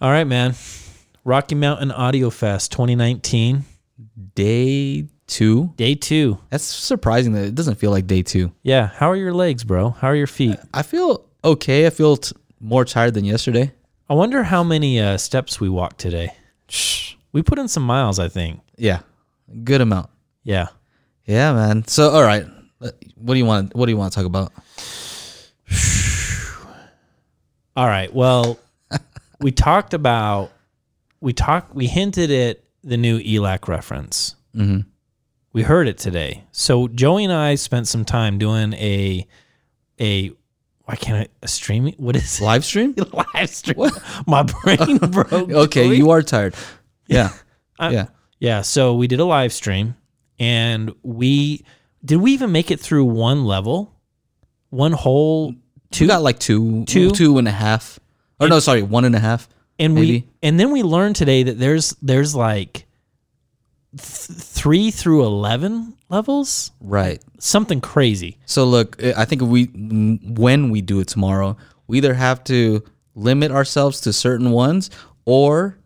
All 0.00 0.10
right, 0.10 0.24
man. 0.24 0.54
Rocky 1.24 1.54
Mountain 1.54 1.90
Audio 1.90 2.30
Fest 2.30 2.70
2019, 2.72 3.64
Day 4.34 5.06
two. 5.26 5.72
day 5.76 5.94
two. 5.94 6.38
That's 6.50 6.62
surprising 6.64 7.32
that 7.32 7.46
it 7.46 7.54
doesn't 7.54 7.76
feel 7.76 7.90
like 7.90 8.06
day 8.06 8.22
two. 8.22 8.52
Yeah. 8.62 8.88
How 8.88 9.10
are 9.10 9.16
your 9.16 9.32
legs, 9.32 9.64
bro? 9.64 9.90
How 9.90 10.08
are 10.08 10.14
your 10.14 10.26
feet? 10.26 10.58
I 10.74 10.82
feel 10.82 11.24
okay. 11.42 11.86
I 11.86 11.90
feel 11.90 12.16
t- 12.18 12.36
more 12.60 12.84
tired 12.84 13.14
than 13.14 13.24
yesterday. 13.24 13.72
I 14.08 14.14
wonder 14.14 14.42
how 14.44 14.62
many 14.62 15.00
uh, 15.00 15.16
steps 15.16 15.60
we 15.60 15.68
walked 15.68 15.98
today. 15.98 16.30
Shh. 16.68 17.14
We 17.32 17.42
put 17.42 17.58
in 17.58 17.66
some 17.68 17.82
miles, 17.82 18.18
I 18.18 18.28
think. 18.28 18.60
Yeah, 18.76 19.00
good 19.64 19.80
amount. 19.80 20.10
Yeah. 20.44 20.68
Yeah, 21.24 21.52
man. 21.54 21.86
So, 21.88 22.10
all 22.10 22.22
right. 22.22 22.44
Uh, 22.80 22.90
What 23.16 23.34
do 23.34 23.38
you 23.38 23.46
want? 23.46 23.74
What 23.74 23.86
do 23.86 23.92
you 23.92 23.98
want 23.98 24.12
to 24.12 24.16
talk 24.16 24.26
about? 24.26 24.52
All 27.76 27.86
right. 27.86 28.14
Well, 28.14 28.58
we 29.40 29.50
talked 29.52 29.94
about 29.94 30.50
we 31.20 31.32
talked 31.32 31.74
we 31.74 31.86
hinted 31.86 32.30
at 32.30 32.60
the 32.82 32.96
new 32.96 33.18
ELAC 33.18 33.68
reference. 33.68 34.36
Mm-hmm. 34.54 34.88
We 35.52 35.62
heard 35.62 35.88
it 35.88 35.98
today. 35.98 36.44
So 36.52 36.86
Joey 36.88 37.24
and 37.24 37.32
I 37.32 37.54
spent 37.54 37.88
some 37.88 38.04
time 38.04 38.38
doing 38.38 38.72
a 38.74 39.26
a 40.00 40.30
why 40.84 40.94
can't 40.96 41.28
I 41.28 41.32
a 41.42 41.48
streaming? 41.48 41.94
What 41.96 42.14
is 42.16 42.40
it? 42.40 42.44
Live 42.44 42.64
stream? 42.64 42.94
live 43.34 43.50
stream? 43.50 43.90
My 44.26 44.42
brain 44.42 44.98
broke. 45.10 45.32
Okay, 45.32 45.86
Joey. 45.88 45.96
you 45.96 46.10
are 46.10 46.22
tired. 46.22 46.54
Yeah, 47.06 47.30
I- 47.78 47.90
yeah. 47.90 48.06
Yeah, 48.38 48.60
so 48.60 48.94
we 48.94 49.06
did 49.06 49.18
a 49.18 49.24
live 49.24 49.50
stream 49.54 49.96
and 50.38 50.94
we 51.02 51.64
did 52.04 52.16
we 52.18 52.32
even 52.32 52.52
make 52.52 52.70
it 52.70 52.78
through 52.78 53.06
one 53.06 53.46
level? 53.46 53.94
One 54.68 54.92
whole 54.92 55.52
Two 55.52 56.04
two 56.04 56.06
got 56.08 56.20
like 56.22 56.38
two, 56.38 56.84
Two? 56.84 57.10
two 57.12 57.38
and 57.38 57.48
a 57.48 57.52
half. 57.52 57.98
Or 58.40 58.48
no, 58.48 58.58
sorry, 58.58 58.82
one 58.82 59.04
and 59.04 59.14
a 59.14 59.20
half. 59.20 59.48
and 59.78 59.94
we 59.94 60.26
and 60.42 60.58
then 60.60 60.70
we 60.72 60.82
learned 60.82 61.16
today 61.16 61.42
that 61.42 61.58
there's 61.58 61.94
there's 62.02 62.34
like 62.34 62.86
th- 63.96 64.02
3 64.02 64.90
through 64.90 65.24
11 65.24 65.94
levels, 66.08 66.70
Right. 66.80 67.22
something 67.38 67.80
crazy. 67.80 68.38
So 68.46 68.64
look, 68.64 68.96
eh, 69.02 69.12
I 69.16 69.24
think 69.24 69.42
we 69.42 69.66
mm, 69.68 70.38
when 70.38 70.70
we 70.70 70.80
do 70.82 71.00
it 71.00 71.08
tomorrow, 71.08 71.56
we 71.86 71.98
either 71.98 72.14
have 72.14 72.44
to 72.44 72.82
limit 73.14 73.50
ourselves 73.52 74.00
to 74.02 74.12
certain 74.12 74.50
ones 74.50 74.90
or 75.24 75.78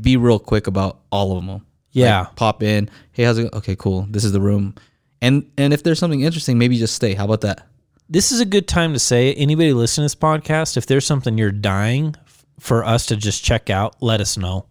be 0.00 0.16
real 0.16 0.38
quick 0.38 0.66
about 0.66 1.00
all 1.10 1.36
of 1.36 1.44
them. 1.46 1.64
Yeah. 1.92 2.20
Like, 2.20 2.36
pop 2.36 2.62
in. 2.62 2.88
Hey, 3.12 3.24
how's 3.24 3.38
it? 3.38 3.52
Okay, 3.52 3.76
cool. 3.76 4.06
This 4.10 4.24
is 4.24 4.32
the 4.32 4.40
room. 4.40 4.74
And 5.22 5.50
and 5.56 5.72
if 5.72 5.82
there's 5.82 5.98
something 5.98 6.22
interesting, 6.22 6.58
maybe 6.58 6.76
just 6.78 6.94
stay. 6.94 7.14
How 7.14 7.24
about 7.24 7.42
that? 7.42 7.66
This 8.08 8.32
is 8.32 8.40
a 8.40 8.44
good 8.44 8.68
time 8.68 8.92
to 8.92 8.98
say. 8.98 9.32
Anybody 9.34 9.72
listening 9.72 10.02
to 10.08 10.14
this 10.14 10.20
podcast, 10.20 10.76
if 10.76 10.86
there's 10.86 11.06
something 11.06 11.38
you're 11.38 11.50
dying 11.50 12.14
for 12.60 12.84
us 12.84 13.06
to 13.06 13.16
just 13.16 13.42
check 13.42 13.70
out, 13.70 13.96
let 14.02 14.20
us 14.20 14.36
know. 14.36 14.66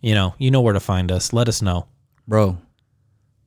You 0.00 0.14
know, 0.14 0.34
you 0.38 0.50
know 0.50 0.60
where 0.60 0.72
to 0.72 0.80
find 0.80 1.10
us. 1.12 1.32
Let 1.32 1.48
us 1.48 1.60
know. 1.62 1.86
bro 2.26 2.58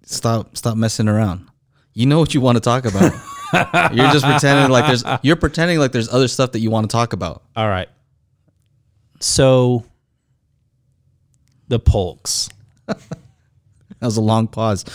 stop 0.08 0.56
stop 0.56 0.78
messing 0.78 1.08
around 1.08 1.48
you 1.96 2.06
know 2.06 2.20
what 2.20 2.34
you 2.36 2.40
want 2.40 2.56
to 2.56 2.60
talk 2.62 2.86
about 2.86 3.12
you're 3.92 4.12
just 4.12 4.24
pretending 4.24 4.70
like 4.72 4.86
there's 4.86 5.04
you're 5.24 5.36
pretending 5.36 5.80
like 5.80 5.92
there's 5.92 6.14
other 6.14 6.28
stuff 6.28 6.52
that 6.52 6.60
you 6.60 6.70
want 6.70 6.88
to 6.88 6.94
talk 6.94 7.12
about 7.14 7.42
All 7.56 7.68
right. 7.68 7.90
So 9.20 9.84
the 11.70 11.80
Polks. 11.80 12.50
that 12.86 13.00
was 14.00 14.18
a 14.18 14.22
long 14.22 14.48
pause 14.48 14.86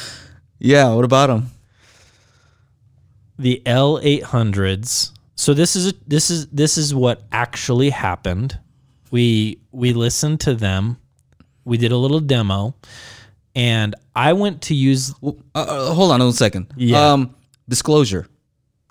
yeah 0.60 0.92
what 0.94 1.04
about 1.04 1.26
them 1.26 1.50
the 3.40 3.62
L800s. 3.66 5.12
So 5.36 5.54
this 5.54 5.74
is 5.76 5.94
this 6.06 6.30
is 6.30 6.46
this 6.48 6.76
is 6.76 6.94
what 6.94 7.22
actually 7.32 7.90
happened. 7.90 8.58
We 9.10 9.60
we 9.72 9.92
listened 9.92 10.40
to 10.40 10.54
them. 10.54 10.98
We 11.64 11.76
did 11.78 11.92
a 11.92 11.96
little 11.96 12.20
demo 12.20 12.74
and 13.54 13.94
I 14.14 14.32
went 14.32 14.62
to 14.62 14.74
use 14.74 15.14
uh, 15.22 15.32
uh, 15.54 15.92
hold 15.94 16.12
on 16.12 16.20
a 16.20 16.32
second 16.32 16.72
Yeah. 16.76 17.12
um 17.12 17.34
disclosure 17.68 18.26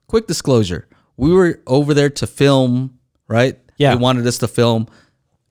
quick 0.08 0.28
disclosure 0.28 0.88
we 1.18 1.32
were 1.34 1.62
over 1.66 1.94
there 1.94 2.10
to 2.12 2.28
film 2.28 3.00
right 3.28 3.58
Yeah. 3.78 3.96
they 3.96 4.02
wanted 4.02 4.28
us 4.28 4.38
to 4.40 4.48
film 4.48 4.88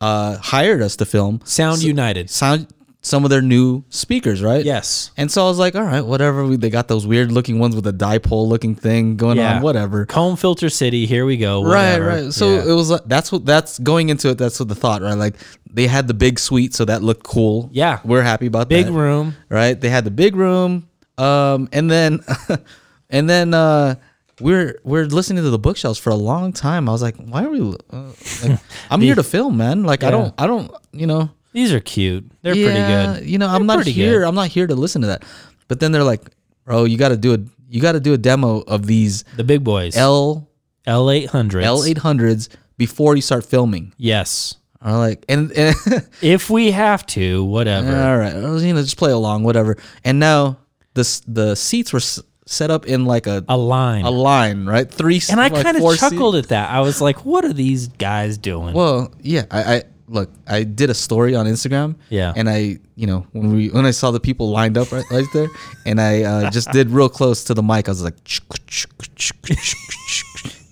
uh 0.01 0.37
hired 0.39 0.83
us 0.83 0.97
to 0.97 1.07
film 1.07 1.41
Sound 1.45 1.83
United. 1.83 2.29
sound 2.31 2.67
some 3.09 3.25
of 3.25 3.31
their 3.31 3.43
new 3.43 3.83
speakers 3.89 4.43
right 4.43 4.65
Yes. 4.65 5.11
and 5.17 5.31
so 5.31 5.45
I 5.45 5.49
was 5.49 5.59
like, 5.59 5.75
all 5.75 5.83
right, 5.83 6.03
whatever. 6.05 6.45
We, 6.45 6.57
they 6.57 6.71
got 6.71 6.89
those 6.89 7.07
weird 7.07 7.33
looking 7.33 7.59
ones 7.59 7.75
with 7.75 7.87
a 7.87 7.93
dipole 7.93 8.47
looking 8.47 8.75
thing 8.75 9.17
going 9.17 9.39
Yeah. 9.39 9.57
on, 9.57 9.63
whatever. 9.63 10.05
Comb 10.07 10.37
Filter 10.37 10.69
City, 10.69 11.07
here 11.07 11.25
we 11.25 11.37
go. 11.37 11.63
Right, 11.63 11.99
whatever. 11.99 12.07
right. 12.25 12.33
So 12.33 12.55
Yeah. 12.57 12.71
it 12.71 12.75
was 12.75 12.91
like 12.91 13.03
that's 13.07 13.33
what 13.33 13.47
that's 13.47 13.79
going 13.79 14.11
into 14.11 14.29
it. 14.31 14.39
That's 14.39 14.59
what 14.61 14.69
the 14.69 14.75
thought, 14.75 15.03
right? 15.03 15.15
Like 15.15 15.35
they 15.71 15.87
had 15.87 16.07
the 16.09 16.15
big 16.15 16.39
suite, 16.39 16.75
so 16.75 16.85
that 16.85 17.03
looked 17.03 17.25
cool. 17.25 17.71
Yeah. 17.73 18.01
we're 18.05 18.23
happy 18.23 18.47
about 18.47 18.69
big 18.69 18.87
that. 18.87 18.91
Big 18.93 18.99
room. 18.99 19.35
right? 19.49 19.81
They 19.81 19.89
had 19.91 20.05
the 20.05 20.11
big 20.11 20.37
room, 20.37 20.89
um, 21.19 21.69
and 21.73 21.91
then 21.91 22.21
and 23.11 23.29
then 23.29 23.55
uh, 23.55 23.95
we're 24.41 24.79
we're 24.85 25.07
listening 25.07 25.43
to 25.45 25.51
the 25.51 25.59
bookshelves 25.59 25.99
for 25.99 26.11
a 26.11 26.17
long 26.17 26.53
time. 26.53 26.89
I 26.89 26.93
was 26.93 27.03
like, 27.03 27.17
why 27.17 27.45
are 27.45 27.51
we? 27.51 27.61
Uh, 27.91 28.13
like, 28.43 28.59
I'm 28.91 29.01
here 29.01 29.15
to 29.15 29.23
film, 29.23 29.57
man. 29.57 29.83
Like 29.85 30.03
I 30.05 30.11
don't 30.11 30.35
I 30.39 30.47
don't 30.47 30.71
you 30.93 31.07
know. 31.07 31.31
These 31.53 31.73
are 31.73 31.81
cute. 31.81 32.31
They're 32.43 32.55
yeah, 32.55 32.67
pretty 32.67 33.21
good. 33.23 33.31
You 33.31 33.39
know, 33.39 33.49
I'm 33.49 33.67
not 33.67 33.77
pretty 33.77 33.93
here. 33.93 34.21
good. 34.21 34.29
I'm 34.29 34.35
not 34.35 34.49
here 34.49 34.67
to 34.67 34.75
listen 34.75 35.01
to 35.03 35.09
that. 35.09 35.25
But 35.67 35.81
then 35.81 35.93
they're 35.93 36.05
like, 36.05 36.23
bro, 36.65 36.85
you 36.85 36.97
got 36.99 37.09
to 37.09 37.17
do 37.17 37.35
a 37.35 37.39
you 37.71 37.81
got 37.83 37.93
to 37.93 38.01
do 38.01 38.15
a 38.15 38.19
demo 38.19 38.61
of 38.61 38.87
these 38.87 39.25
The 39.37 39.45
big 39.45 39.63
boys. 39.65 39.97
L 39.97 40.49
L800s. 40.87 41.63
L800s 41.65 42.49
before 42.77 43.15
you 43.17 43.23
start 43.23 43.45
filming. 43.45 43.93
Yes. 43.99 44.55
I'm 44.81 44.95
like, 44.95 45.25
and, 45.29 45.51
and 45.53 45.75
If 46.23 46.49
we 46.51 46.71
have 46.71 47.05
to, 47.07 47.45
whatever. 47.45 47.89
all 47.95 48.17
right, 48.17 48.35
I 48.35 48.49
was, 48.49 48.65
you 48.65 48.73
know, 48.73 48.81
just 48.83 48.97
play 48.97 49.11
along, 49.11 49.43
whatever. 49.43 49.77
And 50.05 50.19
now 50.21 50.59
the 50.95 51.01
s- 51.01 51.21
the 51.27 51.57
seats 51.57 51.93
were 51.93 51.99
s- 51.99 52.21
set 52.47 52.71
up 52.71 52.87
in 52.87 53.05
like 53.05 53.27
a 53.27 53.45
a 53.49 53.57
line. 53.57 54.05
a 54.05 54.11
line, 54.11 54.67
right? 54.67 54.89
Three, 54.89 55.21
and 55.31 55.41
I 55.41 55.49
like 55.49 55.65
kind 55.65 55.77
four 55.79 55.95
of 55.95 55.99
seat- 55.99 56.11
chuckled 56.11 56.37
at 56.37 56.49
that. 56.49 56.71
I 56.71 56.81
was 56.81 57.01
like, 57.01 57.25
what 57.25 57.45
are 57.45 57.53
these 57.53 57.89
guys 57.89 58.39
doing? 58.39 58.73
Well, 58.73 59.13
yeah, 59.21 59.47
I, 59.51 59.75
I 59.79 59.83
look, 60.09 60.31
I 60.47 60.65
did 60.65 60.91
a 60.91 60.95
story 60.95 61.35
on 61.35 61.47
Instagram. 61.47 61.97
Yeah. 62.09 62.33
and 62.37 62.49
I, 62.49 62.79
you 62.97 63.07
know, 63.07 63.27
when 63.33 63.53
we 63.53 63.69
when 63.69 63.87
I 63.87 63.91
saw 63.93 64.11
the 64.11 64.21
people 64.21 64.51
lined 64.51 64.77
up 64.79 64.91
right, 64.93 65.05
right 65.11 65.27
there, 65.33 65.49
and 65.87 66.01
I 66.01 66.23
uh, 66.23 66.51
just 66.51 66.71
did 66.73 66.91
real 66.91 67.09
close 67.09 67.45
to 67.45 67.55
the 67.55 67.63
mic. 67.63 67.89
I 67.89 67.93
was 67.93 68.03
like, 68.03 68.17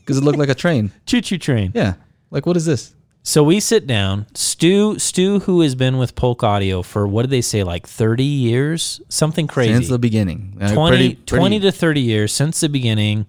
because 0.00 0.18
it 0.18 0.24
looked 0.24 0.38
like 0.38 0.48
a 0.48 0.54
train. 0.54 0.92
Choo 1.06 1.20
choo 1.20 1.38
train. 1.38 1.72
Yeah, 1.74 1.94
like 2.30 2.46
what 2.46 2.56
is 2.56 2.64
this? 2.64 2.94
So 3.22 3.42
we 3.42 3.58
sit 3.58 3.88
down. 3.88 4.26
Stu, 4.34 5.00
Stu, 5.00 5.40
who 5.40 5.60
has 5.62 5.74
been 5.74 5.98
with 5.98 6.14
Polk 6.14 6.44
Audio 6.44 6.82
for 6.82 7.08
what 7.08 7.22
did 7.22 7.30
they 7.30 7.40
say, 7.40 7.64
like 7.64 7.84
30 7.88 8.22
years? 8.22 9.00
Something 9.08 9.48
crazy. 9.48 9.74
Since 9.74 9.88
the 9.88 9.98
beginning, 9.98 10.56
Uh, 10.60 10.72
20, 10.72 10.96
pretty- 10.96 11.14
pretty- 11.16 11.38
20 11.40 11.60
to 11.60 11.72
30 11.72 12.00
years 12.02 12.32
since 12.32 12.60
the 12.60 12.68
beginning. 12.68 13.26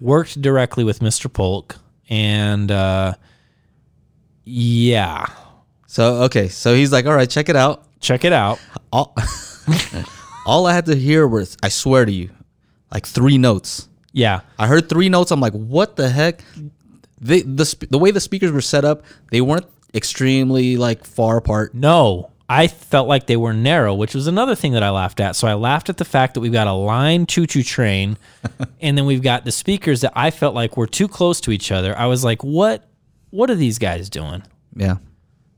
Worked 0.00 0.40
directly 0.40 0.82
with 0.82 1.00
Mr. 1.00 1.30
Polk. 1.30 1.76
And 2.08 2.70
uh, 2.70 3.14
yeah, 4.44 5.26
So 5.94 6.24
okay, 6.24 6.48
so 6.48 6.74
he's 6.74 6.90
like, 6.90 7.06
all 7.06 7.14
right, 7.14 7.30
check 7.30 7.48
it 7.48 7.54
out. 7.54 7.84
check 8.00 8.24
it 8.24 8.32
out. 8.32 8.58
All, 8.92 9.14
all 10.46 10.66
I 10.66 10.74
had 10.74 10.86
to 10.86 10.96
hear 10.96 11.24
was, 11.24 11.56
I 11.62 11.68
swear 11.68 12.04
to 12.04 12.10
you, 12.10 12.30
like 12.92 13.06
three 13.06 13.38
notes. 13.38 13.88
Yeah. 14.10 14.40
I 14.58 14.66
heard 14.66 14.88
three 14.88 15.08
notes. 15.08 15.30
I'm 15.30 15.38
like, 15.38 15.52
what 15.52 15.94
the 15.94 16.10
heck? 16.10 16.42
They, 17.20 17.42
the 17.42 17.62
sp- 17.62 17.86
the 17.90 17.98
way 17.98 18.10
the 18.10 18.18
speakers 18.18 18.50
were 18.50 18.60
set 18.60 18.84
up, 18.84 19.04
they 19.30 19.40
weren't 19.40 19.66
extremely 19.94 20.76
like 20.76 21.04
far 21.04 21.36
apart. 21.36 21.74
No, 21.74 22.32
I 22.48 22.66
felt 22.66 23.06
like 23.06 23.28
they 23.28 23.36
were 23.36 23.52
narrow, 23.52 23.94
which 23.94 24.16
was 24.16 24.26
another 24.26 24.56
thing 24.56 24.72
that 24.72 24.82
I 24.82 24.90
laughed 24.90 25.20
at. 25.20 25.36
So 25.36 25.46
I 25.46 25.54
laughed 25.54 25.90
at 25.90 25.98
the 25.98 26.04
fact 26.04 26.34
that 26.34 26.40
we've 26.40 26.50
got 26.50 26.66
a 26.66 26.72
line 26.72 27.24
choo 27.26 27.46
choo 27.46 27.62
train, 27.62 28.18
and 28.80 28.98
then 28.98 29.06
we've 29.06 29.22
got 29.22 29.44
the 29.44 29.52
speakers 29.52 30.00
that 30.00 30.12
I 30.16 30.32
felt 30.32 30.56
like 30.56 30.76
were 30.76 30.88
too 30.88 31.06
close 31.06 31.40
to 31.42 31.52
each 31.52 31.70
other. 31.70 31.96
I 31.96 32.06
was 32.06 32.24
like, 32.24 32.42
what? 32.42 32.82
What 33.30 33.48
are 33.48 33.54
these 33.54 33.78
guys 33.78 34.10
doing? 34.10 34.42
Yeah, 34.74 34.96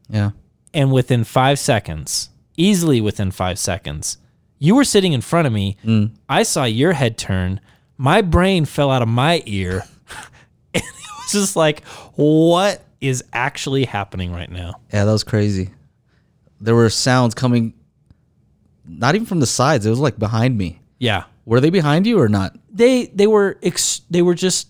yeah. 0.09 0.31
And 0.75 0.93
within 0.93 1.25
five 1.25 1.59
seconds, 1.59 2.31
easily 2.57 3.01
within 3.01 3.31
five 3.31 3.59
seconds, 3.59 4.19
you 4.59 4.75
were 4.75 4.85
sitting 4.85 5.13
in 5.13 5.21
front 5.21 5.47
of 5.47 5.53
me. 5.53 5.77
Mm. 5.85 6.13
I 6.29 6.43
saw 6.43 6.65
your 6.65 6.93
head 6.93 7.17
turn. 7.17 7.61
My 7.97 8.21
brain 8.23 8.65
fell 8.65 8.91
out 8.91 9.03
of 9.03 9.09
my 9.09 9.43
ear. 9.47 9.85
and 10.75 10.83
it 10.83 11.11
was 11.19 11.33
just 11.33 11.57
like, 11.57 11.85
what 12.15 12.83
is 13.01 13.25
actually 13.33 13.85
happening 13.85 14.33
right 14.33 14.51
now? 14.51 14.81
Yeah, 14.93 15.05
that 15.05 15.13
was 15.13 15.25
crazy. 15.25 15.71
There 16.61 16.75
were 16.75 16.91
sounds 16.91 17.35
coming, 17.35 17.75
not 18.87 19.15
even 19.15 19.27
from 19.27 19.41
the 19.41 19.47
sides. 19.47 19.87
It 19.87 19.91
was 19.91 19.99
like 19.99 20.19
behind 20.19 20.57
me. 20.57 20.81
Yeah. 20.99 21.25
Were 21.45 21.61
they 21.61 21.71
behind 21.71 22.07
you 22.07 22.21
or 22.21 22.29
not? 22.29 22.57
they 22.77 23.07
they 23.07 23.27
were 23.27 23.59
ex- 23.63 24.03
they 24.11 24.23
were 24.23 24.35
just 24.35 24.69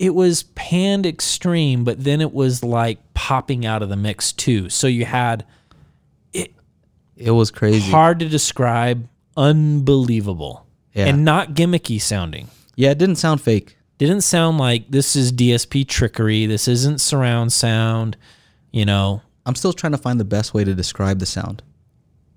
it 0.00 0.14
was 0.14 0.44
panned 0.54 1.04
extreme 1.04 1.84
but 1.84 2.02
then 2.02 2.20
it 2.22 2.32
was 2.32 2.64
like 2.64 2.98
popping 3.12 3.66
out 3.66 3.82
of 3.82 3.88
the 3.90 3.96
mix 3.96 4.32
too 4.32 4.68
so 4.70 4.86
you 4.86 5.04
had 5.04 5.44
It 6.32 6.52
It 7.16 7.32
was 7.32 7.50
crazy. 7.50 7.90
hard 7.90 8.18
to 8.20 8.28
describe 8.28 9.06
unbelievable 9.36 10.66
Yeah. 10.94 11.06
and 11.06 11.24
not 11.24 11.54
gimmicky 11.54 12.00
sounding 12.00 12.48
Yeah, 12.76 12.90
it 12.90 12.98
didn't 12.98 13.16
sound 13.16 13.40
fake. 13.40 13.76
didn't 13.98 14.22
sound 14.22 14.56
like 14.58 14.90
this 14.90 15.14
is 15.14 15.32
DSP 15.32 15.86
trickery 15.86 16.46
this 16.46 16.66
isn't 16.66 17.00
surround 17.00 17.52
sound 17.52 18.16
you 18.72 18.84
know 18.84 19.22
I'm 19.46 19.54
still 19.54 19.72
trying 19.72 19.92
to 19.92 19.98
find 19.98 20.18
the 20.20 20.24
best 20.24 20.52
way 20.54 20.64
to 20.64 20.74
describe 20.74 21.18
the 21.18 21.26
sound. 21.26 21.62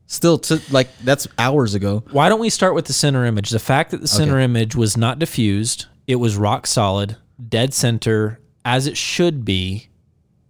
Still, 0.07 0.37
to 0.39 0.61
like 0.71 0.87
that's 1.03 1.27
hours 1.37 1.73
ago. 1.75 2.03
Why 2.11 2.29
don't 2.29 2.39
we 2.39 2.49
start 2.49 2.75
with 2.75 2.85
the 2.85 2.93
center 2.93 3.25
image? 3.25 3.49
The 3.49 3.59
fact 3.59 3.91
that 3.91 3.99
the 4.01 4.07
center 4.07 4.39
image 4.39 4.73
was 4.75 4.95
not 4.95 5.19
diffused, 5.19 5.85
it 6.07 6.15
was 6.15 6.37
rock 6.37 6.65
solid, 6.65 7.17
dead 7.49 7.73
center, 7.73 8.39
as 8.65 8.87
it 8.87 8.97
should 8.97 9.45
be. 9.45 9.89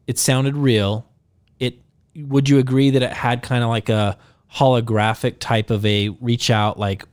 It 0.07 0.17
sounded 0.17 0.57
real. 0.57 1.07
It 1.59 1.79
would 2.15 2.49
you 2.49 2.59
agree 2.59 2.89
that 2.89 3.01
it 3.01 3.13
had 3.13 3.41
kind 3.41 3.63
of 3.63 3.69
like 3.69 3.89
a 3.89 4.17
holographic 4.53 5.39
type 5.39 5.69
of 5.69 5.85
a 5.85 6.09
reach 6.09 6.49
out 6.49 6.77
like 6.77 7.05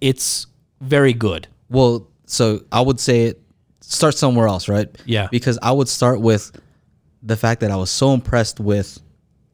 it's 0.00 0.46
very 0.80 1.12
good. 1.12 1.48
Well, 1.68 2.08
so 2.26 2.60
I 2.72 2.80
would 2.80 3.00
say 3.00 3.24
it 3.24 3.42
start 3.80 4.14
somewhere 4.14 4.46
else, 4.46 4.68
right? 4.68 4.88
Yeah. 5.04 5.28
Because 5.30 5.58
I 5.62 5.72
would 5.72 5.88
start 5.88 6.20
with 6.20 6.58
the 7.22 7.36
fact 7.36 7.60
that 7.60 7.70
I 7.70 7.76
was 7.76 7.90
so 7.90 8.14
impressed 8.14 8.60
with 8.60 9.00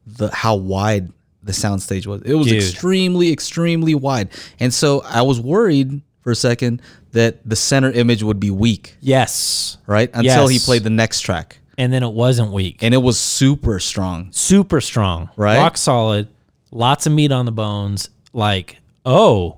the 0.05 0.33
how 0.33 0.55
wide 0.55 1.11
the 1.41 1.51
soundstage 1.51 2.07
was. 2.07 2.21
It 2.23 2.35
was 2.35 2.47
Dude. 2.47 2.57
extremely, 2.57 3.31
extremely 3.31 3.95
wide. 3.95 4.29
And 4.59 4.73
so 4.73 5.01
I 5.01 5.21
was 5.23 5.39
worried 5.39 6.01
for 6.21 6.31
a 6.31 6.35
second 6.35 6.81
that 7.13 7.47
the 7.47 7.55
center 7.55 7.89
image 7.91 8.21
would 8.23 8.39
be 8.39 8.51
weak, 8.51 8.95
Yes. 9.01 9.77
right? 9.87 10.09
Until 10.13 10.47
he 10.47 10.59
played 10.59 10.83
the 10.83 10.89
next 10.89 11.21
track. 11.21 11.59
And 11.77 11.91
then 11.91 12.03
it 12.03 12.13
wasn't 12.13 12.51
weak. 12.51 12.83
And 12.83 12.93
it 12.93 12.97
was 12.97 13.19
super 13.19 13.79
strong. 13.79 14.27
Super 14.31 14.79
strong. 14.81 15.29
Right? 15.35 15.57
Rock 15.57 15.77
solid. 15.77 16.27
Lots 16.71 17.07
of 17.07 17.13
meat 17.13 17.31
on 17.31 17.45
the 17.45 17.51
bones. 17.51 18.09
Like, 18.33 18.77
oh, 19.05 19.57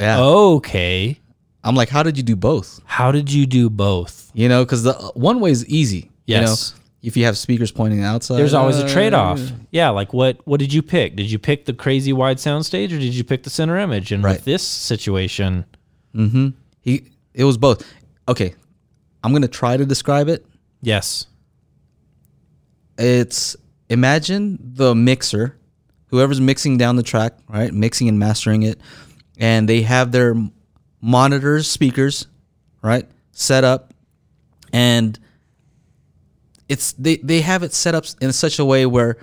Yeah. 0.00 0.20
okay. 0.20 1.18
I'm 1.64 1.74
like, 1.74 1.88
how 1.88 2.02
did 2.04 2.16
you 2.16 2.22
do 2.22 2.36
both? 2.36 2.80
How 2.84 3.10
did 3.10 3.32
you 3.32 3.46
do 3.46 3.68
both? 3.68 4.30
You 4.34 4.48
know, 4.48 4.64
because 4.64 4.84
the 4.84 4.92
one 5.14 5.40
way 5.40 5.50
is 5.50 5.66
easy. 5.66 6.10
Yes. 6.26 6.38
You 6.40 6.46
know, 6.46 6.82
if 7.02 7.16
you 7.16 7.24
have 7.24 7.36
speakers 7.38 7.70
pointing 7.72 8.02
outside, 8.02 8.36
There's 8.38 8.54
always 8.54 8.78
a 8.78 8.84
uh, 8.84 8.88
trade 8.88 9.14
off. 9.14 9.40
Yeah, 9.70 9.90
like 9.90 10.12
what 10.12 10.38
what 10.46 10.60
did 10.60 10.72
you 10.72 10.82
pick? 10.82 11.16
Did 11.16 11.30
you 11.30 11.38
pick 11.38 11.64
the 11.64 11.72
crazy 11.72 12.12
wide 12.12 12.38
sound 12.40 12.64
stage 12.66 12.92
or 12.92 12.98
did 12.98 13.14
you 13.14 13.24
pick 13.24 13.42
the 13.44 13.50
center 13.50 13.76
image? 13.76 14.12
And 14.12 14.22
Right. 14.22 14.32
with 14.36 14.44
this 14.44 14.62
situation, 14.62 15.64
Mm-hmm. 16.14 16.48
He 16.80 17.10
it 17.34 17.44
was 17.44 17.56
both. 17.58 17.84
Okay, 18.28 18.54
I'm 19.22 19.32
gonna 19.32 19.48
try 19.48 19.76
to 19.76 19.84
describe 19.86 20.28
it. 20.28 20.44
yes. 20.82 21.26
It's 22.98 23.56
imagine 23.88 24.58
the 24.60 24.94
mixer, 24.94 25.56
whoever's 26.06 26.40
mixing 26.40 26.78
down 26.78 26.96
the 26.96 27.02
track, 27.02 27.34
right, 27.48 27.72
mixing 27.72 28.08
and 28.08 28.18
mastering 28.18 28.64
it, 28.64 28.80
and 29.38 29.68
they 29.68 29.82
have 29.82 30.10
their 30.10 30.34
monitors, 31.00 31.70
speakers, 31.70 32.26
right, 32.82 33.06
set 33.30 33.62
up, 33.62 33.94
and 34.72 35.16
it's 36.68 36.92
they 36.94 37.18
they 37.18 37.40
have 37.40 37.62
it 37.62 37.72
set 37.72 37.94
up 37.94 38.04
in 38.20 38.32
such 38.32 38.58
a 38.58 38.64
way 38.64 38.84
where, 38.84 39.16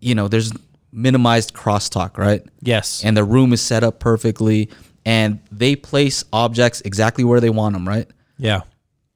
you 0.00 0.14
know, 0.14 0.28
there's 0.28 0.52
minimized 0.92 1.54
crosstalk, 1.54 2.16
right? 2.16 2.44
Yes. 2.60 3.02
and 3.04 3.16
the 3.16 3.24
room 3.24 3.52
is 3.52 3.60
set 3.60 3.82
up 3.82 3.98
perfectly 3.98 4.70
and 5.04 5.40
they 5.50 5.76
place 5.76 6.24
objects 6.32 6.80
exactly 6.82 7.24
where 7.24 7.40
they 7.40 7.50
want 7.50 7.74
them 7.74 7.88
right? 7.88 8.08
Yeah. 8.38 8.62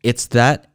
it's 0.02 0.26
that 0.28 0.70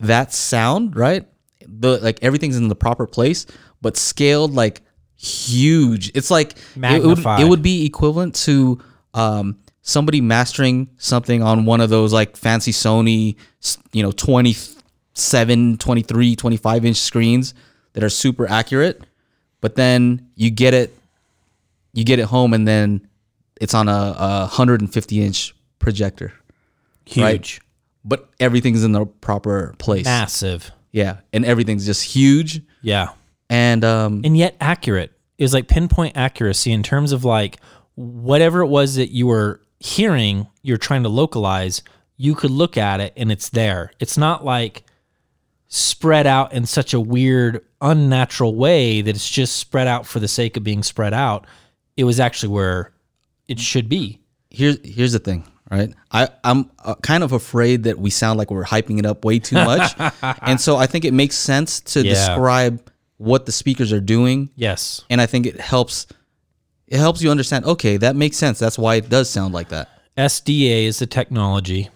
that 0.00 0.32
sound 0.32 0.96
right? 0.96 1.26
The 1.66 1.98
like 1.98 2.18
everything's 2.22 2.56
in 2.56 2.68
the 2.68 2.76
proper 2.76 3.06
place 3.06 3.46
but 3.80 3.96
scaled 3.96 4.54
like 4.54 4.82
huge. 5.16 6.10
It's 6.14 6.30
like 6.30 6.56
it 6.96 7.02
would, 7.04 7.18
it 7.40 7.48
would 7.48 7.62
be 7.62 7.84
equivalent 7.84 8.34
to 8.36 8.80
um 9.14 9.58
somebody 9.82 10.20
mastering 10.20 10.88
something 10.98 11.42
on 11.42 11.64
one 11.64 11.80
of 11.80 11.88
those 11.88 12.12
like 12.12 12.36
fancy 12.36 12.72
sony 12.72 13.36
you 13.92 14.02
know 14.02 14.12
27 14.12 15.78
23 15.78 16.36
25 16.36 16.84
inch 16.84 16.96
screens 16.98 17.54
that 17.94 18.04
are 18.04 18.10
super 18.10 18.46
accurate 18.48 19.02
but 19.62 19.76
then 19.76 20.28
you 20.34 20.50
get 20.50 20.74
it 20.74 20.94
you 21.94 22.04
get 22.04 22.18
it 22.18 22.26
home 22.26 22.52
and 22.52 22.68
then 22.68 23.07
it's 23.60 23.74
on 23.74 23.88
a, 23.88 23.92
a 23.92 24.38
150 24.42 25.22
inch 25.22 25.54
projector 25.78 26.32
Huge. 27.04 27.22
Right. 27.24 27.60
but 28.04 28.28
everything's 28.40 28.84
in 28.84 28.92
the 28.92 29.06
proper 29.06 29.74
place 29.78 30.04
Massive. 30.04 30.70
yeah 30.92 31.18
and 31.32 31.44
everything's 31.44 31.86
just 31.86 32.02
huge 32.02 32.60
Yeah. 32.82 33.10
and 33.48 33.84
um 33.84 34.22
And 34.24 34.36
yet 34.36 34.56
accurate. 34.60 35.12
It 35.38 35.44
was 35.44 35.54
like 35.54 35.68
pinpoint 35.68 36.16
accuracy 36.16 36.72
in 36.72 36.82
terms 36.82 37.12
of 37.12 37.24
like 37.24 37.58
whatever 37.94 38.60
it 38.60 38.66
was 38.66 38.96
that 38.96 39.10
you 39.12 39.26
were 39.28 39.60
hearing, 39.80 40.48
you're 40.62 40.76
trying 40.78 41.04
to 41.04 41.08
localize, 41.08 41.82
you 42.16 42.34
could 42.34 42.50
look 42.50 42.76
at 42.76 43.00
it 43.00 43.12
and 43.16 43.30
it's 43.30 43.48
there. 43.50 43.92
It's 44.00 44.18
not 44.18 44.44
like 44.44 44.82
spread 45.68 46.26
out 46.26 46.52
in 46.52 46.66
such 46.66 46.92
a 46.94 47.00
weird, 47.00 47.64
unnatural 47.80 48.54
way 48.56 49.00
that 49.02 49.14
it's 49.14 49.28
just 49.28 49.56
spread 49.56 49.86
out 49.86 50.06
for 50.06 50.18
the 50.18 50.26
sake 50.28 50.56
of 50.56 50.64
being 50.64 50.82
spread 50.82 51.14
out. 51.14 51.46
It 51.96 52.04
was 52.04 52.18
actually 52.18 52.52
where 52.52 52.92
it 53.48 53.58
should 53.58 53.88
be. 53.88 54.20
here's 54.50 54.78
here's 54.84 55.12
the 55.12 55.18
thing 55.18 55.44
right 55.70 55.92
i 56.12 56.28
i'm 56.44 56.70
uh, 56.84 56.94
kind 57.02 57.22
of 57.22 57.32
afraid 57.32 57.82
that 57.84 57.98
we 57.98 58.08
sound 58.10 58.38
like 58.38 58.50
we're 58.50 58.64
hyping 58.64 58.98
it 58.98 59.04
up 59.06 59.24
way 59.24 59.38
too 59.38 59.56
much 59.56 59.92
and 60.42 60.60
so 60.60 60.76
i 60.76 60.86
think 60.86 61.04
it 61.04 61.12
makes 61.12 61.36
sense 61.36 61.80
to 61.80 61.98
Yeah. 62.02 62.12
describe 62.14 62.80
what 63.18 63.44
the 63.46 63.52
speakers 63.52 63.92
are 63.92 64.00
doing 64.00 64.48
Yes. 64.56 65.02
and 65.10 65.20
i 65.20 65.26
think 65.26 65.44
it 65.46 65.60
helps 65.60 66.06
it 66.86 66.98
helps 66.98 67.20
you 67.22 67.30
understand 67.30 67.64
okay 67.66 67.98
that 67.98 68.16
makes 68.16 68.36
sense 68.38 68.58
that's 68.58 68.78
why 68.78 68.94
it 68.96 69.08
does 69.10 69.28
sound 69.28 69.52
like 69.52 69.68
that 69.70 69.88
SDA 70.16 70.84
is 70.86 70.98
the 70.98 71.06
technology 71.06 71.90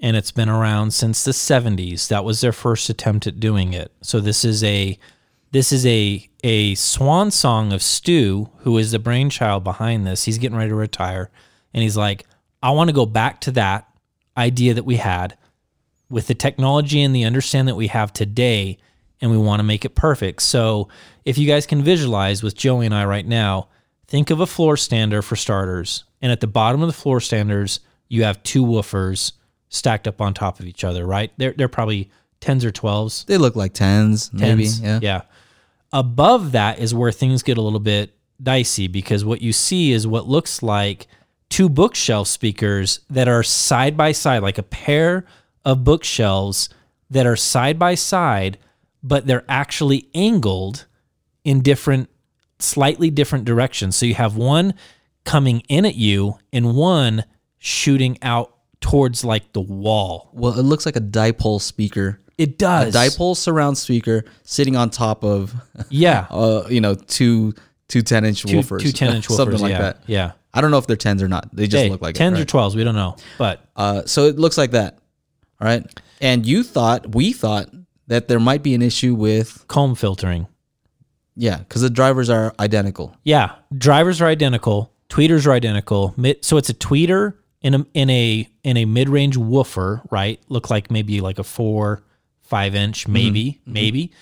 and 0.00 0.16
it's 0.16 0.30
been 0.30 0.48
around 0.48 0.92
since 0.92 1.24
the 1.24 1.32
70s. 1.32 2.08
That 2.08 2.22
was 2.24 2.40
their 2.40 2.52
first 2.52 2.88
attempt 2.90 3.26
at 3.26 3.40
doing 3.40 3.72
it. 3.74 3.92
So 4.02 4.20
this 4.20 4.44
is 4.44 4.62
a 4.64 4.98
this 5.56 5.72
is 5.72 5.86
a 5.86 6.28
a 6.44 6.74
swan 6.74 7.30
song 7.30 7.72
of 7.72 7.82
Stu, 7.82 8.50
who 8.58 8.76
is 8.76 8.90
the 8.90 8.98
brainchild 8.98 9.64
behind 9.64 10.06
this. 10.06 10.24
He's 10.24 10.36
getting 10.36 10.56
ready 10.58 10.68
to 10.68 10.74
retire 10.74 11.30
and 11.72 11.82
he's 11.82 11.96
like, 11.96 12.26
"I 12.62 12.70
want 12.72 12.88
to 12.88 12.94
go 12.94 13.06
back 13.06 13.40
to 13.42 13.50
that 13.52 13.88
idea 14.36 14.74
that 14.74 14.84
we 14.84 14.96
had 14.96 15.38
with 16.10 16.26
the 16.26 16.34
technology 16.34 17.02
and 17.02 17.16
the 17.16 17.24
understanding 17.24 17.72
that 17.72 17.76
we 17.76 17.86
have 17.86 18.12
today 18.12 18.76
and 19.22 19.30
we 19.30 19.38
want 19.38 19.60
to 19.60 19.64
make 19.64 19.86
it 19.86 19.94
perfect. 19.94 20.42
So, 20.42 20.88
if 21.24 21.38
you 21.38 21.46
guys 21.46 21.64
can 21.64 21.82
visualize 21.82 22.42
with 22.42 22.54
Joey 22.54 22.84
and 22.84 22.94
I 22.94 23.06
right 23.06 23.26
now, 23.26 23.68
think 24.06 24.28
of 24.28 24.40
a 24.40 24.46
floor 24.46 24.76
stander 24.76 25.22
for 25.22 25.36
starters. 25.36 26.04
And 26.20 26.30
at 26.30 26.40
the 26.40 26.46
bottom 26.46 26.82
of 26.82 26.86
the 26.86 26.92
floor 26.92 27.18
standers, 27.18 27.80
you 28.08 28.24
have 28.24 28.42
two 28.42 28.62
woofers 28.62 29.32
stacked 29.70 30.06
up 30.06 30.20
on 30.20 30.34
top 30.34 30.60
of 30.60 30.66
each 30.66 30.84
other, 30.84 31.06
right? 31.06 31.32
They're 31.38 31.54
they're 31.56 31.68
probably 31.68 32.10
10s 32.42 32.64
or 32.64 32.70
12s. 32.70 33.24
they 33.24 33.38
look 33.38 33.56
like 33.56 33.72
10s 33.72 34.32
maybe 34.32 34.64
yeah 34.64 34.98
Yeah. 35.02 35.22
Above 35.96 36.52
that 36.52 36.78
is 36.78 36.94
where 36.94 37.10
things 37.10 37.42
get 37.42 37.56
a 37.56 37.62
little 37.62 37.80
bit 37.80 38.14
dicey 38.42 38.86
because 38.86 39.24
what 39.24 39.40
you 39.40 39.50
see 39.50 39.92
is 39.92 40.06
what 40.06 40.28
looks 40.28 40.62
like 40.62 41.06
two 41.48 41.70
bookshelf 41.70 42.28
speakers 42.28 43.00
that 43.08 43.28
are 43.28 43.42
side 43.42 43.96
by 43.96 44.12
side, 44.12 44.42
like 44.42 44.58
a 44.58 44.62
pair 44.62 45.24
of 45.64 45.84
bookshelves 45.84 46.68
that 47.08 47.24
are 47.24 47.34
side 47.34 47.78
by 47.78 47.94
side, 47.94 48.58
but 49.02 49.26
they're 49.26 49.46
actually 49.48 50.10
angled 50.14 50.84
in 51.44 51.62
different, 51.62 52.10
slightly 52.58 53.08
different 53.08 53.46
directions. 53.46 53.96
So 53.96 54.04
you 54.04 54.16
have 54.16 54.36
one 54.36 54.74
coming 55.24 55.62
in 55.70 55.86
at 55.86 55.94
you 55.94 56.36
and 56.52 56.76
one 56.76 57.24
shooting 57.56 58.18
out 58.20 58.52
towards 58.80 59.24
like 59.24 59.54
the 59.54 59.62
wall. 59.62 60.30
well 60.34 60.58
it 60.58 60.62
looks 60.62 60.84
like 60.84 60.96
a 60.96 61.00
dipole 61.00 61.58
speaker 61.58 62.20
It 62.38 62.58
does. 62.58 62.94
A 62.94 62.98
dipole 62.98 63.36
surround 63.36 63.78
speaker 63.78 64.24
sitting 64.44 64.76
on 64.76 64.90
top 64.90 65.24
of 65.24 65.54
Yeah. 65.88 66.26
uh 66.30 66.64
you 66.68 66.80
know 66.80 66.94
two 66.94 67.54
two 67.88 68.02
ten 68.02 68.24
inch 68.24 68.42
two, 68.42 68.58
woofers 68.58 68.80
two 68.80 68.92
10 68.92 69.16
inch 69.16 69.28
woofers. 69.28 69.36
something 69.36 69.60
like 69.60 69.70
yeah, 69.70 69.78
that 69.80 70.02
Yeah. 70.06 70.32
i 70.52 70.60
don't 70.60 70.70
know 70.72 70.78
if 70.78 70.86
they're 70.88 70.96
10s 70.96 71.22
or 71.22 71.28
not 71.28 71.48
they 71.54 71.66
just 71.68 71.84
Hey, 71.84 71.88
look 71.90 72.02
like 72.02 72.14
10s 72.16 72.38
it, 72.38 72.40
or 72.40 72.44
12s, 72.58 72.74
we 72.74 72.82
don't 72.84 72.96
know. 72.96 73.16
But 73.38 73.60
Uh, 73.76 74.02
so 74.06 74.24
it 74.26 74.38
looks 74.38 74.58
like 74.58 74.72
that, 74.72 74.98
all 75.60 75.68
right? 75.68 75.84
And 76.20 76.44
you 76.46 76.62
thought, 76.62 77.14
we 77.14 77.32
thought 77.32 77.68
that 78.08 78.26
there 78.28 78.40
might 78.40 78.62
be 78.62 78.74
an 78.74 78.80
issue 78.82 79.14
with, 79.14 79.64
comb 79.68 79.94
filtering. 79.94 80.46
yeah, 81.36 81.58
because 81.58 81.82
the 81.82 81.90
drivers 81.90 82.30
are 82.30 82.54
identical. 82.58 83.14
Yeah. 83.24 83.52
Drivers 83.76 84.20
are 84.22 84.26
identical. 84.26 84.92
Tweeters 85.10 85.46
are 85.46 85.52
identical. 85.52 86.14
So 86.40 86.56
it's 86.56 86.70
a 86.70 86.74
tweeter 86.74 87.34
in 87.62 87.74
a 87.74 87.86
in 87.94 88.08
a 88.10 88.48
in 88.64 88.76
a 88.78 88.84
mid 88.86 89.08
range 89.10 89.36
woofer, 89.36 90.00
right? 90.10 90.40
Look 90.48 90.70
like 90.70 90.90
maybe 90.90 91.20
like 91.20 91.38
a 91.38 91.44
four, 91.44 92.02
five 92.46 92.74
inch, 92.74 93.04
mm-hmm. 93.04 93.12
maybe, 93.12 93.44
mm-hmm. 93.44 93.72
maybe. 93.72 94.12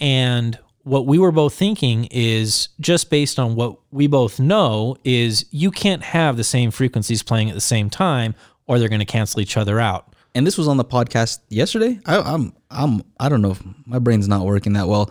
And 0.00 0.58
what 0.82 1.06
we 1.06 1.18
were 1.18 1.32
both 1.32 1.54
thinking 1.54 2.06
is 2.10 2.68
just 2.78 3.10
based 3.10 3.38
on 3.38 3.54
what 3.54 3.78
we 3.90 4.06
both 4.06 4.38
know 4.38 4.96
is 5.02 5.46
you 5.50 5.70
can't 5.70 6.02
have 6.02 6.36
the 6.36 6.44
same 6.44 6.70
frequencies 6.70 7.22
playing 7.22 7.48
at 7.48 7.54
the 7.54 7.60
same 7.60 7.88
time 7.88 8.34
or 8.66 8.78
they're 8.78 8.88
going 8.88 8.98
to 9.00 9.06
cancel 9.06 9.40
each 9.40 9.56
other 9.56 9.80
out. 9.80 10.14
And 10.34 10.46
this 10.46 10.58
was 10.58 10.68
on 10.68 10.76
the 10.76 10.84
podcast 10.84 11.38
yesterday. 11.48 12.00
I, 12.06 12.18
I'm, 12.18 12.52
I'm, 12.70 13.02
I 13.18 13.28
don't 13.28 13.40
know 13.40 13.52
if 13.52 13.62
my 13.86 13.98
brain's 13.98 14.28
not 14.28 14.44
working 14.44 14.74
that 14.74 14.88
well. 14.88 15.10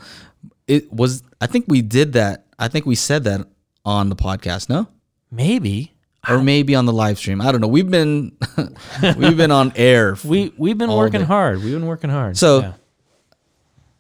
It 0.68 0.92
was, 0.92 1.24
I 1.42 1.48
think 1.48 1.66
we 1.68 1.82
did 1.82 2.14
that. 2.14 2.46
I 2.60 2.68
think 2.68 2.86
we 2.86 2.96
said 2.96 3.24
that 3.24 3.48
on 3.86 4.10
the 4.10 4.16
podcast, 4.16 4.70
no? 4.70 4.88
Maybe. 5.32 5.93
Or 6.30 6.42
maybe 6.42 6.74
on 6.76 6.86
the 6.86 6.94
live 6.94 7.18
stream. 7.18 7.42
I 7.42 7.52
don't 7.52 7.60
know. 7.60 7.68
We've 7.68 7.90
been, 7.90 8.38
we've 9.18 9.36
been 9.36 9.52
on 9.52 9.74
air. 9.76 10.16
We 10.24 10.54
we've 10.58 10.78
been 10.78 10.92
working 10.92 11.22
day. 11.22 11.26
hard. 11.28 11.62
We've 11.62 11.74
been 11.74 11.86
working 11.86 12.10
hard. 12.10 12.38
So- 12.38 12.62
Yeah. 12.62 12.74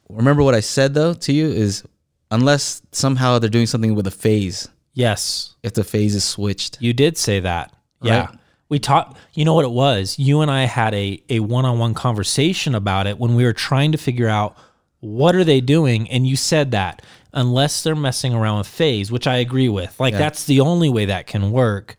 remember 0.10 0.44
what 0.44 0.56
I 0.56 0.60
said 0.62 0.94
though 0.94 1.14
to 1.14 1.34
you 1.34 1.48
is 1.48 1.84
unless 2.32 2.82
somehow 2.92 3.40
they're 3.40 3.50
doing 3.50 3.66
something 3.68 3.96
with 3.96 4.08
a 4.08 4.12
phase, 4.12 4.68
Yes, 4.94 5.56
if 5.64 5.74
the 5.74 5.84
phase 5.84 6.14
is 6.16 6.24
switched. 6.24 6.78
you 6.82 6.94
did 6.94 7.18
say 7.18 7.40
that. 7.40 7.74
Yeah. 8.02 8.28
We 8.70 8.80
talked, 8.80 9.18
you 9.34 9.44
know 9.46 9.54
what 9.54 9.66
it 9.66 9.72
was? 9.72 10.18
You 10.18 10.42
and 10.42 10.50
I 10.50 10.64
had 10.66 10.94
a, 10.96 11.22
a 11.30 11.40
one-on-one 11.42 11.94
conversation 11.94 12.74
about 12.76 13.06
it 13.08 13.18
when 13.20 13.36
we 13.36 13.44
were 13.44 13.54
trying 13.54 13.92
to 13.92 13.98
figure 13.98 14.28
out 14.30 14.56
what 15.00 15.36
are 15.36 15.44
they 15.44 15.62
doing 15.62 16.10
and 16.10 16.26
you 16.26 16.36
said 16.36 16.72
that 16.72 17.02
unless 17.34 17.84
they're 17.84 17.96
messing 17.96 18.34
around 18.34 18.60
with 18.60 18.68
phase, 18.68 19.12
which 19.12 19.28
I 19.28 19.38
agree 19.38 19.70
with. 19.70 20.00
Like 20.00 20.14
that's 20.14 20.46
the 20.46 20.60
only 20.62 20.90
way 20.90 21.06
that 21.06 21.28
can 21.28 21.52
work. 21.52 21.98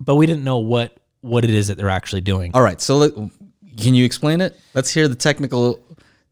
But 0.00 0.16
we 0.16 0.26
didn't 0.26 0.44
know 0.44 0.58
what 0.58 0.96
what 1.20 1.44
it 1.44 1.50
is 1.50 1.68
that 1.68 1.76
they're 1.76 1.90
actually 1.90 2.22
doing. 2.22 2.52
All 2.54 2.62
right, 2.62 2.80
so 2.80 2.96
let, 2.96 3.12
can 3.76 3.94
you 3.94 4.04
explain 4.04 4.40
it? 4.40 4.58
Let's 4.74 4.90
hear 4.92 5.08
the 5.08 5.14
technical. 5.14 5.80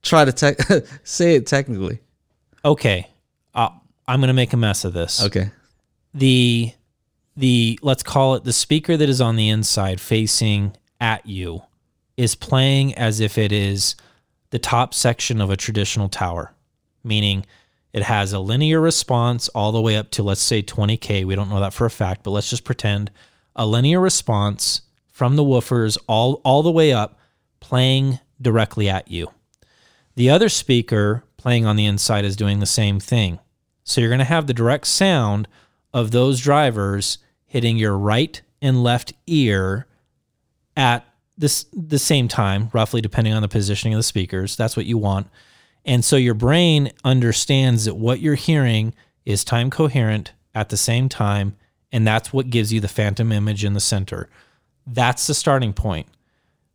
Try 0.02 0.24
to 0.24 0.32
tech 0.32 0.58
say 1.04 1.34
it 1.34 1.46
technically. 1.46 2.00
Okay. 2.64 3.08
Uh, 3.54 3.70
I'm 4.06 4.20
going 4.20 4.28
to 4.28 4.34
make 4.34 4.52
a 4.52 4.56
mess 4.56 4.84
of 4.84 4.92
this. 4.92 5.24
Okay. 5.24 5.50
the 6.14 6.72
the 7.36 7.78
let's 7.82 8.02
call 8.02 8.34
it 8.34 8.44
the 8.44 8.52
speaker 8.52 8.96
that 8.96 9.08
is 9.08 9.20
on 9.20 9.36
the 9.36 9.48
inside 9.48 10.00
facing 10.00 10.76
at 11.00 11.24
you 11.26 11.62
is 12.16 12.34
playing 12.34 12.94
as 12.96 13.20
if 13.20 13.38
it 13.38 13.52
is 13.52 13.94
the 14.50 14.58
top 14.58 14.92
section 14.92 15.40
of 15.40 15.50
a 15.50 15.56
traditional 15.56 16.08
tower 16.08 16.52
meaning 17.04 17.44
it 17.92 18.02
has 18.02 18.32
a 18.32 18.38
linear 18.38 18.80
response 18.80 19.48
all 19.48 19.72
the 19.72 19.80
way 19.80 19.96
up 19.96 20.10
to 20.10 20.22
let's 20.22 20.40
say 20.40 20.62
20k 20.62 21.24
we 21.24 21.34
don't 21.34 21.48
know 21.48 21.60
that 21.60 21.72
for 21.72 21.86
a 21.86 21.90
fact 21.90 22.22
but 22.22 22.30
let's 22.30 22.50
just 22.50 22.64
pretend 22.64 23.10
a 23.56 23.66
linear 23.66 24.00
response 24.00 24.82
from 25.08 25.36
the 25.36 25.44
woofers 25.44 25.98
all 26.06 26.40
all 26.44 26.62
the 26.62 26.70
way 26.70 26.92
up 26.92 27.18
playing 27.60 28.18
directly 28.40 28.88
at 28.88 29.10
you 29.10 29.28
the 30.18 30.30
other 30.30 30.48
speaker 30.48 31.22
playing 31.36 31.64
on 31.64 31.76
the 31.76 31.86
inside 31.86 32.24
is 32.24 32.36
doing 32.36 32.60
the 32.60 32.66
same 32.66 33.00
thing. 33.00 33.38
So 33.84 34.00
you're 34.00 34.10
going 34.10 34.18
to 34.18 34.24
have 34.24 34.46
the 34.46 34.52
direct 34.52 34.86
sound 34.86 35.48
of 35.94 36.10
those 36.10 36.40
drivers 36.40 37.18
hitting 37.46 37.78
your 37.78 37.96
right 37.96 38.42
and 38.60 38.82
left 38.82 39.14
ear 39.26 39.86
at 40.76 41.06
this 41.38 41.66
the 41.72 41.98
same 41.98 42.26
time, 42.26 42.68
roughly 42.74 43.00
depending 43.00 43.32
on 43.32 43.42
the 43.42 43.48
positioning 43.48 43.94
of 43.94 43.98
the 43.98 44.02
speakers. 44.02 44.56
That's 44.56 44.76
what 44.76 44.86
you 44.86 44.98
want. 44.98 45.28
And 45.84 46.04
so 46.04 46.16
your 46.16 46.34
brain 46.34 46.92
understands 47.04 47.84
that 47.86 47.94
what 47.94 48.20
you're 48.20 48.34
hearing 48.34 48.94
is 49.24 49.44
time 49.44 49.70
coherent 49.70 50.32
at 50.54 50.68
the 50.68 50.76
same 50.76 51.08
time, 51.08 51.56
and 51.92 52.06
that's 52.06 52.32
what 52.32 52.50
gives 52.50 52.72
you 52.72 52.80
the 52.80 52.88
phantom 52.88 53.32
image 53.32 53.64
in 53.64 53.74
the 53.74 53.80
center. 53.80 54.28
That's 54.86 55.26
the 55.26 55.34
starting 55.34 55.72
point. 55.72 56.08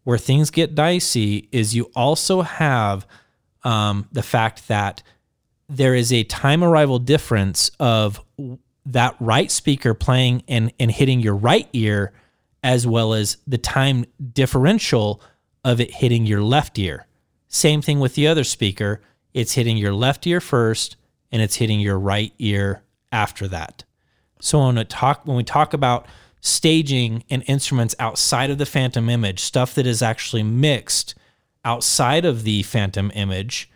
Where 0.03 0.17
things 0.17 0.51
get 0.51 0.75
dicey 0.75 1.48
is 1.51 1.75
you 1.75 1.91
also 1.95 2.41
have 2.41 3.07
um, 3.63 4.07
the 4.12 4.24
fact 4.24 4.67
that 4.67 5.01
there 5.69 5.95
is 5.95 6.12
a 6.12 6.24
time 6.25 6.63
arrival 6.63 7.00
difference 7.00 7.72
of 7.79 8.22
that 8.86 9.15
right 9.19 9.50
speaker 9.50 9.93
playing 9.93 10.43
and, 10.48 10.74
and 10.79 10.91
hitting 10.91 11.22
your 11.22 11.36
right 11.36 11.69
ear, 11.74 12.12
as 12.62 12.86
well 12.86 13.13
as 13.13 13.38
the 13.48 13.57
time 13.57 14.05
differential 14.33 15.22
of 15.63 15.79
it 15.79 15.91
hitting 15.91 16.25
your 16.25 16.41
left 16.41 16.77
ear. 16.77 17.05
Same 17.53 17.83
thing 17.83 18.00
with 18.00 18.15
the 18.15 18.25
other 18.25 18.43
speaker. 18.43 19.00
It's 19.31 19.53
hitting 19.53 19.77
your 19.77 19.93
left 19.93 20.25
ear 20.25 20.41
first 20.41 20.98
and 21.31 21.39
it's 21.39 21.57
hitting 21.57 21.79
your 21.79 22.00
right 22.00 22.33
ear 22.39 22.81
after 23.12 23.48
that. 23.48 23.83
So 24.41 24.65
when 24.65 24.75
we 24.75 24.83
talk 24.86 25.22
when 25.25 25.38
we 25.38 25.43
talk 25.43 25.72
about 25.72 26.07
staging 26.41 27.24
and 27.29 27.43
instruments 27.45 27.93
outside 28.00 28.50
of 28.50 28.57
the 28.57 28.65
phantom 28.65 29.07
image, 29.07 29.39
stuff 29.39 29.75
that 29.75 29.86
is 29.86 30.01
actually 30.01 30.41
mixed 30.41 31.13
outside 31.63 32.25
of 32.25 32.43
the 32.43 32.63
phantom 32.63 33.12
image, 33.13 33.69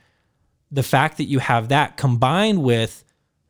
the 0.72 0.82
fact 0.82 1.18
that 1.18 1.26
you 1.26 1.38
have 1.38 1.70
that 1.70 1.98
combined 1.98 2.64
with 2.64 3.04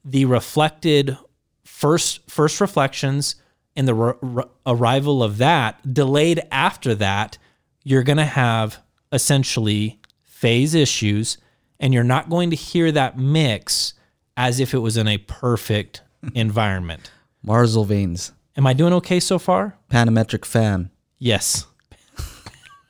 the 0.03 0.25
reflected 0.25 1.17
first 1.63 2.29
first 2.29 2.60
reflections 2.60 3.36
and 3.77 3.88
the 3.88 3.96
r- 3.96 4.17
r- 4.22 4.50
arrival 4.65 5.24
of 5.24 5.38
that 5.38 5.93
delayed 5.93 6.41
after 6.51 6.93
that, 6.96 7.38
you're 7.86 8.03
going 8.03 8.17
to 8.17 8.25
have 8.25 8.84
essentially 9.13 10.01
phase 10.39 10.75
issues 10.75 11.38
and 11.79 11.94
you're 11.94 12.03
not 12.03 12.29
going 12.29 12.50
to 12.50 12.56
hear 12.56 12.91
that 12.91 13.17
mix 13.17 13.94
as 14.36 14.60
if 14.60 14.74
it 14.74 14.79
was 14.79 14.98
in 14.98 15.08
a 15.08 15.17
perfect 15.17 16.01
environment. 16.36 17.12
Marsal 17.44 17.86
veins, 17.86 18.32
Am 18.56 18.65
I 18.67 18.74
doing 18.74 18.94
okay 18.94 19.20
so 19.20 19.38
far? 19.39 19.77
panometric 19.91 20.46
fan. 20.46 20.89
Yes. 21.20 21.65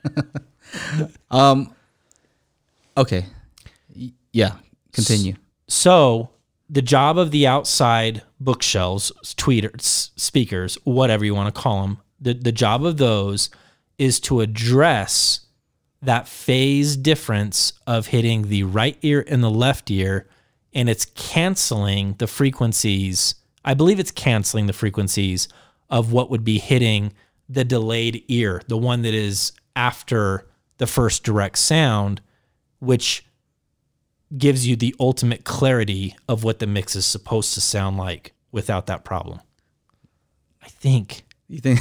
um. 1.32 1.74
Okay. 2.96 3.26
Yeah. 4.32 4.56
Continue. 4.94 5.36
So 5.68 6.30
the 6.70 6.82
job 6.82 7.18
of 7.18 7.32
the 7.32 7.46
outside 7.48 8.24
bookshelves, 8.40 9.12
tweeters, 9.36 10.10
speakers, 10.16 10.78
whatever 10.84 11.24
you 11.26 11.36
want 11.36 11.54
to 11.54 11.62
call 11.62 11.82
them, 11.82 11.98
the, 12.20 12.34
the 12.34 12.52
job 12.52 12.84
of 12.86 12.98
those 12.98 13.50
is 13.98 14.20
to 14.22 14.42
address 14.42 15.42
that 16.02 16.28
phase 16.28 16.96
difference 16.96 17.74
of 17.88 18.08
hitting 18.08 18.50
the 18.50 18.64
right 18.64 18.98
ear 19.02 19.24
and 19.28 19.44
the 19.44 19.50
left 19.50 19.90
ear, 19.90 20.28
and 20.74 20.90
it's 20.90 21.06
canceling 21.06 22.16
the 22.20 22.28
frequencies. 22.28 23.36
I 23.66 23.74
believe 23.74 24.00
it's 24.00 24.12
canceling 24.12 24.68
the 24.68 24.74
frequencies 24.74 25.48
of 25.90 26.12
what 26.12 26.30
would 26.30 26.44
be 26.44 26.60
hitting 26.60 27.14
the 27.50 27.64
delayed 27.64 28.24
ear, 28.28 28.62
the 28.68 28.78
one 28.78 29.02
that 29.04 29.14
is 29.14 29.54
after 29.76 30.48
the 30.78 30.88
first 30.88 31.24
direct 31.24 31.58
sound, 31.58 32.22
which 32.80 33.26
gives 34.38 34.68
you 34.68 34.76
the 34.76 34.94
ultimate 35.00 35.46
clarity 35.46 36.16
of 36.28 36.44
what 36.44 36.60
the 36.60 36.68
mix 36.68 36.96
is 36.96 37.06
supposed 37.06 37.54
to 37.54 37.62
sound 37.62 37.98
like 37.98 38.34
without 38.52 38.86
that 38.88 39.04
problem. 39.06 39.40
I 40.62 40.68
think 40.68 41.24
You 41.48 41.60
think? 41.60 41.80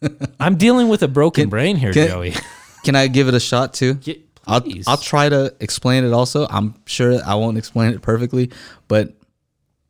I'm 0.40 0.56
dealing 0.56 0.88
with 0.88 1.02
a 1.02 1.08
broken 1.08 1.42
Can- 1.44 1.50
brain 1.50 1.76
here, 1.76 1.92
can- 1.92 2.08
Joey. 2.08 2.34
Can 2.86 2.96
I 2.96 3.08
give 3.08 3.28
it 3.28 3.34
a 3.34 3.40
shot 3.40 3.74
too? 3.74 3.94
Get- 3.94 4.22
I'll. 4.46 4.62
I'll 4.86 4.96
try 4.96 5.28
to 5.28 5.54
explain 5.58 6.04
it. 6.04 6.12
Also, 6.12 6.46
I'm 6.48 6.74
sure 6.86 7.18
I 7.26 7.34
won't 7.34 7.58
explain 7.58 7.92
it 7.92 8.00
perfectly, 8.00 8.52
but 8.86 9.12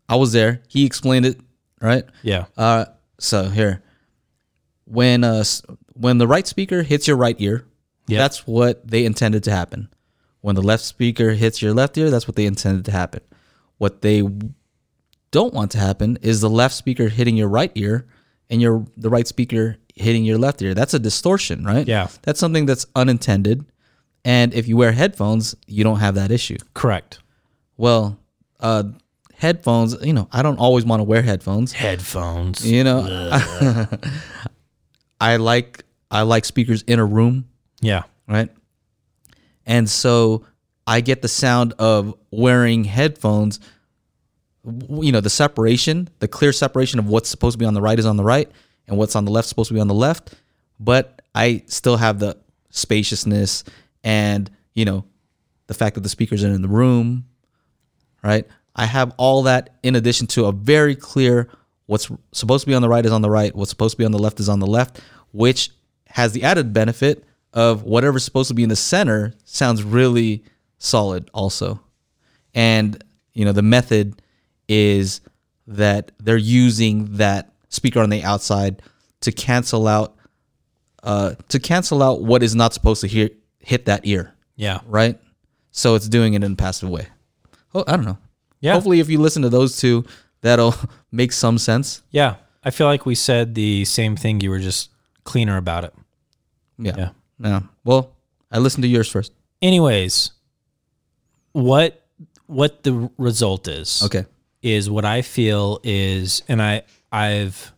I 0.08 0.16
was 0.16 0.32
there. 0.32 0.62
He 0.66 0.86
explained 0.86 1.26
it, 1.26 1.38
right? 1.80 2.04
yeah. 2.22 2.46
Uh, 2.56 2.86
so 3.18 3.50
here, 3.50 3.82
when 4.86 5.24
uh 5.24 5.44
when 5.92 6.18
the 6.18 6.26
right 6.26 6.46
speaker 6.46 6.82
hits 6.82 7.06
your 7.06 7.16
right 7.18 7.36
ear, 7.38 7.66
Yep. 8.08 8.18
that's 8.18 8.46
what 8.46 8.86
they 8.86 9.04
intended 9.04 9.44
to 9.44 9.50
happen. 9.50 9.88
When 10.40 10.54
the 10.54 10.62
left 10.62 10.84
speaker 10.84 11.32
hits 11.32 11.60
your 11.60 11.74
left 11.74 11.98
ear, 11.98 12.08
that's 12.10 12.26
what 12.28 12.36
they 12.36 12.46
intended 12.46 12.84
to 12.86 12.92
happen. 12.92 13.20
What 13.78 14.00
they 14.02 14.22
don't 15.32 15.52
want 15.52 15.70
to 15.72 15.78
happen 15.78 16.18
is 16.22 16.40
the 16.40 16.48
left 16.50 16.74
speaker 16.74 17.08
hitting 17.08 17.36
your 17.36 17.48
right 17.48 17.72
ear 17.74 18.06
and 18.48 18.62
your 18.62 18.86
the 18.96 19.10
right 19.10 19.26
speaker 19.26 19.76
hitting 19.96 20.24
your 20.24 20.38
left 20.38 20.60
ear. 20.62 20.74
That's 20.74 20.94
a 20.94 20.98
distortion, 20.98 21.64
right? 21.64 21.86
Yeah. 21.88 22.08
That's 22.22 22.38
something 22.38 22.66
that's 22.66 22.86
unintended. 22.94 23.64
And 24.24 24.52
if 24.54 24.68
you 24.68 24.76
wear 24.76 24.92
headphones, 24.92 25.54
you 25.66 25.82
don't 25.84 25.98
have 26.00 26.14
that 26.16 26.30
issue. 26.30 26.58
Correct. 26.74 27.18
Well, 27.76 28.18
uh 28.60 28.84
headphones, 29.34 29.94
you 30.02 30.12
know, 30.14 30.28
I 30.32 30.42
don't 30.42 30.58
always 30.58 30.84
want 30.84 31.00
to 31.00 31.04
wear 31.04 31.20
headphones. 31.22 31.72
Headphones. 31.72 32.64
You 32.70 32.84
know, 32.84 33.06
I 35.20 35.36
like 35.36 35.84
I 36.10 36.22
like 36.22 36.44
speakers 36.44 36.82
in 36.82 36.98
a 36.98 37.04
room, 37.04 37.48
Yeah. 37.80 38.04
right? 38.28 38.48
And 39.66 39.88
so 39.90 40.44
I 40.86 41.00
get 41.00 41.22
the 41.22 41.28
sound 41.28 41.72
of 41.78 42.14
wearing 42.30 42.84
headphones. 42.84 43.58
You 44.64 45.12
know, 45.12 45.20
the 45.20 45.30
separation, 45.30 46.08
the 46.20 46.28
clear 46.28 46.52
separation 46.52 46.98
of 46.98 47.06
what's 47.06 47.28
supposed 47.28 47.54
to 47.54 47.58
be 47.58 47.64
on 47.66 47.74
the 47.74 47.80
right 47.82 47.98
is 47.98 48.06
on 48.06 48.16
the 48.16 48.24
right, 48.24 48.50
and 48.88 48.96
what's 48.96 49.16
on 49.16 49.24
the 49.24 49.30
left 49.30 49.46
is 49.46 49.48
supposed 49.50 49.68
to 49.68 49.74
be 49.74 49.80
on 49.80 49.88
the 49.88 49.94
left. 49.94 50.34
But 50.78 51.22
I 51.34 51.62
still 51.66 51.96
have 51.96 52.18
the 52.18 52.36
spaciousness 52.70 53.64
and 54.04 54.50
you 54.74 54.84
know 54.84 55.04
the 55.66 55.74
fact 55.74 55.94
that 55.94 56.02
the 56.02 56.08
speakers 56.08 56.44
are 56.44 56.48
in 56.48 56.62
the 56.62 56.68
room, 56.68 57.26
right? 58.22 58.46
I 58.74 58.86
have 58.86 59.14
all 59.16 59.44
that 59.44 59.76
in 59.82 59.96
addition 59.96 60.26
to 60.28 60.46
a 60.46 60.52
very 60.52 60.94
clear 60.94 61.48
what's 61.86 62.10
supposed 62.32 62.64
to 62.64 62.68
be 62.68 62.74
on 62.74 62.82
the 62.82 62.88
right 62.88 63.04
is 63.04 63.12
on 63.12 63.22
the 63.22 63.30
right, 63.30 63.54
what's 63.54 63.70
supposed 63.70 63.92
to 63.92 63.98
be 63.98 64.04
on 64.04 64.12
the 64.12 64.18
left 64.18 64.38
is 64.38 64.48
on 64.48 64.60
the 64.60 64.66
left, 64.66 65.00
which 65.32 65.70
has 66.08 66.32
the 66.32 66.44
added 66.44 66.72
benefit 66.72 67.24
of 67.52 67.84
whatever's 67.84 68.24
supposed 68.24 68.48
to 68.48 68.54
be 68.54 68.62
in 68.62 68.68
the 68.68 68.76
center 68.76 69.34
sounds 69.44 69.82
really 69.82 70.44
solid 70.78 71.30
also. 71.32 71.80
And 72.54 73.02
you 73.32 73.44
know, 73.44 73.52
the 73.52 73.62
method 73.62 74.20
is 74.68 75.20
that 75.66 76.12
they're 76.18 76.36
using 76.36 77.16
that 77.16 77.52
speaker 77.76 78.00
on 78.00 78.10
the 78.10 78.22
outside 78.24 78.82
to 79.20 79.30
cancel 79.32 79.86
out 79.86 80.16
uh 81.02 81.34
to 81.48 81.58
cancel 81.60 82.02
out 82.02 82.22
what 82.22 82.42
is 82.42 82.54
not 82.54 82.74
supposed 82.74 83.00
to 83.02 83.06
hear 83.06 83.30
hit 83.60 83.84
that 83.86 84.00
ear 84.04 84.34
Yeah. 84.56 84.80
right? 84.86 85.18
So 85.70 85.94
it's 85.94 86.08
doing 86.08 86.34
it 86.34 86.42
in 86.42 86.52
a 86.52 86.56
passive 86.56 86.88
way. 86.88 87.06
Oh, 87.74 87.84
I 87.86 87.96
don't 87.96 88.06
know. 88.06 88.18
Yeah. 88.60 88.72
Hopefully, 88.72 89.00
if 89.00 89.08
you 89.10 89.20
listen 89.20 89.42
to 89.42 89.50
those 89.50 89.76
two, 89.76 90.04
that'll 90.40 90.74
make 91.12 91.32
some 91.32 91.58
sense. 91.58 92.02
Yeah. 92.10 92.36
I 92.64 92.70
feel 92.70 92.86
like 92.86 93.04
we 93.06 93.14
said 93.14 93.54
the 93.54 93.84
same 93.84 94.16
thing. 94.16 94.40
You 94.40 94.50
were 94.50 94.58
just 94.58 94.90
cleaner 95.24 95.56
about 95.58 95.84
it. 95.84 95.94
Yeah. 96.78 96.94
Yeah. 96.96 97.10
Yeah. 97.38 97.60
Well, 97.84 98.12
I 98.50 98.58
listened 98.58 98.82
to 98.84 98.88
yours 98.88 99.08
first. 99.10 99.32
Anyways, 99.60 100.30
what 101.52 102.02
what 102.46 102.82
the 102.84 103.10
result 103.18 103.68
is. 103.68 104.02
Okay. 104.04 104.24
is 104.62 104.88
what 104.88 105.04
I 105.04 105.22
feel 105.22 105.78
is, 105.84 106.42
and 106.48 106.62
I 106.62 106.82
I've 107.12 107.72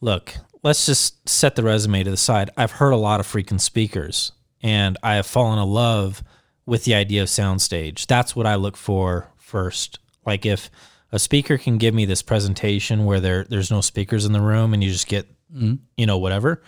look. 0.00 0.34
Let's 0.62 0.86
just 0.86 1.28
set 1.28 1.56
the 1.56 1.62
resume 1.62 2.02
to 2.04 2.10
the 2.10 2.16
side. 2.16 2.50
I've 2.56 2.72
heard 2.72 2.90
a 2.90 2.96
lot 2.96 3.20
of 3.20 3.26
freaking 3.26 3.60
speakers, 3.60 4.32
and 4.62 4.96
I 5.02 5.14
have 5.14 5.26
fallen 5.26 5.58
in 5.58 5.68
love 5.68 6.22
with 6.66 6.84
the 6.84 6.94
idea 6.94 7.22
of 7.22 7.28
soundstage. 7.28 8.06
That's 8.06 8.36
what 8.36 8.46
I 8.46 8.56
look 8.56 8.76
for 8.76 9.30
first. 9.36 9.98
Like 10.26 10.44
if 10.44 10.70
a 11.10 11.18
speaker 11.18 11.56
can 11.56 11.78
give 11.78 11.94
me 11.94 12.04
this 12.04 12.22
presentation 12.22 13.06
where 13.06 13.20
there 13.20 13.44
there's 13.44 13.70
no 13.70 13.80
speakers 13.80 14.26
in 14.26 14.32
the 14.32 14.40
room 14.40 14.74
and 14.74 14.84
you 14.84 14.90
just 14.90 15.08
get 15.08 15.26
mm-hmm. 15.52 15.76
you 15.96 16.06
know 16.06 16.18
whatever. 16.18 16.62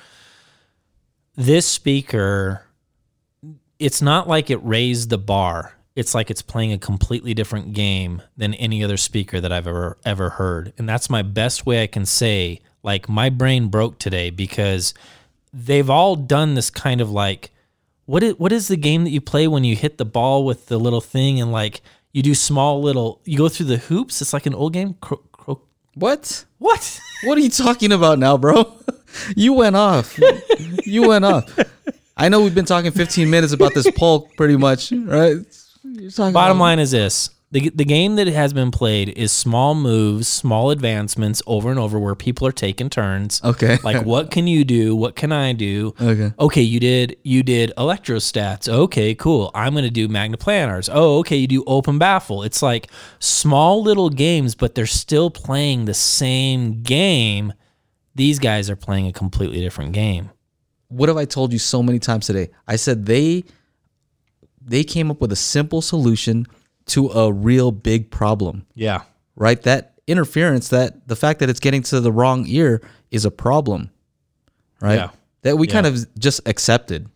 This 1.37 1.67
speaker 1.67 2.65
it's 3.79 4.03
not 4.03 4.29
like 4.29 4.51
it 4.51 4.65
raised 4.65 5.11
the 5.11 5.19
bar. 5.19 5.75
It's 5.97 6.15
like 6.15 6.31
it's 6.31 6.43
playing 6.43 6.73
a 6.73 6.79
completely 6.79 7.35
different 7.35 7.73
game 7.73 8.23
than 8.37 8.55
any 8.55 8.83
other 8.85 8.97
speaker 8.97 9.41
that 9.41 9.53
I've 9.53 9.67
ever 9.67 9.99
ever 10.05 10.31
heard. 10.31 10.73
And 10.79 10.89
that's 10.89 11.11
my 11.11 11.23
best 11.23 11.67
way 11.67 11.83
I 11.83 11.87
can 11.87 12.07
say 12.07 12.61
like 12.83 13.09
my 13.09 13.29
brain 13.29 13.69
broke 13.69 13.99
today 13.99 14.31
because 14.31 14.95
they've 15.53 15.91
all 15.91 16.17
done 16.17 16.55
this 16.55 16.71
kind 16.71 17.01
of 17.01 17.11
like 17.11 17.51
what 18.07 18.23
is 18.23 18.35
what 18.39 18.53
is 18.53 18.69
the 18.69 18.77
game 18.77 19.05
that 19.05 19.11
you 19.11 19.21
play 19.21 19.47
when 19.49 19.65
you 19.65 19.75
hit 19.77 19.99
the 19.99 20.05
ball 20.05 20.45
with 20.45 20.67
the 20.67 20.79
little 20.79 21.01
thing 21.01 21.41
and 21.41 21.53
like 21.53 21.81
you 22.13 22.23
do 22.23 22.35
small 22.35 22.81
little 22.81 23.21
you 23.25 23.37
go 23.37 23.49
through 23.49 23.67
the 23.67 23.77
hoops? 23.79 24.23
It's 24.23 24.33
like 24.33 24.47
an 24.47 24.55
old 24.55 24.73
game. 24.73 24.95
Cro- 25.01 25.23
cro- 25.33 25.63
What? 25.95 26.45
what? 26.59 27.01
What 27.25 27.37
are 27.37 27.43
you 27.43 27.51
talking 27.51 27.93
about 27.93 28.19
now, 28.19 28.39
bro? 28.39 28.73
you 29.37 29.53
went 29.53 29.77
off. 29.77 30.19
you 30.87 31.07
went 31.07 31.27
off. 31.27 31.45
I 32.17 32.31
know 32.31 32.41
we've 32.41 32.55
been 32.55 32.65
talking 32.65 32.93
15 32.93 33.29
minutes 33.29 33.53
about 33.53 33.75
this 33.75 33.91
poll 33.91 34.31
pretty 34.39 34.57
much, 34.57 34.91
right? 34.91 35.37
You're 35.83 36.11
talking 36.11 36.33
Bottom 36.33 36.57
about- 36.57 36.65
line 36.65 36.79
is 36.79 36.91
this. 36.91 37.31
The, 37.53 37.69
the 37.71 37.85
game 37.85 38.15
that 38.15 38.29
has 38.29 38.53
been 38.53 38.71
played 38.71 39.09
is 39.19 39.33
small 39.33 39.75
moves, 39.75 40.29
small 40.29 40.71
advancements 40.71 41.43
over 41.49 41.69
and 41.69 41.81
over 41.81 41.99
where 41.99 42.15
people 42.15 42.47
are 42.47 42.53
taking 42.53 42.89
turns. 42.89 43.41
Okay. 43.43 43.77
Like 43.83 44.07
what 44.07 44.31
can 44.31 44.47
you 44.47 44.65
do? 44.65 44.95
What 44.95 45.17
can 45.17 45.33
I 45.33 45.53
do? 45.53 45.93
Okay. 46.01 46.33
Okay, 46.39 46.63
you 46.63 46.79
did 46.79 47.17
you 47.25 47.43
did 47.43 47.73
electrostats. 47.77 48.69
Okay, 48.69 49.17
cool. 49.17 49.51
I'm 49.53 49.73
going 49.73 49.83
to 49.83 49.91
do 49.91 50.07
magneplanars. 50.07 50.89
Oh, 50.93 51.19
okay, 51.19 51.35
you 51.39 51.49
do 51.49 51.65
open 51.67 51.99
baffle. 51.99 52.45
It's 52.45 52.63
like 52.63 52.87
small 53.19 53.83
little 53.83 54.11
games 54.11 54.55
but 54.55 54.77
they're 54.77 54.87
still 54.87 55.29
playing 55.29 55.87
the 55.87 55.95
same 55.95 56.83
game. 56.83 57.53
These 58.15 58.39
guys 58.39 58.71
are 58.71 58.77
playing 58.77 59.09
a 59.09 59.13
completely 59.13 59.61
different 59.61 59.91
game. 59.93 60.31
what 60.87 61.09
have 61.09 61.17
I 61.19 61.25
told 61.25 61.53
you 61.53 61.59
so 61.59 61.83
many 61.83 61.99
times 61.99 62.27
today? 62.27 62.51
I 62.69 62.77
said 62.77 63.07
they 63.07 63.43
they 64.61 64.85
came 64.85 65.11
up 65.11 65.21
with 65.21 65.33
a 65.33 65.37
simple 65.37 65.81
solution 65.83 66.47
to 66.87 67.09
a 67.11 67.33
real 67.33 67.71
big 67.73 68.11
problem, 68.11 68.67
Yeah. 68.75 69.03
right? 69.37 69.61
That 69.63 69.95
interference, 70.07 70.69
that 70.69 71.07
the 71.09 71.17
fact 71.17 71.39
that 71.41 71.49
it's 71.49 71.61
getting 71.61 71.83
to 71.85 72.01
the 72.01 72.11
wrong 72.13 72.45
ear 72.49 72.83
is 73.11 73.25
a 73.25 73.31
problem, 73.31 73.91
right? 74.81 74.97
Yeah. 74.97 75.11
That 75.43 75.57
we 75.57 75.67
kind 75.67 75.87
of 75.87 76.05
just 76.19 76.41
accepted. 76.47 77.09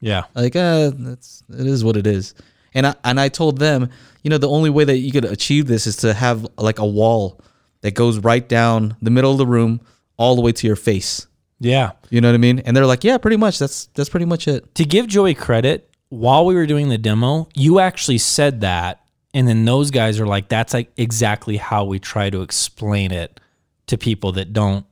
Yeah. 0.00 0.24
Like, 0.34 0.56
uh, 0.56 0.90
that's 0.94 1.42
it 1.50 1.66
is 1.66 1.82
what 1.84 1.96
it 1.96 2.06
is. 2.06 2.34
And 2.74 2.86
I 2.86 2.94
and 3.04 3.18
I 3.20 3.28
told 3.28 3.58
them, 3.58 3.88
you 4.22 4.30
know, 4.30 4.38
the 4.38 4.48
only 4.48 4.70
way 4.70 4.84
that 4.84 4.98
you 4.98 5.10
could 5.12 5.24
achieve 5.24 5.66
this 5.66 5.86
is 5.86 5.96
to 5.98 6.12
have 6.14 6.46
like 6.58 6.78
a 6.78 6.86
wall 6.86 7.40
that 7.82 7.94
goes 7.94 8.18
right 8.18 8.46
down 8.48 8.96
the 9.02 9.10
middle 9.10 9.32
of 9.32 9.38
the 9.38 9.46
room 9.46 9.80
all 10.16 10.36
the 10.36 10.42
way 10.42 10.52
to 10.52 10.66
your 10.66 10.76
face. 10.76 11.26
Yeah. 11.58 11.92
You 12.10 12.20
know 12.20 12.28
what 12.28 12.34
I 12.34 12.38
mean? 12.38 12.60
And 12.60 12.76
they're 12.76 12.86
like, 12.86 13.04
yeah, 13.04 13.18
pretty 13.18 13.36
much. 13.36 13.58
That's 13.58 13.86
that's 13.94 14.08
pretty 14.08 14.26
much 14.26 14.46
it. 14.48 14.74
to 14.76 14.84
give 14.84 15.06
Joey 15.06 15.34
credit, 15.34 15.89
while 16.10 16.44
we 16.44 16.54
were 16.54 16.66
doing 16.66 16.88
the 16.88 16.98
demo, 16.98 17.48
you 17.54 17.78
actually 17.78 18.18
said 18.18 18.60
that, 18.60 19.00
and 19.32 19.48
then 19.48 19.64
those 19.64 19.90
guys 19.90 20.20
are 20.20 20.26
like, 20.26 20.48
"That's 20.48 20.74
like 20.74 20.90
exactly 20.96 21.56
how 21.56 21.84
we 21.84 21.98
try 21.98 22.28
to 22.30 22.42
explain 22.42 23.12
it 23.12 23.40
to 23.86 23.96
people 23.96 24.32
that 24.32 24.52
don't, 24.52 24.84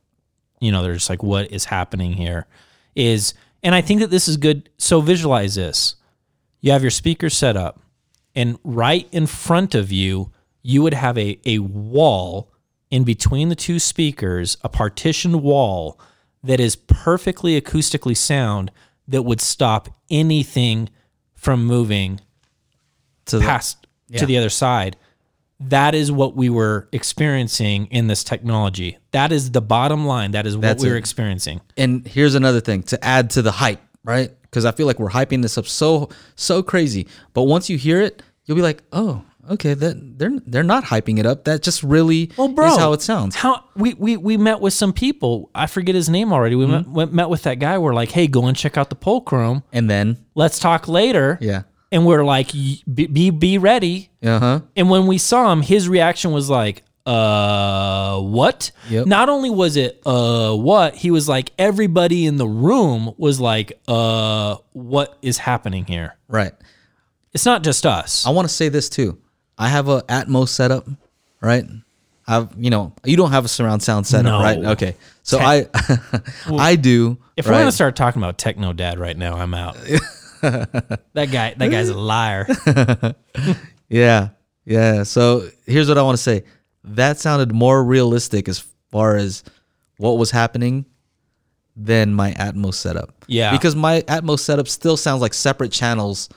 you 0.61 0.72
know, 0.72 0.83
they're 0.83 0.94
just 0.94 1.11
like, 1.11 1.22
what 1.22 1.52
is 1.52 1.66
happening 1.66 2.14
here?" 2.14 2.46
Is 2.94 3.35
and 3.62 3.74
I 3.74 3.81
think 3.81 4.00
that 4.00 4.11
this 4.11 4.28
is 4.28 4.37
good. 4.37 4.70
So 4.78 5.00
visualize 5.00 5.57
this: 5.57 5.96
you 6.61 6.70
have 6.72 6.83
your 6.83 6.90
speaker 6.92 7.28
set 7.28 7.57
up, 7.57 7.81
and 8.35 8.59
right 8.62 9.09
in 9.11 9.26
front 9.26 9.74
of 9.74 9.90
you, 9.90 10.31
you 10.62 10.83
would 10.83 10.94
have 10.94 11.18
a 11.18 11.40
a 11.44 11.59
wall 11.59 12.52
in 12.90 13.02
between 13.02 13.48
the 13.48 13.57
two 13.57 13.81
speakers, 13.81 14.57
a 14.62 14.68
partitioned 14.68 15.42
wall 15.42 16.00
that 16.44 16.61
is 16.61 16.76
perfectly 16.76 17.61
acoustically 17.61 18.16
sound 18.16 18.70
that 19.09 19.24
would 19.24 19.40
stop 19.40 19.88
anything 20.11 20.88
from 21.38 21.64
moving 21.64 22.20
To 23.27 23.38
the, 23.38 23.44
past 23.44 23.87
to 24.16 24.27
the 24.27 24.37
other 24.38 24.51
side. 24.51 24.96
That 25.61 25.94
is 25.94 26.12
what 26.12 26.37
we 26.37 26.51
were 26.51 26.88
experiencing 26.92 27.87
in 27.87 28.07
this 28.07 28.22
technology. 28.22 28.98
That 29.11 29.33
is 29.33 29.51
the 29.51 29.61
bottom 29.61 30.07
line. 30.07 30.31
That 30.33 30.46
is 30.46 30.57
what 30.57 30.62
That's 30.62 30.83
we 30.83 30.90
were 30.90 30.96
it. 30.96 31.01
experiencing. 31.01 31.61
and 31.77 32.07
here's 32.07 32.35
another 32.35 32.61
thing 32.61 32.83
to 32.85 33.05
add 33.05 33.31
to 33.31 33.42
the 33.42 33.51
hype, 33.53 33.81
right? 34.05 34.31
Because 34.42 34.64
I 34.64 34.72
feel 34.72 34.87
like 34.87 34.98
we're 35.01 35.11
hyping 35.11 35.42
this 35.42 35.59
up 35.59 35.66
so 35.66 36.11
so 36.37 36.62
crazy. 36.62 37.07
But 37.35 37.42
once 37.44 37.68
you 37.68 37.77
hear 37.79 38.01
it, 38.01 38.22
you'll 38.44 38.57
be 38.57 38.62
like, 38.62 38.83
oh, 38.92 39.22
okay, 39.50 39.74
that 39.74 40.18
they're 40.18 40.38
they're 40.46 40.62
not 40.62 40.84
hyping 40.84 41.18
it 41.18 41.26
up. 41.26 41.44
That 41.44 41.62
just 41.62 41.82
really 41.82 42.30
Well, 42.37 42.48
bro, 42.48 42.66
is 42.72 42.76
how 42.78 42.92
it 42.92 43.02
sounds. 43.02 43.34
How 43.37 43.64
we, 43.76 43.94
we 43.94 44.16
we 44.16 44.37
met 44.37 44.61
with 44.61 44.72
some 44.74 44.92
people. 44.92 45.50
I 45.54 45.66
forget 45.66 45.94
his 45.94 46.08
name 46.08 46.32
already. 46.32 46.54
We 46.56 46.64
Mm-hmm. 46.64 46.72
met, 46.72 46.88
went, 46.88 47.12
met 47.12 47.28
with 47.30 47.42
that 47.44 47.58
guy. 47.58 47.78
We're 47.78 47.94
like, 47.94 48.11
hey, 48.11 48.26
go 48.26 48.46
and 48.46 48.56
check 48.56 48.76
out 48.76 48.90
the 48.90 48.96
Polk 48.96 49.32
room. 49.32 49.62
And 49.72 49.88
then, 49.90 50.24
Let's 50.34 50.58
talk 50.58 50.87
later. 50.88 51.38
yeah, 51.40 51.62
And 51.92 52.04
we're 52.06 52.24
like, 52.24 52.52
be 52.52 52.82
be, 53.06 53.30
be 53.30 53.58
ready. 53.58 54.11
uh 54.22 54.38
huh, 54.38 54.61
And 54.76 54.90
when 54.90 55.06
we 55.06 55.18
saw 55.18 55.52
him, 55.52 55.62
his 55.62 55.88
reaction 55.88 56.32
was 56.32 56.48
like, 56.50 56.82
uh, 57.06 58.20
what? 58.20 58.70
Yep. 58.90 59.06
Not 59.06 59.28
only 59.30 59.48
was 59.50 59.76
it, 59.76 60.00
uh, 60.04 60.54
what? 60.54 60.94
He 60.94 61.11
was 61.11 61.28
like, 61.28 61.52
everybody 61.58 62.26
in 62.26 62.37
the 62.37 62.46
room 62.46 63.14
was 63.16 63.40
like, 63.40 63.72
uh, 63.88 64.56
what 64.72 65.16
is 65.22 65.38
happening 65.38 65.84
here? 65.87 66.16
right. 66.28 66.52
It's 67.34 67.44
not 67.44 67.62
just 67.62 67.84
us. 67.84 68.26
I 68.26 68.30
want 68.30 68.48
to 68.48 68.54
say 68.54 68.68
this 68.70 68.88
too. 68.88 69.18
I 69.58 69.68
have 69.68 69.88
a 69.88 70.02
Atmos 70.02 70.48
setup, 70.48 70.86
right? 71.40 71.64
I've 72.26 72.48
you 72.56 72.70
know 72.70 72.92
you 73.04 73.16
don't 73.16 73.30
have 73.32 73.44
a 73.44 73.48
surround 73.48 73.82
sound 73.82 74.06
setup, 74.06 74.32
No. 74.32 74.40
right? 74.40 74.58
Okay, 74.58 74.96
so 75.22 75.38
I 75.38 75.66
I 76.46 76.76
do. 76.76 77.18
if 77.36 77.46
right? 77.46 77.52
we're 77.54 77.60
gonna 77.60 77.72
start 77.72 77.96
talking 77.96 78.20
about 78.22 78.38
Techno 78.38 78.72
Dad 78.72 78.98
right 78.98 79.16
now, 79.16 79.36
I'm 79.36 79.54
out. 79.54 79.74
that 80.42 81.28
guy, 81.32 81.54
that 81.56 81.70
guy's 81.70 81.88
a 81.88 81.98
liar. 81.98 82.46
Yeah. 83.88 84.28
Yeah. 84.64 85.02
So 85.04 85.48
here's 85.66 85.88
what 85.88 85.96
I 85.98 86.02
want 86.02 86.16
to 86.18 86.22
say. 86.22 86.44
That 86.84 87.18
sounded 87.18 87.52
more 87.52 87.82
realistic 87.82 88.48
as 88.48 88.58
far 88.90 89.16
as 89.16 89.42
what 89.96 90.18
was 90.18 90.30
happening 90.30 90.84
than 91.74 92.12
my 92.12 92.32
Atmos 92.32 92.74
setup. 92.74 93.14
Yeah. 93.26 93.50
Because 93.52 93.74
my 93.74 94.02
Atmos 94.02 94.40
setup 94.40 94.68
still 94.68 94.96
sounds 94.98 95.22
like 95.22 95.32
separate 95.32 95.72
channels, 95.72 96.28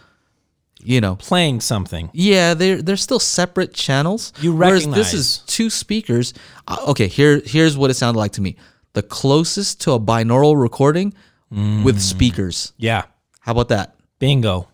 you 0.84 1.02
know. 1.02 1.16
Playing 1.16 1.62
something. 1.62 2.10
Yeah, 2.14 2.54
they're 2.54 2.82
they're 2.82 2.98
still 2.98 3.20
separate 3.20 3.74
channels. 3.74 4.34
You 4.42 4.54
Whereas 4.54 4.86
recognize. 4.86 4.98
this 4.98 5.14
is 5.14 5.38
two 5.48 5.70
speakers. 5.70 6.34
Uh, 6.68 6.78
okay, 6.90 7.08
here 7.08 7.42
here's 7.46 7.78
what 7.78 7.90
it 7.92 7.96
sounded 7.96 8.20
like 8.20 8.34
to 8.34 8.42
me. 8.42 8.56
The 8.94 9.04
closest 9.04 9.82
to 9.82 9.94
a 9.94 10.00
binaural 10.00 10.60
recording 10.62 11.14
Mm. 11.54 11.84
with 11.84 12.00
speakers. 12.02 12.72
Yeah. 12.78 13.04
How 13.42 13.52
about 13.52 13.68
that? 13.70 13.96
Bingo. 14.20 14.70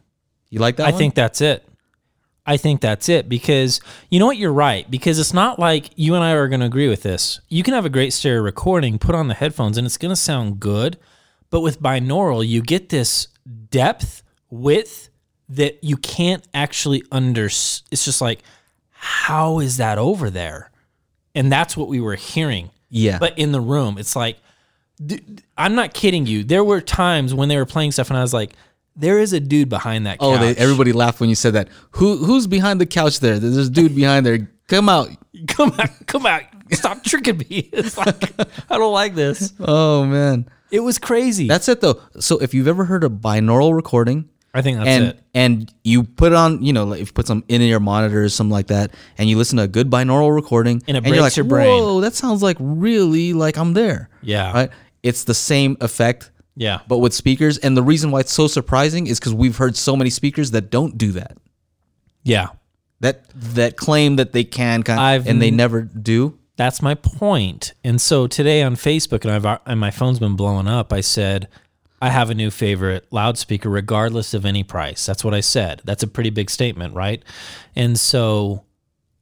You 0.52 0.60
like 0.60 0.76
that 0.76 0.86
I 0.88 0.91
one? 0.91 1.00
think 1.00 1.15
that's 1.15 1.41
it. 1.41 1.67
I 2.46 2.58
think 2.58 2.82
that's 2.82 3.10
it 3.10 3.28
because 3.28 3.82
you 4.12 4.20
know 4.20 4.28
what? 4.28 4.38
You're 4.38 4.54
right. 4.54 4.89
Because 4.89 5.17
it's 5.17 5.34
not 5.34 5.58
like 5.58 5.89
you 5.96 6.13
and 6.13 6.24
I 6.24 6.34
are 6.34 6.48
going 6.48 6.60
to 6.60 6.67
agree 6.67 6.88
with 6.88 7.02
this. 7.02 7.39
You 7.50 7.63
can 7.63 7.74
have 7.74 7.86
a 7.86 7.89
great 7.89 8.13
stereo 8.13 8.41
recording, 8.43 9.00
put 9.00 9.15
on 9.15 9.28
the 9.28 9.34
headphones, 9.34 9.78
and 9.80 9.88
it's 9.88 9.98
going 9.98 10.12
to 10.12 10.15
sound 10.15 10.60
good. 10.60 10.98
But 11.50 11.62
with 11.62 11.82
binaural, 11.82 12.48
you 12.48 12.62
get 12.62 12.89
this 12.89 13.28
depth, 13.72 14.22
width 14.52 15.10
that 15.49 15.83
you 15.83 15.97
can't 15.97 16.45
actually 16.53 17.03
under. 17.12 17.45
It's 17.45 17.83
just 17.91 18.21
like, 18.21 18.41
how 18.91 19.60
is 19.60 19.77
that 19.77 19.97
over 19.97 20.29
there? 20.29 20.71
And 21.36 21.51
that's 21.51 21.77
what 21.77 21.88
we 21.88 22.01
were 22.01 22.15
hearing. 22.15 22.71
Yeah. 22.89 23.19
But 23.19 23.38
in 23.38 23.51
the 23.51 23.62
room, 23.62 23.97
it's 23.97 24.15
like, 24.15 24.38
I'm 25.57 25.75
not 25.75 25.93
kidding 25.93 26.25
you. 26.25 26.43
There 26.43 26.63
were 26.63 26.81
times 26.81 27.33
when 27.33 27.49
they 27.49 27.57
were 27.57 27.65
playing 27.65 27.91
stuff, 27.91 28.10
and 28.10 28.17
I 28.17 28.21
was 28.21 28.33
like, 28.33 28.53
there 28.95 29.19
is 29.19 29.31
a 29.31 29.39
dude 29.39 29.69
behind 29.69 30.07
that 30.07 30.19
couch. 30.19 30.27
Oh, 30.27 30.38
they, 30.39 30.55
everybody 30.55 30.91
laughed 30.91 31.19
when 31.19 31.29
you 31.29 31.36
said 31.36 31.53
that. 31.53 31.69
Who 31.91 32.17
who's 32.17 32.47
behind 32.47 32.81
the 32.81 32.86
couch 32.88 33.19
there? 33.19 33.38
There's 33.39 33.67
a 33.67 33.69
dude 33.69 33.95
behind 33.95 34.25
there. 34.25 34.49
Come 34.67 34.89
out. 34.89 35.10
come 35.47 35.71
out, 35.77 35.89
come 36.07 36.25
out, 36.25 36.41
stop 36.71 37.03
tricking 37.03 37.38
me. 37.38 37.69
It's 37.73 37.97
like 37.97 38.33
I 38.71 38.77
don't 38.77 38.93
like 38.93 39.13
this. 39.13 39.53
Oh 39.60 40.05
man. 40.05 40.49
It 40.71 40.81
was 40.81 40.97
crazy. 40.97 41.47
That's 41.47 41.69
it 41.69 41.79
though. 41.79 42.01
So 42.19 42.39
if 42.39 42.53
you've 42.53 42.67
ever 42.67 42.86
heard 42.86 43.03
a 43.03 43.10
binaural 43.10 43.73
recording 43.75 44.29
I 44.58 44.62
think 44.62 44.78
that's 44.78 44.88
and 44.89 45.04
it. 45.06 45.20
and 45.34 45.74
you 45.84 46.04
put 46.04 46.34
on, 46.34 46.63
you 46.63 46.74
know, 46.74 46.86
like 46.86 47.02
if 47.02 47.10
you 47.10 47.13
put 47.13 47.28
some 47.28 47.43
in 47.48 47.62
ear 47.62 47.80
monitors, 47.80 48.34
something 48.34 48.52
like 48.52 48.67
that, 48.67 48.91
and 49.17 49.30
you 49.30 49.38
listen 49.38 49.58
to 49.58 49.63
a 49.63 49.67
good 49.67 49.89
binaural 49.89 50.34
recording, 50.34 50.82
And 50.88 50.98
it 50.98 51.04
you're 51.04 51.12
breaks 51.13 51.22
like, 51.22 51.36
your 51.38 51.46
brain. 51.46 51.67
Whoa, 51.70 52.02
that 52.02 52.15
sounds 52.15 52.41
like 52.41 52.58
really 52.60 53.34
like 53.34 53.58
I'm 53.58 53.74
there. 53.74 54.10
Yeah. 54.22 54.52
Right? 54.54 54.70
It's 55.04 55.24
the 55.26 55.34
same 55.36 55.78
effect, 55.80 56.32
Yeah. 56.56 56.80
but 56.88 56.98
with 56.98 57.13
speakers. 57.13 57.58
And 57.60 57.78
the 57.78 57.84
reason 57.84 58.10
why 58.12 58.22
it's 58.22 58.34
so 58.34 58.48
surprising 58.48 59.08
is 59.08 59.20
because 59.20 59.34
we've 59.34 59.58
heard 59.58 59.76
so 59.78 59.96
many 59.96 60.10
speakers 60.10 60.52
that 60.52 60.72
don't 60.72 60.98
do 60.98 61.12
that. 61.13 61.38
Yeah. 62.24 62.48
that 63.00 63.26
that 63.36 63.78
claim 63.78 64.15
that 64.15 64.32
they 64.34 64.43
can 64.43 64.82
kind 64.84 65.00
I've 65.00 65.28
and 65.28 65.39
they 65.41 65.52
never 65.52 65.82
do. 65.84 66.39
That's 66.56 66.82
my 66.82 66.96
point. 66.96 67.74
And 67.84 68.02
so 68.02 68.26
today 68.26 68.63
on 68.63 68.76
Facebook, 68.76 69.22
and 69.24 69.32
I've 69.32 69.46
uh, 69.46 69.60
and 69.67 69.80
my 69.80 69.91
phone's 69.91 70.17
been 70.17 70.36
blowing 70.36 70.67
up. 70.67 70.91
I 70.91 71.02
said, 71.02 71.48
I 72.01 72.10
have 72.10 72.29
a 72.29 72.36
new 72.36 72.51
favorite 72.51 73.07
loudspeaker, 73.12 73.69
regardless 73.69 74.33
of 74.33 74.45
any 74.45 74.63
price. 74.63 75.05
That's 75.05 75.23
what 75.23 75.33
I 75.33 75.39
said. 75.39 75.81
That's 75.83 76.03
a 76.03 76.07
pretty 76.07 76.29
big 76.29 76.49
statement, 76.49 76.93
right? 76.93 77.23
And 77.75 77.99
so 77.99 78.63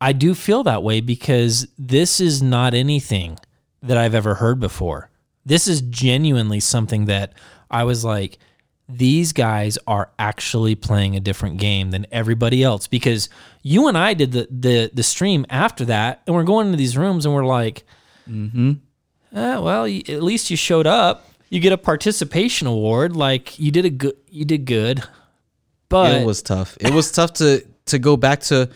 I 0.01 0.11
do 0.11 0.35
feel 0.35 0.63
that 0.63 0.83
way 0.83 0.99
because 0.99 1.67
this 1.77 2.19
is 2.19 2.41
not 2.41 2.73
anything 2.73 3.37
that 3.81 3.97
I've 3.97 4.15
ever 4.15 4.35
heard 4.35 4.59
before. 4.59 5.09
This 5.45 5.67
is 5.67 5.81
genuinely 5.81 6.59
something 6.59 7.05
that 7.05 7.33
I 7.71 7.83
was 7.83 8.03
like, 8.03 8.39
these 8.89 9.31
guys 9.33 9.77
are 9.87 10.11
actually 10.19 10.75
playing 10.75 11.15
a 11.15 11.19
different 11.19 11.57
game 11.57 11.91
than 11.91 12.05
everybody 12.11 12.61
else 12.61 12.87
because 12.87 13.29
you 13.63 13.87
and 13.87 13.97
I 13.97 14.13
did 14.13 14.31
the 14.31 14.47
the 14.51 14.91
the 14.93 15.01
stream 15.01 15.43
after 15.49 15.85
that 15.85 16.21
and 16.27 16.35
we're 16.35 16.43
going 16.43 16.67
into 16.67 16.77
these 16.77 16.95
rooms 16.95 17.25
and 17.25 17.33
we're 17.33 17.45
like 17.47 17.83
eh, 19.33 19.57
well 19.57 19.85
at 19.85 20.21
least 20.23 20.51
you 20.51 20.57
showed 20.57 20.85
up 20.85 21.27
you 21.55 21.61
get 21.61 21.71
a 21.73 21.77
participation 21.77 22.67
award 22.67 23.15
like 23.15 23.57
you 23.57 23.71
did 23.71 23.85
a 23.85 23.89
good 23.89 24.15
you 24.29 24.45
did 24.45 24.65
good 24.65 25.01
but 25.89 26.13
it 26.15 26.25
was 26.25 26.41
tough. 26.41 26.75
It 26.79 26.93
was 26.93 27.11
tough 27.11 27.33
to 27.33 27.65
to 27.87 27.99
go 27.99 28.17
back 28.17 28.41
to 28.51 28.69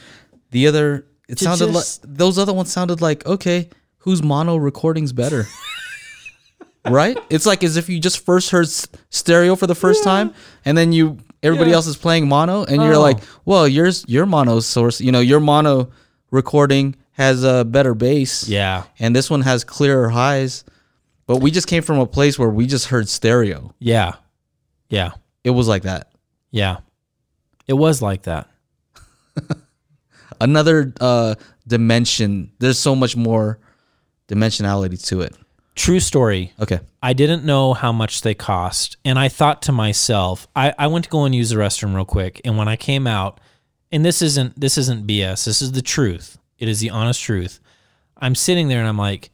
the 0.52 0.68
other. 0.68 1.06
It 1.28 1.40
sounded 1.40 1.72
just- 1.74 2.06
like 2.06 2.18
those 2.18 2.38
other 2.38 2.54
ones 2.54 2.72
sounded 2.72 3.02
like 3.02 3.26
okay, 3.26 3.70
whose 4.00 4.22
mono 4.24 4.56
recording's 4.58 5.12
better? 5.14 5.46
right? 6.90 7.18
It's 7.30 7.46
like 7.46 7.64
as 7.64 7.78
if 7.78 7.90
you 7.90 8.00
just 8.00 8.26
first 8.26 8.52
heard 8.52 8.66
s- 8.66 8.88
stereo 9.10 9.56
for 9.56 9.68
the 9.68 9.76
first 9.76 10.04
time, 10.04 10.34
and 10.66 10.78
then 10.78 10.92
you 10.94 11.18
everybody 11.44 11.72
Yeah. 11.72 11.78
else 11.78 11.88
is 11.88 11.98
playing 11.98 12.28
mono, 12.28 12.64
and 12.64 12.82
you're 12.84 12.96
Oh. 12.96 13.02
like, 13.02 13.20
well, 13.46 13.68
yours 13.68 14.04
your 14.08 14.26
mono 14.26 14.60
source, 14.60 15.02
you 15.02 15.12
know, 15.12 15.20
your 15.20 15.40
mono 15.40 15.90
recording 16.32 16.96
has 17.14 17.44
a 17.44 17.66
better 17.66 17.94
bass, 17.94 18.48
yeah 18.48 18.84
and 19.00 19.16
this 19.16 19.30
one 19.30 19.42
has 19.42 19.64
clearer 19.64 20.10
highs. 20.10 20.64
But 21.30 21.38
we 21.44 21.52
just 21.52 21.68
came 21.68 21.84
from 21.84 22.00
a 22.00 22.08
place 22.08 22.40
where 22.40 22.50
we 22.50 22.66
just 22.66 22.88
heard 22.88 23.08
stereo. 23.08 23.76
yeah 23.78 24.14
yeah 24.90 25.12
It 25.44 25.52
was 25.52 25.68
like 25.68 25.84
that. 25.84 26.12
yeah 26.50 26.78
it 27.68 27.74
was 27.74 28.02
like 28.02 28.24
that 28.24 28.50
another 30.42 30.92
uh 31.00 31.36
dimension 31.68 32.52
there's 32.60 32.80
so 32.80 32.96
much 32.96 33.16
more 33.16 33.60
dimensionality 34.28 35.00
to 35.08 35.22
it 35.22 35.36
true 35.76 36.00
story 36.00 36.52
okay 36.60 36.80
I 37.02 37.14
didn't 37.14 37.46
know 37.46 37.74
how 37.74 37.94
much 37.94 38.24
they 38.24 38.34
cost. 38.34 38.98
And 39.06 39.18
I 39.18 39.30
thought 39.30 39.62
to 39.62 39.72
myself, 39.72 40.50
I, 40.54 40.74
I 40.78 40.88
went 40.88 41.06
to 41.06 41.10
go 41.10 41.24
and 41.24 41.34
use 41.34 41.52
the 41.52 41.56
restroom 41.56 41.96
real 41.96 42.04
quick. 42.04 42.42
And 42.44 42.58
when 42.58 42.68
I 42.68 42.76
came 42.76 43.08
out, 43.08 43.40
and 43.90 44.04
this 44.04 44.22
isn't 44.22 44.60
this 44.60 44.78
isn't 44.78 45.08
BS, 45.08 45.46
this 45.46 45.62
is 45.62 45.72
the 45.72 45.82
truth. 45.82 46.38
It 46.58 46.68
is 46.68 46.82
the 46.82 46.90
honest 46.90 47.22
truth. 47.24 47.62
I'm 48.18 48.36
sitting 48.36 48.68
there 48.68 48.80
and 48.80 48.88
I'm 48.90 48.98
like, 48.98 49.30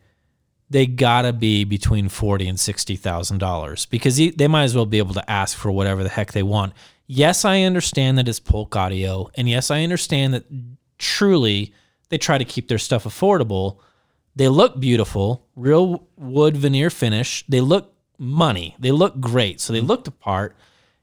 they 0.69 0.87
gotta 0.87 1.33
be 1.33 1.63
between 1.63 2.09
forty 2.09 2.47
and 2.47 2.59
sixty 2.59 2.95
thousand 2.95 3.37
dollars 3.37 3.85
because 3.85 4.17
they 4.17 4.47
might 4.47 4.63
as 4.63 4.75
well 4.75 4.85
be 4.85 4.97
able 4.97 5.13
to 5.13 5.29
ask 5.29 5.57
for 5.57 5.71
whatever 5.71 6.03
the 6.03 6.09
heck 6.09 6.31
they 6.31 6.43
want. 6.43 6.73
Yes, 7.07 7.45
I 7.45 7.61
understand 7.61 8.17
that 8.17 8.27
it's 8.27 8.39
Polk 8.39 8.75
Audio, 8.75 9.29
and 9.35 9.47
yes, 9.47 9.69
I 9.69 9.83
understand 9.83 10.33
that 10.33 10.45
truly 10.97 11.73
they 12.09 12.17
try 12.17 12.37
to 12.37 12.45
keep 12.45 12.67
their 12.67 12.77
stuff 12.77 13.03
affordable. 13.03 13.77
They 14.35 14.47
look 14.47 14.79
beautiful, 14.79 15.47
real 15.55 16.07
wood 16.17 16.57
veneer 16.57 16.89
finish. 16.89 17.45
They 17.47 17.61
look 17.61 17.93
money. 18.17 18.75
They 18.79 18.91
look 18.91 19.19
great. 19.19 19.61
So 19.61 19.73
they 19.73 19.79
mm-hmm. 19.79 19.87
looked 19.87 20.05
the 20.05 20.11
part. 20.11 20.55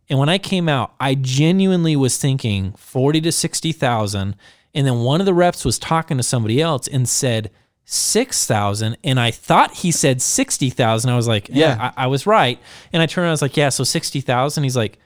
And 0.08 0.18
when 0.18 0.28
I 0.28 0.38
came 0.38 0.68
out, 0.68 0.94
I 1.00 1.14
genuinely 1.14 1.96
was 1.96 2.18
thinking 2.18 2.72
40 2.72 3.20
to 3.22 3.32
60,000. 3.32 4.36
And 4.74 4.86
then 4.86 5.00
one 5.00 5.20
of 5.20 5.26
the 5.26 5.34
reps 5.34 5.64
was 5.64 5.78
talking 5.78 6.16
to 6.16 6.22
somebody 6.22 6.60
else 6.60 6.88
and 6.88 7.08
said 7.08 7.50
6,000. 7.84 8.96
And 9.04 9.18
I 9.20 9.30
thought 9.30 9.74
he 9.74 9.90
said 9.90 10.20
60,000. 10.22 11.10
I 11.10 11.16
was 11.16 11.28
like, 11.28 11.48
yeah, 11.48 11.54
Yeah. 11.76 11.92
I, 11.96 12.04
I 12.04 12.06
was 12.06 12.26
right. 12.26 12.58
And 12.92 13.02
I 13.02 13.06
turned 13.06 13.22
around, 13.24 13.30
I 13.30 13.32
was 13.32 13.42
like, 13.42 13.56
yeah, 13.56 13.68
so 13.68 13.84
60,000. 13.84 14.62
He's 14.62 14.76
like, 14.76 14.98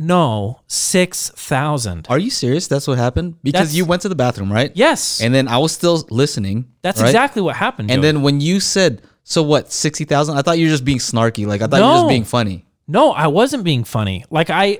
no, 0.00 0.60
6,000. 0.68 2.06
are 2.08 2.18
you 2.20 2.30
serious 2.30 2.68
that's 2.68 2.86
what 2.86 2.98
happened 2.98 3.34
because 3.42 3.52
That's- 3.60 3.74
you 3.74 3.84
went 3.84 4.02
to 4.02 4.08
the 4.08 4.14
bathroom 4.14 4.52
right 4.52 4.70
Yes. 4.74 5.20
and 5.20 5.34
then 5.34 5.48
i 5.48 5.58
was 5.58 5.72
still 5.72 6.06
listening 6.08 6.66
that's 6.82 7.00
right? 7.00 7.08
exactly 7.08 7.42
what 7.42 7.56
happened. 7.56 7.90
and 7.90 8.00
Joey. 8.00 8.12
then 8.12 8.22
when 8.22 8.40
you 8.40 8.60
said 8.60 9.02
so 9.24 9.42
what 9.42 9.72
60000 9.72 10.36
i 10.36 10.42
thought 10.42 10.56
you 10.56 10.66
were 10.66 10.70
just 10.70 10.84
being 10.84 10.98
snarky 10.98 11.48
like 11.48 11.62
i 11.62 11.66
thought 11.66 11.78
you 11.80 11.84
were 11.86 11.94
just 12.02 12.08
being 12.08 12.22
funny 12.24 12.64
No, 12.86 13.10
I 13.10 13.26
wasn't 13.26 13.64
being 13.64 13.84
funny. 13.84 14.24
Like 14.30 14.48
I, 14.50 14.78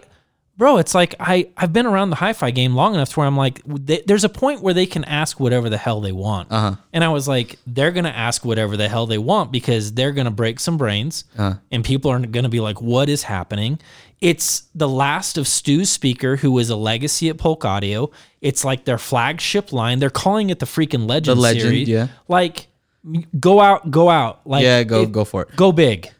bro, 0.58 0.76
it's 0.76 0.94
like 0.94 1.14
I 1.18 1.48
I've 1.56 1.72
been 1.72 1.86
around 1.86 2.10
the 2.10 2.16
hi-fi 2.16 2.50
game 2.50 2.74
long 2.74 2.94
enough 2.94 3.10
to 3.14 3.20
where 3.20 3.26
I'm 3.26 3.36
like, 3.36 3.62
they, 3.64 4.02
there's 4.06 4.24
a 4.24 4.28
point 4.28 4.60
where 4.60 4.74
they 4.74 4.84
can 4.86 5.04
ask 5.04 5.40
whatever 5.40 5.70
the 5.70 5.78
hell 5.78 6.00
they 6.02 6.12
want. 6.12 6.52
Uh-huh. 6.52 6.74
And 6.92 7.02
I 7.02 7.08
was 7.08 7.26
like, 7.26 7.58
they're 7.66 7.92
gonna 7.92 8.10
ask 8.10 8.44
whatever 8.44 8.76
the 8.76 8.88
hell 8.88 9.06
they 9.06 9.16
want 9.18 9.50
because 9.52 9.92
they're 9.94 10.12
gonna 10.12 10.30
break 10.30 10.60
some 10.60 10.76
brains, 10.76 11.24
and 11.36 11.82
people 11.84 12.10
are 12.10 12.18
gonna 12.18 12.48
be 12.50 12.60
like, 12.60 12.82
what 12.82 13.08
is 13.08 13.22
happening? 13.22 13.78
It's 14.20 14.64
the 14.74 14.88
last 14.88 15.38
of 15.38 15.46
Stu's 15.46 15.90
speaker, 15.90 16.34
who 16.36 16.58
is 16.58 16.70
a 16.70 16.76
legacy 16.76 17.28
at 17.28 17.38
Polk 17.38 17.64
Audio. 17.64 18.10
It's 18.40 18.64
like 18.64 18.84
their 18.84 18.98
flagship 18.98 19.72
line. 19.72 20.00
They're 20.00 20.10
calling 20.10 20.50
it 20.50 20.58
the 20.58 20.66
freaking 20.66 21.08
Legend, 21.08 21.36
The 21.38 21.40
Legend, 21.40 21.62
series. 21.62 21.88
yeah. 21.88 22.08
Like, 22.26 22.66
go 23.38 23.60
out, 23.60 23.90
go 23.92 24.10
out. 24.10 24.44
Like, 24.44 24.64
yeah 24.64 24.82
go 24.82 25.02
it- 25.02 25.12
go 25.12 25.24
for 25.24 25.42
it 25.42 25.54
go 25.56 25.70
big. 25.72 26.10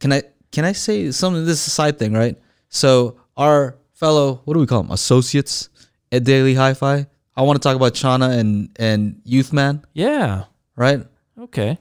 can 0.00 0.12
i 0.12 0.22
can 0.52 0.64
i 0.66 0.72
say 0.72 1.10
something 1.10 1.44
this 1.46 1.60
is 1.62 1.66
a 1.66 1.70
side 1.70 1.98
thing 1.98 2.12
right 2.12 2.36
so 2.68 3.16
our 3.36 3.76
fellow 4.02 4.40
what 4.44 4.54
do 4.54 4.60
we 4.60 4.66
call 4.72 4.82
them 4.82 4.92
associates 4.92 5.68
at 6.12 6.22
daily 6.24 6.54
hi-fi 6.54 7.06
i 7.36 7.42
want 7.46 7.56
to 7.60 7.64
talk 7.66 7.76
about 7.80 7.94
chana 8.00 8.28
and 8.40 8.50
and 8.88 9.20
youth 9.24 9.50
man 9.52 9.74
Yeah. 9.94 10.44
right 10.84 11.00
Okay. 11.46 11.72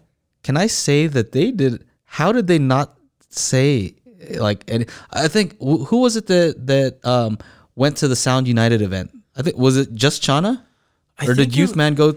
can 0.45 0.57
I 0.57 0.67
say 0.67 1.07
that 1.15 1.31
they 1.31 1.47
did? 1.61 1.73
How 2.17 2.29
did 2.37 2.45
they 2.51 2.59
not 2.59 2.87
say 3.29 3.95
like? 4.47 4.61
And 4.73 4.85
I 5.23 5.27
think 5.35 5.55
who 5.59 5.97
was 6.05 6.13
it 6.19 6.27
that 6.27 6.67
that 6.67 6.91
um, 7.13 7.37
went 7.83 7.95
to 8.03 8.07
the 8.11 8.17
Sound 8.25 8.43
United 8.55 8.81
event? 8.87 9.09
I 9.37 9.41
think 9.43 9.55
was 9.57 9.75
it 9.81 9.87
just 10.05 10.21
Chana, 10.27 10.61
I 11.17 11.23
or 11.25 11.33
did 11.33 11.37
think 11.37 11.57
Youth 11.57 11.71
it- 11.71 11.81
Man 11.81 11.95
go? 11.95 12.07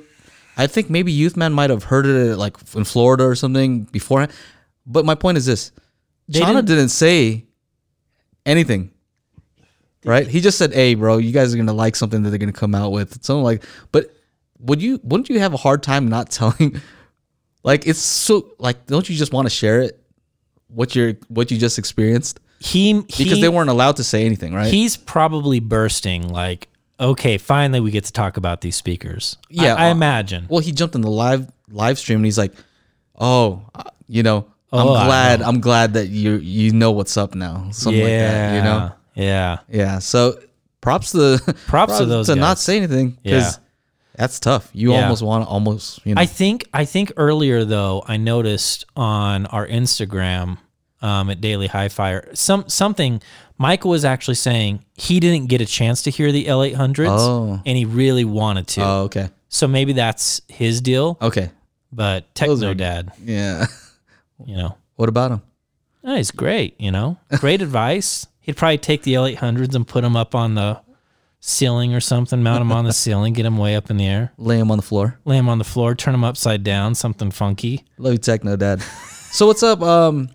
I 0.59 0.67
think 0.67 0.91
maybe 0.91 1.13
Youth 1.23 1.37
Man 1.37 1.53
might 1.55 1.71
have 1.71 1.85
heard 1.85 2.07
it 2.07 2.37
like 2.37 2.57
in 2.75 2.85
Florida 2.85 3.25
or 3.25 3.37
something 3.37 3.85
beforehand. 3.99 4.33
But 4.85 5.05
my 5.07 5.15
point 5.15 5.39
is 5.39 5.47
this: 5.47 5.71
Chana 6.31 6.59
didn't- 6.59 6.67
didn't, 6.75 6.89
say 6.91 7.47
anything. 8.45 8.91
Right? 10.05 10.27
He 10.27 10.41
just 10.41 10.59
said, 10.59 10.73
"Hey, 10.73 10.95
bro, 10.95 11.19
you 11.19 11.33
guys 11.33 11.53
are 11.53 11.57
gonna 11.57 11.73
like 11.73 11.97
something 11.97 12.23
that 12.23 12.31
they're 12.31 12.39
gonna 12.39 12.53
come 12.53 12.75
out 12.75 12.93
with." 12.93 13.23
Something 13.25 13.43
like, 13.45 13.65
but 13.93 14.15
would 14.61 14.81
you? 14.81 15.01
Wouldn't 15.03 15.29
you 15.29 15.39
have 15.41 15.55
a 15.55 15.57
hard 15.59 15.83
time 15.83 16.09
not 16.09 16.31
telling? 16.31 16.81
Like, 17.65 17.87
it's 17.87 17.99
so 17.99 18.55
like, 18.59 18.87
don't 18.87 19.09
you 19.09 19.17
just 19.17 19.33
want 19.33 19.47
to 19.47 19.51
share 19.51 19.81
it? 19.81 20.01
What 20.69 20.95
you're, 20.95 21.15
what 21.29 21.51
you 21.51 21.59
just 21.59 21.79
experienced? 21.79 22.41
He, 22.61 22.95
Because 22.95 23.19
he 23.19 23.41
they 23.41 23.49
weren't 23.49 23.71
allowed 23.71 23.97
to 23.97 24.05
say 24.05 24.25
anything, 24.25 24.53
right? 24.53 24.73
he's 24.73 24.97
probably 24.97 25.61
bursting 25.61 26.29
like 26.29 26.69
okay 26.99 27.39
finally 27.39 27.79
we 27.79 27.93
get 27.93 28.05
to 28.05 28.13
talk 28.13 28.37
about 28.37 28.61
these 28.63 28.75
speakers 28.75 29.37
Yeah, 29.49 29.75
i, 29.75 29.85
I 29.87 29.89
uh, 29.91 29.93
imagine 29.93 30.47
well, 30.49 30.59
he 30.59 30.73
jumped 30.73 30.97
in 30.97 31.01
the 31.01 31.11
live 31.11 31.49
live 31.71 31.99
stream 32.01 32.19
and 32.19 32.25
he's 32.25 32.37
like, 32.39 32.53
"Oh, 33.17 33.63
uh, 33.75 33.85
you 34.09 34.23
know, 34.25 34.47
Oh, 34.73 34.95
I'm 34.97 35.07
glad. 35.07 35.43
I'm 35.43 35.61
glad 35.61 35.95
that 35.95 36.09
you 36.09 36.33
you 36.37 36.73
know 36.73 36.91
what's 36.91 37.17
up 37.17 37.35
now." 37.35 37.69
Something 37.71 38.01
yeah 38.01 38.05
like 38.05 38.13
that, 38.19 38.57
you 38.57 38.63
know. 38.63 38.93
Yeah 39.19 39.59
Yeah. 39.69 39.99
So 39.99 40.39
props 40.81 41.13
to 41.13 41.39
Props 41.67 41.99
to 41.99 42.07
those 42.07 42.27
to 42.27 42.35
not 42.37 42.59
say 42.59 42.77
anything 42.77 43.19
Yeah. 43.23 43.37
because 43.39 43.59
that's 44.15 44.41
tough. 44.41 44.71
You 44.73 44.93
Yeah. 44.93 45.03
almost 45.03 45.23
want 45.23 45.45
to 45.45 45.49
almost 45.49 46.05
you 46.07 46.15
know. 46.15 46.21
i 46.21 46.27
think 46.27 46.67
i 46.73 46.85
think 46.85 47.13
earlier 47.17 47.65
though 47.65 48.03
i 48.07 48.17
noticed 48.17 48.85
on 48.97 49.47
our 49.47 49.67
instagram 49.67 50.59
um, 51.03 51.31
at 51.31 51.41
daily 51.41 51.67
hi-fi 51.69 52.11
or 52.13 52.35
some 52.35 52.69
something 52.69 53.21
michael 53.59 53.91
was 53.91 54.05
actually 54.05 54.35
saying 54.35 54.85
he 54.95 55.21
didn't 55.21 55.49
get 55.49 55.61
a 55.61 55.67
chance 55.67 56.03
to 56.03 56.11
hear 56.11 56.33
the 56.33 56.47
l800s 56.47 57.07
Oh. 57.11 57.63
and 57.65 57.77
he 57.79 57.85
really 57.85 58.25
wanted 58.25 58.67
to 58.69 58.83
oh, 58.85 59.03
okay. 59.05 59.31
so 59.49 59.69
maybe 59.69 59.93
that's 59.93 60.41
his 60.49 60.81
deal 60.81 61.17
Okay. 61.23 61.51
but 61.93 62.33
techno 62.35 62.71
are- 62.71 62.75
dad 62.75 63.13
Yeah. 63.25 63.67
you 64.45 64.57
know 64.57 64.77
what 64.97 65.09
about 65.09 65.31
him? 65.33 65.43
Oh, 66.05 66.17
he's 66.17 66.31
great, 66.33 66.75
you 66.81 66.91
know. 66.91 67.19
Great 67.39 67.61
advice. 67.69 68.27
He'd 68.49 68.57
probably 68.57 68.79
take 68.79 69.03
the 69.03 69.13
L800s 69.13 69.75
and 69.75 69.87
put 69.87 70.01
them 70.01 70.17
up 70.17 70.35
on 70.35 70.55
the 70.55 70.81
ceiling 71.39 71.93
or 71.93 72.01
something, 72.01 72.43
mount 72.43 72.63
them 72.63 72.73
on 72.73 72.87
the 72.87 72.93
ceiling, 73.05 73.35
get 73.35 73.43
them 73.43 73.59
way 73.59 73.77
up 73.77 73.91
in 73.91 73.99
the 73.99 74.07
air, 74.07 74.33
Lay 74.39 74.57
them 74.57 74.71
on 74.71 74.79
the 74.79 74.83
floor. 74.83 75.21
lay 75.27 75.37
them 75.37 75.51
on 75.51 75.59
the 75.59 75.65
floor, 75.65 75.95
turn 75.95 76.13
them 76.13 76.25
upside 76.25 76.65
down, 76.65 76.95
something 76.95 77.31
funky. 77.31 77.85
Love 77.99 78.15
you, 78.15 78.19
techno 78.19 78.57
dad. 78.57 78.81
so 78.81 79.47
what's 79.47 79.63
up? 79.63 79.83
Um, 79.83 80.31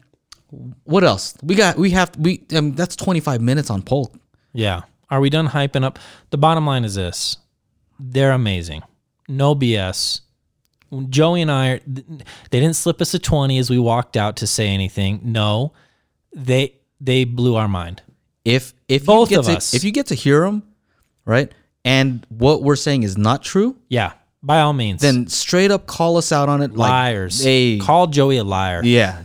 what 0.84 1.04
else? 1.04 1.36
We 1.42 1.56
got. 1.56 1.76
We 1.76 1.90
have. 1.90 2.16
We. 2.16 2.46
Um, 2.56 2.74
that's 2.74 2.96
25 2.96 3.42
minutes 3.42 3.72
on 3.72 3.82
Polk. 3.82 4.14
Yeah. 4.54 4.82
Are 5.10 5.20
we 5.20 5.32
done 5.32 5.48
hyping 5.48 5.84
up? 5.84 5.98
The 6.30 6.38
bottom 6.38 6.68
line 6.68 6.86
is 6.86 6.94
this 6.94 7.38
they're 8.00 8.32
amazing. 8.32 8.84
No 9.28 9.56
BS. 9.56 10.22
Joey 11.10 11.42
and 11.42 11.50
I, 11.50 11.70
are, 11.70 11.80
they 11.88 12.60
didn't 12.60 12.76
slip 12.76 13.02
us 13.02 13.16
a 13.16 13.18
20 13.20 13.58
as 13.58 13.72
we 13.72 13.80
walked 13.80 14.16
out 14.16 14.36
to 14.36 14.46
say 14.46 14.68
anything. 14.68 15.22
No, 15.24 15.74
they 16.36 16.76
they 17.04 17.24
blew 17.26 17.56
our 17.56 17.68
mind. 17.68 18.02
If 18.46 18.74
if 18.88 19.06
Both 19.06 19.32
you 19.32 19.38
get 19.38 19.40
of 19.40 19.46
to, 19.52 19.58
us. 19.58 19.74
if 19.74 19.84
you 19.84 19.92
get 19.92 20.08
to 20.08 20.16
hear 20.16 20.42
them, 20.42 20.64
right? 21.26 21.52
and 21.86 22.26
what 22.30 22.64
we're 22.64 22.78
saying 22.78 23.04
is 23.04 23.18
not 23.18 23.44
true, 23.44 23.76
Yeah, 23.90 24.14
by 24.42 24.62
all 24.62 24.72
means. 24.74 25.02
then 25.02 25.28
straight 25.28 25.70
up 25.72 25.86
call 25.86 26.16
us 26.18 26.32
out 26.32 26.48
on 26.50 26.62
it. 26.62 26.74
Like, 26.76 26.90
liars. 26.90 27.44
Hey, 27.44 27.78
Call 27.78 28.08
Joey 28.08 28.38
a 28.38 28.44
liar. 28.44 28.82
yeah, 28.84 29.24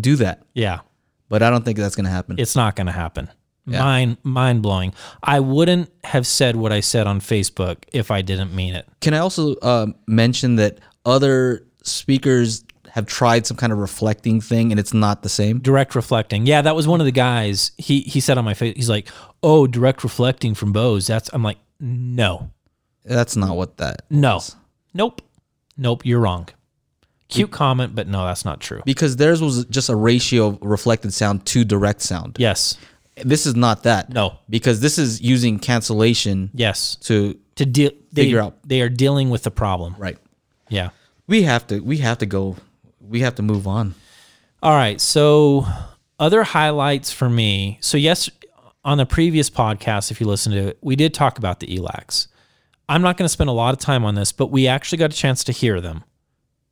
do 0.00 0.16
that. 0.16 0.42
Yeah, 0.54 0.80
But 1.28 1.42
I 1.42 1.50
don't 1.50 1.64
think 1.64 1.78
that's 1.78 1.94
gonna 1.96 2.08
happen. 2.10 2.36
it's 2.38 2.56
not 2.56 2.74
going 2.76 2.86
to 2.86 2.92
happen. 2.92 3.28
Mind 3.66 4.18
mind 4.22 4.60
blowing. 4.62 4.92
I 5.22 5.40
wouldn't 5.40 5.90
have 6.04 6.26
said 6.26 6.54
what 6.56 6.70
I 6.72 6.80
said 6.80 7.06
on 7.06 7.20
Facebook 7.20 7.76
if 7.94 8.10
I 8.10 8.20
didn't 8.20 8.54
mean 8.54 8.74
it. 8.74 8.86
Can 9.00 9.14
I 9.14 9.18
also 9.18 9.54
uh, 9.56 9.86
mention 10.06 10.56
that 10.56 10.80
other 11.06 11.66
speakers 11.82 12.63
have 12.94 13.06
tried 13.06 13.44
some 13.44 13.56
kind 13.56 13.72
of 13.72 13.78
reflecting 13.80 14.40
thing, 14.40 14.70
and 14.70 14.78
it's 14.78 14.94
not 14.94 15.22
the 15.24 15.28
same. 15.28 15.58
Direct 15.58 15.96
reflecting. 15.96 16.46
Yeah, 16.46 16.62
that 16.62 16.76
was 16.76 16.86
one 16.86 17.00
of 17.00 17.06
the 17.06 17.10
guys. 17.12 17.72
He 17.76 18.00
he 18.02 18.20
said 18.20 18.38
on 18.38 18.44
my 18.44 18.54
face. 18.54 18.76
He's 18.76 18.88
like, 18.88 19.08
"Oh, 19.42 19.66
direct 19.66 20.04
reflecting 20.04 20.54
from 20.54 20.72
Bose." 20.72 21.06
That's. 21.08 21.28
I'm 21.32 21.42
like, 21.42 21.58
no, 21.80 22.50
That's 23.04 23.34
not 23.36 23.56
what 23.56 23.78
that. 23.78 24.02
no, 24.10 24.40
nope, 24.94 25.22
nope. 25.76 26.06
You're 26.06 26.20
wrong. 26.20 26.48
Cute 27.28 27.50
comment, 27.50 27.96
but 27.96 28.06
no, 28.06 28.24
that's 28.24 28.44
not 28.44 28.60
true. 28.60 28.80
Because 28.84 29.16
theirs 29.16 29.42
was 29.42 29.64
just 29.64 29.88
a 29.88 29.96
ratio 29.96 30.46
of 30.48 30.58
reflected 30.62 31.12
sound 31.12 31.44
to 31.46 31.64
direct 31.64 32.00
sound. 32.00 32.36
Yes, 32.38 32.76
This 33.24 33.44
is 33.44 33.56
not 33.56 33.82
that. 33.82 34.10
No. 34.10 34.38
Because 34.48 34.78
this 34.80 34.98
is 34.98 35.20
using 35.20 35.58
cancellation 35.58 36.50
yes. 36.54 36.94
to 37.08 37.36
To 37.56 37.66
deal, 37.66 37.90
Figure 38.14 38.40
out. 38.40 38.56
They 38.68 38.82
are 38.82 38.88
dealing 38.88 39.30
with 39.30 39.42
the 39.42 39.50
problem. 39.50 39.96
right. 39.98 40.18
Yeah. 40.68 40.90
We 41.26 41.42
have 41.42 41.66
to 41.68 41.80
we 41.80 41.98
have 41.98 42.18
to 42.18 42.26
go 42.26 42.56
we 43.08 43.20
have 43.20 43.34
to 43.36 43.42
move 43.42 43.66
on. 43.66 43.94
All 44.62 44.74
right. 44.74 45.00
So, 45.00 45.66
other 46.18 46.42
highlights 46.42 47.12
for 47.12 47.28
me. 47.28 47.78
So, 47.80 47.96
yes, 47.96 48.30
on 48.84 48.98
the 48.98 49.06
previous 49.06 49.50
podcast, 49.50 50.10
if 50.10 50.20
you 50.20 50.26
listen 50.26 50.52
to 50.52 50.68
it, 50.68 50.78
we 50.80 50.96
did 50.96 51.14
talk 51.14 51.38
about 51.38 51.60
the 51.60 51.66
ELACs. 51.66 52.28
I'm 52.88 53.02
not 53.02 53.16
going 53.16 53.24
to 53.24 53.30
spend 53.30 53.48
a 53.48 53.54
lot 53.54 53.72
of 53.72 53.80
time 53.80 54.04
on 54.04 54.14
this, 54.14 54.32
but 54.32 54.50
we 54.50 54.66
actually 54.66 54.98
got 54.98 55.12
a 55.12 55.16
chance 55.16 55.42
to 55.44 55.52
hear 55.52 55.80
them. 55.80 56.04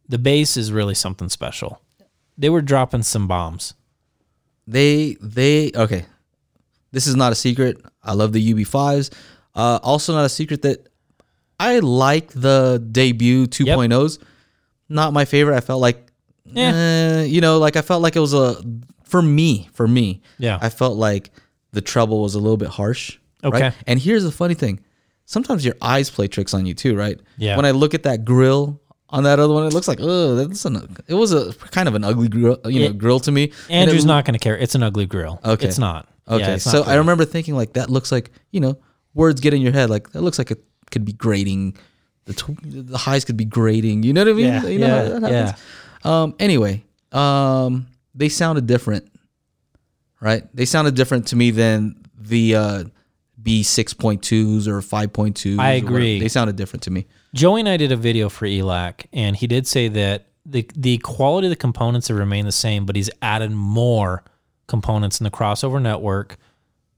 The 0.09 0.19
bass 0.19 0.57
is 0.57 0.73
really 0.73 0.95
something 0.95 1.29
special. 1.29 1.81
They 2.37 2.51
were 2.51 2.61
dropping 2.61 3.03
some 3.03 3.27
bombs. 3.29 3.75
They 4.67 5.17
they 5.21 5.73
okay. 5.75 6.05
This 6.93 7.07
is 7.07 7.17
not 7.17 7.33
a 7.33 7.35
secret. 7.35 7.79
I 8.03 8.13
love 8.13 8.33
the 8.33 8.53
UB5s. 8.53 9.13
Uh, 9.55 9.79
also 9.83 10.13
not 10.13 10.25
a 10.25 10.29
secret 10.29 10.63
that 10.63 10.87
I 11.59 11.79
like 11.79 12.29
the 12.33 12.87
debut 12.91 13.47
2.0s. 13.47 14.19
Not 14.89 15.13
my 15.13 15.25
favorite. 15.25 15.57
I 15.57 15.61
felt 15.61 15.81
like 15.81 16.12
eh, 16.57 17.23
you 17.25 17.41
know, 17.41 17.59
like 17.59 17.77
I 17.77 17.83
felt 17.83 18.03
like 18.03 18.17
it 18.17 18.21
was 18.21 18.35
a 18.35 18.57
for 19.05 19.23
me, 19.23 19.69
for 19.75 19.87
me. 19.87 20.23
Yeah. 20.39 20.59
I 20.61 20.69
felt 20.69 20.97
like 20.97 21.31
the 21.73 21.81
treble 21.81 22.23
was 22.23 22.35
a 22.35 22.39
little 22.39 22.57
bit 22.57 22.69
harsh. 22.69 23.19
Okay. 23.45 23.63
Right? 23.63 23.75
And 23.87 24.01
here's 24.01 24.25
the 24.25 24.33
funny 24.33 24.55
thing. 24.55 24.81
Sometimes 25.25 25.65
your 25.65 25.75
eyes 25.81 26.11
play 26.11 26.29
tricks 26.29 26.55
on 26.55 26.67
you 26.67 26.75
too, 26.75 26.97
right? 26.97 27.21
Yeah. 27.37 27.57
When 27.57 27.65
I 27.65 27.71
look 27.73 27.95
at 27.95 28.03
that 28.05 28.25
grill 28.25 28.81
on 29.09 29.25
that 29.25 29.39
other 29.39 29.53
one, 29.53 29.67
it 29.67 29.73
looks 29.73 29.89
like 29.89 29.99
oh, 30.01 30.37
that's 30.37 30.65
an. 30.65 30.97
It 31.07 31.15
was 31.15 31.33
a 31.33 31.53
kind 31.71 31.89
of 31.89 31.95
an 31.95 32.05
ugly 32.05 32.29
grill, 32.29 32.59
you 32.65 32.81
know, 32.81 32.87
Yeah. 32.87 32.93
grill 32.93 33.21
to 33.21 33.33
me. 33.33 33.53
And 33.69 33.89
Andrew's 33.89 34.05
it, 34.05 34.09
not 34.09 34.25
going 34.25 34.35
to 34.35 34.39
care. 34.41 34.57
It's 34.57 34.75
an 34.75 34.83
ugly 34.83 35.07
grill. 35.07 35.41
Okay. 35.45 35.67
It's 35.67 35.79
not. 35.79 36.09
Okay, 36.29 36.41
Yeah, 36.41 36.55
it's 36.55 36.67
not 36.67 36.73
so 36.73 36.83
I 36.85 36.95
remember 36.97 37.25
thinking 37.25 37.55
like 37.57 37.73
that 37.75 37.91
looks 37.91 38.13
like 38.13 38.31
you 38.53 38.61
know 38.61 38.79
words 39.13 39.41
get 39.41 39.53
in 39.53 39.61
your 39.61 39.73
head 39.73 39.91
like 39.91 40.11
that 40.13 40.23
looks 40.23 40.39
like 40.39 40.51
it 40.51 40.65
could 40.91 41.05
be 41.05 41.13
grating, 41.13 41.77
the 42.27 42.33
tw- 42.35 42.57
the 42.63 42.99
highs 42.99 43.25
could 43.25 43.37
be 43.37 43.45
grading. 43.45 44.05
You 44.05 44.13
know 44.13 44.23
what 44.23 44.31
I 44.31 44.35
mean? 44.35 44.47
Yeah, 44.47 44.67
you 44.67 44.79
know 44.79 44.87
yeah, 44.87 45.03
how 45.15 45.19
that 45.19 45.33
happens? 45.33 45.61
Um. 46.05 46.35
Anyway, 46.39 46.85
um, 47.13 47.87
they 48.15 48.29
sounded 48.29 48.67
different, 48.67 49.11
right? 50.21 50.45
They 50.55 50.65
sounded 50.65 50.95
different 50.95 51.29
to 51.29 51.37
me 51.37 51.51
than 51.51 51.97
the 52.19 52.57
uh, 52.57 52.85
B 53.43 53.63
six 53.63 53.95
point 53.95 54.23
twos 54.23 54.69
or 54.69 54.81
five 54.83 55.13
point 55.13 55.37
twos. 55.37 55.59
I 55.59 55.73
agree. 55.73 56.21
They 56.21 56.29
sounded 56.29 56.57
different 56.57 56.83
to 56.85 56.91
me. 56.91 57.07
Joey 57.35 57.61
and 57.61 57.69
I 57.69 57.77
did 57.77 57.93
a 57.93 57.97
video 57.97 58.29
for 58.29 58.47
ELAC, 58.47 59.07
and 59.13 59.37
he 59.37 59.47
did 59.47 59.67
say 59.67 59.89
that 59.89 60.27
the 60.45 60.69
the 60.77 60.99
quality 60.99 61.47
of 61.47 61.51
the 61.51 61.57
components 61.57 62.09
have 62.09 62.17
remained 62.19 62.47
the 62.47 62.53
same, 62.53 62.85
but 62.85 62.97
he's 62.97 63.11
added 63.21 63.53
more 63.53 64.25
components 64.67 65.21
in 65.21 65.25
the 65.25 65.31
crossover 65.31 65.81
network 65.81 66.37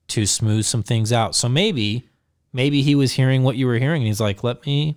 to 0.09 0.27
smooth 0.27 0.65
some 0.65 0.83
things 0.83 1.13
out. 1.13 1.35
So 1.35 1.49
maybe, 1.49 2.09
maybe 2.53 2.83
he 2.83 2.95
was 2.95 3.13
hearing 3.13 3.43
what 3.43 3.57
you 3.57 3.67
were 3.67 3.79
hearing, 3.79 4.03
and 4.03 4.07
he's 4.07 4.21
like, 4.21 4.43
"Let 4.43 4.65
me, 4.67 4.97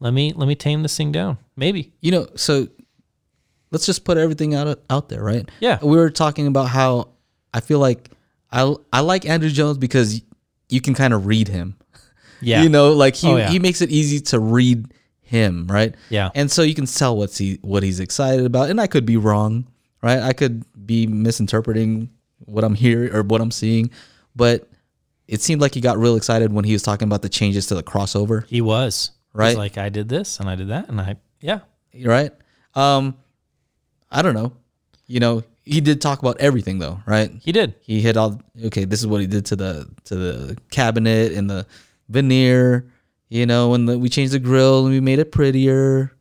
let 0.00 0.12
me, 0.12 0.32
let 0.34 0.48
me 0.48 0.54
tame 0.54 0.82
this 0.82 0.96
thing 0.96 1.12
down." 1.12 1.38
Maybe. 1.56 1.92
You 2.00 2.12
know, 2.12 2.28
so 2.34 2.68
let's 3.70 3.86
just 3.86 4.04
put 4.04 4.16
everything 4.18 4.54
out 4.54 4.80
out 4.90 5.08
there, 5.08 5.22
right? 5.22 5.48
Yeah. 5.60 5.78
We 5.82 5.96
were 5.96 6.10
talking 6.10 6.46
about 6.46 6.68
how 6.68 7.08
I 7.54 7.60
feel 7.60 7.78
like 7.78 8.10
I 8.50 8.74
I 8.92 9.00
like 9.00 9.26
Andrew 9.26 9.50
Jones 9.50 9.78
because 9.78 10.20
you 10.68 10.80
can 10.80 10.94
kind 10.94 11.12
of 11.14 11.26
read 11.26 11.48
him. 11.48 11.76
Yeah. 12.42 12.62
You 12.62 12.68
know, 12.68 12.92
like 12.92 13.16
he 13.16 13.28
Oh, 13.28 13.36
yeah. 13.36 13.48
he 13.48 13.58
makes 13.58 13.80
it 13.80 13.90
easy 13.90 14.20
to 14.20 14.38
read 14.38 14.92
him, 15.22 15.66
right? 15.68 15.94
Yeah. 16.10 16.28
And 16.34 16.50
so 16.50 16.60
you 16.60 16.74
can 16.74 16.84
tell 16.84 17.16
what's 17.16 17.38
he 17.38 17.58
what 17.62 17.82
he's 17.82 17.98
excited 17.98 18.44
about, 18.44 18.68
and 18.68 18.78
I 18.78 18.86
could 18.86 19.06
be 19.06 19.16
wrong, 19.16 19.66
right? 20.02 20.20
I 20.20 20.34
could 20.34 20.62
be 20.86 21.06
misinterpreting 21.06 22.10
what 22.44 22.62
I'm 22.62 22.74
hearing 22.74 23.10
or 23.14 23.22
what 23.22 23.40
I'm 23.40 23.50
seeing, 23.50 23.90
but 24.36 24.68
it 25.26 25.40
seemed 25.40 25.62
like 25.62 25.72
he 25.74 25.80
got 25.80 25.96
real 25.96 26.14
excited 26.14 26.52
when 26.52 26.64
he 26.66 26.74
was 26.74 26.82
talking 26.82 27.08
about 27.08 27.22
the 27.22 27.30
changes 27.30 27.68
to 27.68 27.74
the 27.74 27.82
crossover, 27.82 28.46
he 28.48 28.60
was 28.60 29.12
Right. 29.32 29.48
He's 29.48 29.56
like, 29.58 29.78
I 29.78 29.88
did 29.88 30.08
this 30.10 30.38
and 30.38 30.48
I 30.48 30.56
did 30.56 30.68
that, 30.68 30.88
and 30.90 31.00
I 31.00 31.16
yeah, 31.40 31.60
right? 32.04 32.32
Um, 32.74 33.16
I 34.10 34.22
don't 34.22 34.34
know, 34.34 34.52
you 35.06 35.20
know, 35.20 35.42
he 35.66 35.80
did 35.80 36.00
talk 36.00 36.20
about 36.20 36.40
everything 36.40 36.78
though, 36.78 37.00
right? 37.06 37.30
he 37.42 37.52
did. 37.52 37.74
He 37.80 38.00
hit 38.00 38.16
all 38.16 38.40
okay. 38.66 38.84
This 38.84 39.00
is 39.00 39.06
what 39.06 39.20
he 39.20 39.26
did 39.26 39.46
to 39.46 39.56
the 39.56 39.88
to 40.04 40.14
the 40.14 40.56
cabinet 40.70 41.32
and 41.32 41.50
the 41.50 41.66
veneer. 42.08 42.86
You 43.28 43.44
know, 43.44 43.74
and 43.74 43.88
the, 43.88 43.98
we 43.98 44.08
changed 44.08 44.32
the 44.32 44.38
grill 44.38 44.86
and 44.86 44.94
we 44.94 45.00
made 45.00 45.18
it 45.18 45.32
prettier. 45.32 46.12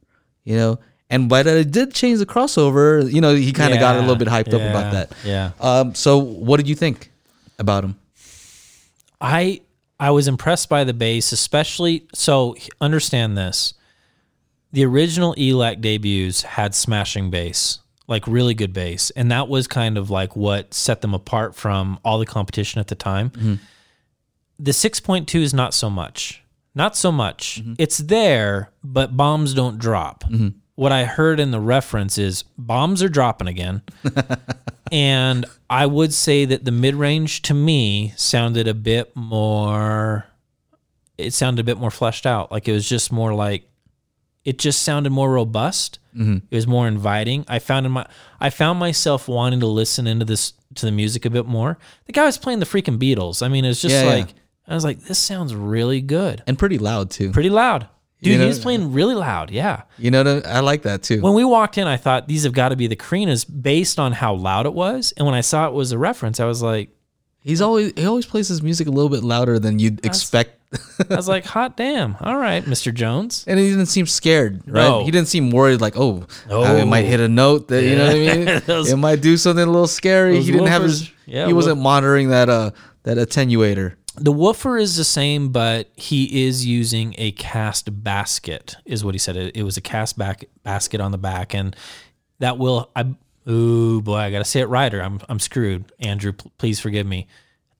You 0.43 0.58
know, 0.58 0.80
and 1.12 1.30
but 1.30 1.48
I 1.48 1.62
did 1.62 1.93
change 1.93 2.17
the 2.17 2.26
crossover. 2.26 3.12
You 3.12 3.21
know, 3.21 3.36
he 3.36 3.54
kind 3.54 3.74
of 3.74 3.80
got 3.80 3.98
a 3.98 4.00
little 4.00 4.15
bit 4.15 4.28
hyped 4.28 4.54
up 4.54 4.62
about 4.62 4.91
that. 4.93 5.12
Yeah. 5.24 5.52
Um. 5.60 5.93
So, 5.93 6.17
what 6.17 6.58
did 6.58 6.67
you 6.67 6.76
think 6.76 7.12
about 7.60 7.84
him? 7.84 8.00
I 9.21 9.62
I 10.00 10.10
was 10.10 10.28
impressed 10.28 10.69
by 10.69 10.84
the 10.84 10.93
bass, 10.93 11.32
especially 11.32 12.08
so 12.13 12.56
understand 12.82 13.38
this. 13.38 13.74
The 14.71 14.86
original 14.86 15.34
ELAC 15.36 15.82
debuts 15.82 16.41
had 16.41 16.75
smashing 16.75 17.30
bass, 17.30 17.80
like 18.08 18.28
really 18.28 18.54
good 18.54 18.73
bass, 18.73 19.10
and 19.12 19.32
that 19.32 19.47
was 19.47 19.67
kind 19.67 19.97
of 19.97 20.10
like 20.10 20.36
what 20.36 20.73
set 20.73 21.01
them 21.01 21.13
apart 21.13 21.56
from 21.56 21.99
all 22.04 22.19
the 22.19 22.25
competition 22.25 22.80
at 22.80 22.88
the 22.88 22.95
time. 22.95 23.30
Mm-hmm. 23.32 23.56
The 24.60 24.71
6.2 24.71 25.41
is 25.41 25.54
not 25.54 25.73
so 25.73 25.89
much. 25.89 26.43
Not 26.75 26.97
so 26.97 27.12
much. 27.12 27.62
Mm-hmm. 27.62 27.73
It's 27.78 27.97
there, 27.99 28.71
but 28.84 29.15
bombs 29.15 29.54
don't 29.54 29.80
drop. 29.80 30.25
Mm-hmm. 30.25 30.49
What 30.75 30.91
I 30.91 31.06
heard 31.06 31.39
in 31.39 31.51
the 31.51 31.60
reference 31.60 32.17
is 32.17 32.43
bombs 32.58 33.01
are 33.01 33.08
dropping 33.08 33.47
again. 33.47 33.82
and 34.91 35.45
I 35.69 35.86
would 35.86 36.13
say 36.13 36.43
that 36.43 36.65
the 36.65 36.71
mid 36.71 36.95
range 36.95 37.41
to 37.43 37.54
me 37.54 38.13
sounded 38.17 38.67
a 38.67 38.73
bit 38.73 39.15
more. 39.15 40.25
It 41.17 41.32
sounded 41.32 41.62
a 41.62 41.65
bit 41.65 41.78
more 41.78 41.91
fleshed 41.91 42.25
out. 42.25 42.51
Like 42.51 42.67
it 42.67 42.73
was 42.73 42.88
just 42.88 43.10
more 43.10 43.34
like, 43.34 43.69
it 44.45 44.58
just 44.60 44.84
sounded 44.84 45.10
more 45.10 45.31
robust. 45.31 45.99
Mm-hmm. 46.15 46.38
It 46.49 46.55
was 46.55 46.65
more 46.67 46.88
inviting. 46.88 47.43
I 47.49 47.60
found 47.60 47.86
in 47.86 47.91
my, 47.91 48.05
I 48.39 48.49
found 48.49 48.79
myself 48.79 49.27
wanting 49.27 49.60
to 49.60 49.67
listen 49.67 50.08
into 50.08 50.23
this 50.23 50.53
to 50.75 50.86
the 50.86 50.91
music 50.91 51.25
a 51.25 51.29
bit 51.29 51.45
more. 51.45 51.77
The 52.05 52.13
guy 52.13 52.25
was 52.25 52.38
playing 52.38 52.60
the 52.60 52.65
freaking 52.65 52.97
Beatles. 52.97 53.43
I 53.45 53.49
mean, 53.49 53.65
it's 53.65 53.81
just 53.81 53.93
Yeah, 53.93 54.03
yeah. 54.03 54.10
like 54.13 54.27
I 54.67 54.73
was 54.73 54.84
like, 54.86 55.01
this 55.01 55.19
sounds 55.19 55.53
really 55.53 55.99
good, 56.01 56.41
And 56.47 56.58
pretty 56.58 56.77
loud 56.77 57.10
too. 57.12 57.31
pretty 57.31 57.49
loud, 57.49 57.88
dude. 58.21 58.31
You 58.34 58.38
know- 58.38 58.43
he 58.43 58.47
was 58.47 58.60
playing 58.60 58.93
really 58.93 59.15
loud. 59.15 59.51
Yeah. 59.51 59.84
You 59.97 60.10
know, 60.12 60.23
what 60.23 60.45
I 60.45 60.58
I 60.58 60.60
like 60.62 60.84
that 60.84 61.03
too. 61.03 61.21
When 61.21 61.34
we 61.34 61.43
walked 61.43 61.77
in, 61.77 61.88
I 61.88 61.97
thought 61.97 62.27
these 62.27 62.43
have 62.43 62.53
got 62.53 62.69
to 62.69 62.75
be 62.75 62.88
the 62.88 62.95
Carinas 62.95 63.45
based 63.45 63.99
on 63.99 64.12
how 64.13 64.34
loud 64.36 64.65
it 64.65 64.73
was. 64.73 65.13
And 65.17 65.25
when 65.25 65.36
I 65.36 65.41
saw 65.41 65.67
it 65.67 65.73
was 65.73 65.91
a 65.91 65.97
reference, 65.97 66.39
I 66.39 66.45
was 66.45 66.62
like, 66.62 66.89
He's 67.41 67.62
always 67.62 67.93
he 67.95 68.05
always 68.08 68.25
plays 68.25 68.47
his 68.47 68.63
music 68.63 68.88
a 68.88 68.89
little 68.91 69.10
bit 69.10 69.23
louder 69.23 69.60
than 69.60 69.77
you'd 69.77 70.03
expect. 70.03 70.60
I 71.10 71.15
was 71.15 71.28
like, 71.28 71.45
hot 71.45 71.78
damn. 71.78 72.15
All 72.21 72.38
right, 72.38 72.63
Mr. 72.65 72.93
Jones. 72.93 73.43
And 73.47 73.60
he 73.60 73.69
didn't 73.69 73.86
seem 73.88 74.06
scared, 74.08 74.62
right? 74.65 74.82
No. 74.88 75.06
He 75.06 75.12
didn't 75.12 75.28
seem 75.28 75.49
worried, 75.51 75.80
like, 75.82 75.95
oh, 75.97 76.25
No. 76.49 76.63
it 76.75 76.86
might 76.86 77.06
hit 77.06 77.19
a 77.19 77.28
note 77.30 77.67
that 77.69 77.84
you 77.84 77.95
know 77.95 78.06
what 78.08 78.15
I 78.15 78.36
mean. 78.38 78.62
Those- 78.65 78.91
it 78.91 78.97
might 78.97 79.21
do 79.21 79.38
something 79.38 79.63
a 79.63 79.71
little 79.71 79.88
scary. 79.88 80.41
He 80.41 80.51
didn't 80.51 80.67
have 80.67 80.84
his. 80.84 81.12
yeah, 81.25 81.47
he 81.47 81.54
wasn't 81.54 81.80
monitoring 81.82 82.30
that 82.30 82.49
uh 82.49 82.71
that 83.04 83.17
attenuator. 83.17 83.95
The 84.17 84.32
woofer 84.32 84.78
is 84.78 84.95
the 84.95 85.04
same, 85.04 85.49
but 85.49 85.89
he 85.95 86.45
is 86.47 86.65
using 86.65 87.15
a 87.17 87.32
cast 87.34 88.04
basket, 88.04 88.78
is 88.86 89.04
what 89.04 89.13
he 89.13 89.19
said. 89.19 89.36
It, 89.36 89.58
it 89.58 89.63
was 89.63 89.75
a 89.78 89.82
cast 89.82 90.17
back 90.17 90.45
basket 90.63 91.01
on 91.01 91.12
the 91.12 91.17
back, 91.17 91.54
and 91.54 91.75
that 92.39 92.58
will. 92.58 92.89
I 92.95 93.13
oh 93.45 94.01
boy, 94.01 94.15
I 94.17 94.32
got 94.32 94.39
to 94.39 94.45
say 94.45 94.62
it 94.62 94.69
right, 94.69 94.93
or 94.93 95.01
I'm 95.01 95.19
I'm 95.30 95.39
screwed. 95.39 95.91
Andrew, 95.99 96.34
please 96.58 96.80
forgive 96.80 97.06
me. 97.06 97.28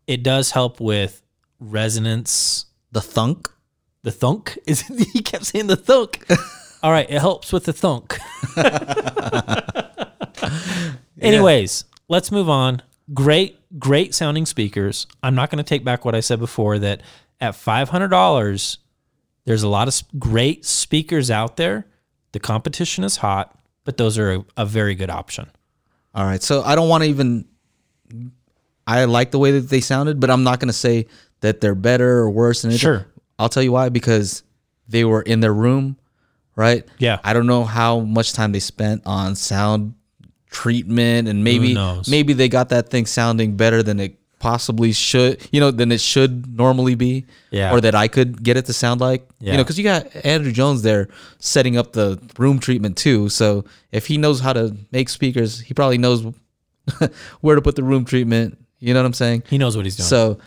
It 0.08 0.24
does 0.24 0.52
help 0.52 0.80
with 0.80 1.22
resonance. 1.60 2.66
The 2.96 3.02
thunk. 3.02 3.52
The 4.04 4.12
thunk 4.12 4.58
is 4.66 4.84
he 4.84 5.22
kept 5.22 5.48
saying 5.48 5.68
the 5.68 5.76
thunk. 5.76 6.26
All 6.82 6.94
right, 6.94 7.06
it 7.10 7.20
helps 7.20 7.52
with 7.52 7.66
the 7.66 7.74
thunk. 7.74 8.18
Anyways, 11.22 11.84
let's 12.08 12.32
move 12.32 12.48
on. 12.48 12.82
Great, 13.14 13.60
great 13.78 14.16
sounding 14.16 14.46
speakers. 14.46 15.08
I'm 15.22 15.36
not 15.36 15.50
going 15.50 15.58
to 15.58 15.68
take 15.68 15.84
back 15.84 16.06
what 16.06 16.16
I 16.16 16.22
said 16.22 16.40
before 16.40 16.80
that 16.80 17.02
At 17.42 17.56
five 17.56 17.90
hundred 17.90 18.12
dollars, 18.12 18.78
there's 19.44 19.64
a 19.64 19.68
lot 19.68 19.90
of 19.90 20.02
great 20.18 20.64
speakers 20.64 21.30
out 21.30 21.58
there. 21.58 21.88
The 22.32 22.40
competition 22.40 23.04
is 23.04 23.18
hot, 23.18 23.60
but 23.84 23.98
those 23.98 24.18
are 24.18 24.36
a, 24.36 24.46
a 24.56 24.66
very 24.66 24.96
good 24.96 25.10
option. 25.10 25.52
All 26.14 26.24
right. 26.24 26.42
So 26.42 26.62
I 26.62 26.76
don't 26.76 26.88
want 26.88 27.04
to 27.04 27.10
even. 27.10 27.46
I 28.88 29.04
like 29.04 29.32
the 29.32 29.40
way 29.40 29.52
that 29.52 29.70
they 29.70 29.82
sounded, 29.82 30.22
but 30.22 30.30
I'm 30.30 30.44
not 30.44 30.62
going 30.62 30.70
to 30.70 30.74
say 30.74 31.08
that 31.42 31.62
they're 31.62 31.76
better 31.76 32.20
or 32.20 32.30
worse 32.30 32.62
than 32.62 32.72
anything. 32.72 32.82
Sure. 32.82 33.08
I'll 33.38 33.50
tell 33.50 33.64
you 33.64 33.72
why 33.72 33.90
because 33.90 34.44
they 34.88 35.04
were 35.04 35.22
in 35.22 35.40
their 35.40 35.54
room, 35.54 35.98
right? 36.56 36.86
Yeah. 36.98 37.20
I 37.24 37.34
don't 37.34 37.48
know 37.48 37.64
how 37.64 38.00
much 38.00 38.34
time 38.34 38.52
they 38.52 38.60
spent 38.60 39.04
on 39.06 39.36
sound 39.36 39.96
treatment 40.50 41.28
and 41.28 41.44
maybe 41.44 41.78
maybe 42.08 42.34
they 42.34 42.48
got 42.48 42.70
that 42.70 42.90
thing 42.90 43.06
sounding 43.06 43.58
better 43.58 43.84
than 43.84 44.00
it 44.00 44.18
possibly 44.40 44.92
should, 44.92 45.42
you 45.52 45.60
know, 45.60 45.72
than 45.72 45.92
it 45.92 46.00
should 46.00 46.56
normally 46.56 46.96
be. 46.96 47.26
Yeah. 47.52 47.74
Or 47.74 47.82
that 47.82 47.96
I 47.96 48.08
could 48.08 48.44
get 48.44 48.58
it 48.58 48.66
to 48.66 48.74
sound 48.74 49.02
like. 49.02 49.28
Yeah. 49.40 49.52
You 49.52 49.58
know, 49.58 49.64
because 49.64 49.78
you 49.78 49.84
got 49.84 50.08
Andrew 50.26 50.52
Jones 50.52 50.82
there 50.82 51.10
setting 51.40 51.78
up 51.78 51.94
the 51.94 52.22
room 52.38 52.60
treatment 52.60 52.98
too. 52.98 53.30
So 53.30 53.66
if 53.92 54.08
he 54.08 54.18
knows 54.18 54.40
how 54.40 54.54
to 54.54 54.76
make 54.92 55.10
speakers, 55.10 55.60
he 55.60 55.74
probably 55.74 55.98
knows 55.98 56.24
where 57.42 57.56
to 57.56 57.62
put 57.62 57.76
the 57.76 57.84
room 57.84 58.06
treatment. 58.06 58.58
You 58.80 58.94
know 58.94 59.02
what 59.02 59.08
I'm 59.08 59.14
saying? 59.14 59.44
He 59.50 59.58
knows 59.58 59.76
what 59.76 59.86
he's 59.86 59.98
doing. 59.98 60.08
So 60.08 60.38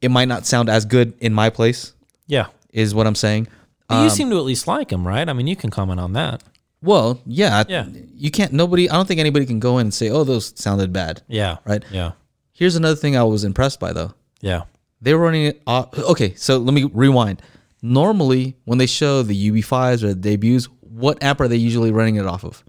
it 0.00 0.10
might 0.10 0.28
not 0.28 0.46
sound 0.46 0.68
as 0.68 0.84
good 0.84 1.14
in 1.20 1.32
my 1.32 1.50
place, 1.50 1.92
yeah. 2.26 2.46
is 2.72 2.94
what 2.94 3.06
I'm 3.06 3.14
saying. 3.14 3.48
But 3.88 3.96
you 3.96 4.02
um, 4.02 4.10
seem 4.10 4.30
to 4.30 4.36
at 4.36 4.44
least 4.44 4.66
like 4.66 4.92
him, 4.92 5.06
right? 5.06 5.28
I 5.28 5.32
mean, 5.32 5.46
you 5.46 5.56
can 5.56 5.70
comment 5.70 6.00
on 6.00 6.12
that. 6.12 6.42
Well, 6.82 7.20
yeah, 7.26 7.64
Yeah. 7.68 7.86
You 8.14 8.30
can't. 8.30 8.52
Nobody. 8.52 8.88
I 8.88 8.94
don't 8.94 9.06
think 9.06 9.20
anybody 9.20 9.46
can 9.46 9.60
go 9.60 9.78
in 9.78 9.88
and 9.88 9.94
say, 9.94 10.08
"Oh, 10.08 10.24
those 10.24 10.52
sounded 10.56 10.92
bad." 10.92 11.22
Yeah. 11.28 11.58
Right. 11.64 11.84
Yeah. 11.90 12.12
Here's 12.52 12.76
another 12.76 12.96
thing 12.96 13.16
I 13.16 13.24
was 13.24 13.44
impressed 13.44 13.80
by, 13.80 13.92
though. 13.92 14.14
Yeah. 14.40 14.62
They 15.00 15.14
were 15.14 15.20
running 15.20 15.44
it. 15.46 15.62
Off, 15.66 15.98
okay, 15.98 16.34
so 16.34 16.58
let 16.58 16.74
me 16.74 16.84
rewind. 16.84 17.42
Normally, 17.82 18.56
when 18.64 18.78
they 18.78 18.86
show 18.86 19.22
the 19.22 19.50
UB5s 19.50 20.02
or 20.02 20.08
the 20.08 20.14
debuts, 20.14 20.66
what 20.80 21.22
amp 21.22 21.40
are 21.40 21.48
they 21.48 21.56
usually 21.56 21.90
running 21.90 22.16
it 22.16 22.26
off 22.26 22.44
of? 22.44 22.62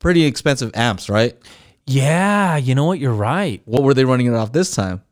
Pretty 0.00 0.24
expensive 0.24 0.72
amps, 0.74 1.08
right? 1.08 1.36
Yeah. 1.86 2.56
You 2.56 2.74
know 2.74 2.84
what? 2.84 2.98
You're 2.98 3.12
right. 3.12 3.62
What 3.64 3.84
were 3.84 3.94
they 3.94 4.04
running 4.04 4.26
it 4.26 4.34
off 4.34 4.52
this 4.52 4.74
time? 4.74 5.02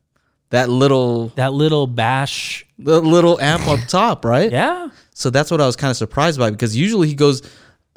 That 0.53 0.69
little, 0.69 1.29
That 1.37 1.53
little 1.53 1.87
bash. 1.87 2.65
the 2.79 3.01
little 3.01 3.41
amp 3.41 3.67
up 3.69 3.81
top, 3.89 4.25
right? 4.25 4.51
Yeah. 4.53 4.89
So 5.15 5.29
that's 5.31 5.51
what 5.51 5.61
I 5.61 5.67
was 5.67 5.77
kind 5.77 5.91
of 5.91 5.97
surprised 5.97 6.39
by 6.39 6.51
because 6.51 6.77
usually 6.77 7.09
he 7.09 7.15
goes 7.15 7.43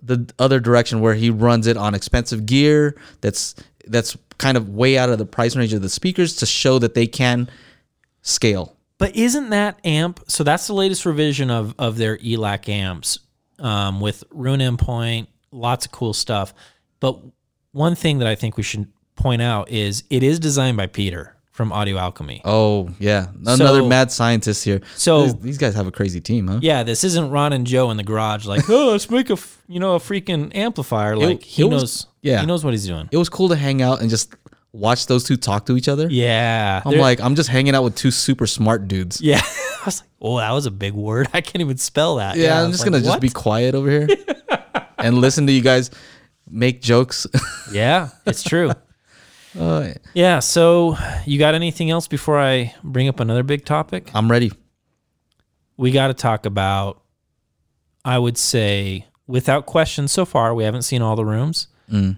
the 0.01 0.29
other 0.39 0.59
direction 0.59 0.99
where 1.01 1.13
he 1.15 1.29
runs 1.29 1.67
it 1.67 1.77
on 1.77 1.93
expensive 1.95 2.45
gear 2.45 2.95
that's 3.21 3.55
that's 3.87 4.17
kind 4.37 4.57
of 4.57 4.69
way 4.69 4.97
out 4.97 5.09
of 5.09 5.17
the 5.17 5.25
price 5.25 5.55
range 5.55 5.73
of 5.73 5.81
the 5.81 5.89
speakers 5.89 6.35
to 6.37 6.45
show 6.45 6.79
that 6.79 6.93
they 6.93 7.07
can 7.07 7.49
scale. 8.21 8.75
But 8.97 9.15
isn't 9.15 9.49
that 9.49 9.79
amp? 9.83 10.21
So 10.27 10.43
that's 10.43 10.67
the 10.67 10.73
latest 10.73 11.05
revision 11.05 11.49
of 11.51 11.75
of 11.79 11.97
their 11.97 12.17
ELAC 12.17 12.69
amps 12.69 13.19
um, 13.59 13.99
with 14.01 14.23
Roon 14.31 14.59
endpoint, 14.59 15.27
lots 15.51 15.85
of 15.85 15.91
cool 15.91 16.13
stuff. 16.13 16.53
But 16.99 17.19
one 17.71 17.95
thing 17.95 18.19
that 18.19 18.27
I 18.27 18.35
think 18.35 18.55
we 18.57 18.63
should 18.63 18.87
point 19.15 19.41
out 19.41 19.69
is 19.69 20.03
it 20.09 20.23
is 20.23 20.39
designed 20.39 20.77
by 20.77 20.87
Peter 20.87 21.34
from 21.55 21.71
Audio 21.71 21.97
Alchemy. 21.97 22.41
Oh 22.43 22.89
yeah, 22.99 23.27
another 23.45 23.79
So- 23.79 23.87
mad 23.87 24.11
scientist 24.11 24.65
here. 24.65 24.81
So- 24.97 25.23
these, 25.23 25.35
these 25.37 25.57
guys 25.57 25.73
have 25.75 25.87
a 25.87 25.91
crazy 25.91 26.19
team, 26.19 26.47
huh? 26.49 26.59
Yeah, 26.61 26.83
this 26.83 27.05
isn't 27.05 27.29
Ron 27.31 27.53
and 27.53 27.65
Joe 27.65 27.89
in 27.91 27.97
the 27.97 28.03
garage 28.03 28.45
like, 28.45 28.69
oh, 28.69 28.91
let's 28.91 29.09
make 29.09 29.29
a 29.29 29.33
f- 29.33 29.61
you 29.69 29.79
know 29.79 29.95
a 29.95 29.99
freaking 29.99 30.53
amplifier. 30.53 31.15
Like 31.15 31.41
he 31.43 31.61
it 31.61 31.65
was- 31.65 31.81
knows, 31.81 32.07
yeah. 32.21 32.41
he 32.41 32.45
knows 32.45 32.65
what 32.65 32.73
he's 32.73 32.85
doing. 32.85 33.07
It 33.09 33.17
was 33.17 33.29
cool 33.29 33.47
to 33.49 33.55
hang 33.55 33.81
out 33.81 34.01
and 34.01 34.09
just 34.09 34.35
watch 34.73 35.05
those 35.07 35.23
two 35.23 35.37
talk 35.37 35.65
to 35.67 35.77
each 35.77 35.87
other. 35.87 36.07
Yeah, 36.11 36.81
I'm 36.83 36.91
they're- 36.91 36.99
like, 37.01 37.21
I'm 37.21 37.35
just 37.35 37.47
hanging 37.47 37.73
out 37.73 37.85
with 37.85 37.95
two 37.95 38.11
super 38.11 38.45
smart 38.47 38.89
dudes. 38.89 39.21
yeah. 39.21 39.39
I 39.85 39.85
was 39.85 40.01
like, 40.01 40.09
oh, 40.21 40.37
that 40.39 40.51
was 40.51 40.65
a 40.65 40.71
big 40.71 40.93
word. 40.93 41.29
I 41.33 41.39
can't 41.39 41.61
even 41.61 41.77
spell 41.77 42.17
that. 42.17 42.35
Yeah, 42.35 42.57
I 42.57 42.63
I'm 42.63 42.67
was 42.67 42.77
just 42.79 42.85
like, 42.85 42.91
gonna 42.91 43.03
just 43.03 43.09
what? 43.15 43.21
be 43.21 43.29
quiet 43.29 43.75
over 43.75 43.89
here 43.89 44.07
and 44.97 45.19
listen 45.19 45.47
to 45.47 45.53
you 45.53 45.61
guys 45.61 45.89
make 46.49 46.81
jokes. 46.81 47.25
Yeah, 47.71 48.09
it's 48.27 48.43
true. 48.43 48.71
Uh, 49.57 49.93
Yeah. 50.13 50.39
So, 50.39 50.97
you 51.25 51.39
got 51.39 51.55
anything 51.55 51.89
else 51.89 52.07
before 52.07 52.39
I 52.39 52.73
bring 52.83 53.07
up 53.07 53.19
another 53.19 53.43
big 53.43 53.65
topic? 53.65 54.09
I'm 54.13 54.29
ready. 54.29 54.51
We 55.77 55.91
got 55.91 56.07
to 56.07 56.13
talk 56.13 56.45
about, 56.45 57.01
I 58.03 58.17
would 58.17 58.37
say, 58.37 59.07
without 59.27 59.65
question, 59.65 60.07
so 60.07 60.25
far, 60.25 60.53
we 60.55 60.63
haven't 60.63 60.83
seen 60.83 61.01
all 61.01 61.15
the 61.15 61.25
rooms. 61.25 61.67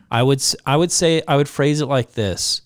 I 0.09 0.23
would, 0.23 0.41
I 0.65 0.77
would 0.77 0.91
say, 0.91 1.21
I 1.27 1.35
would 1.35 1.49
phrase 1.49 1.81
it 1.81 1.87
like 1.87 2.13
this 2.13 2.61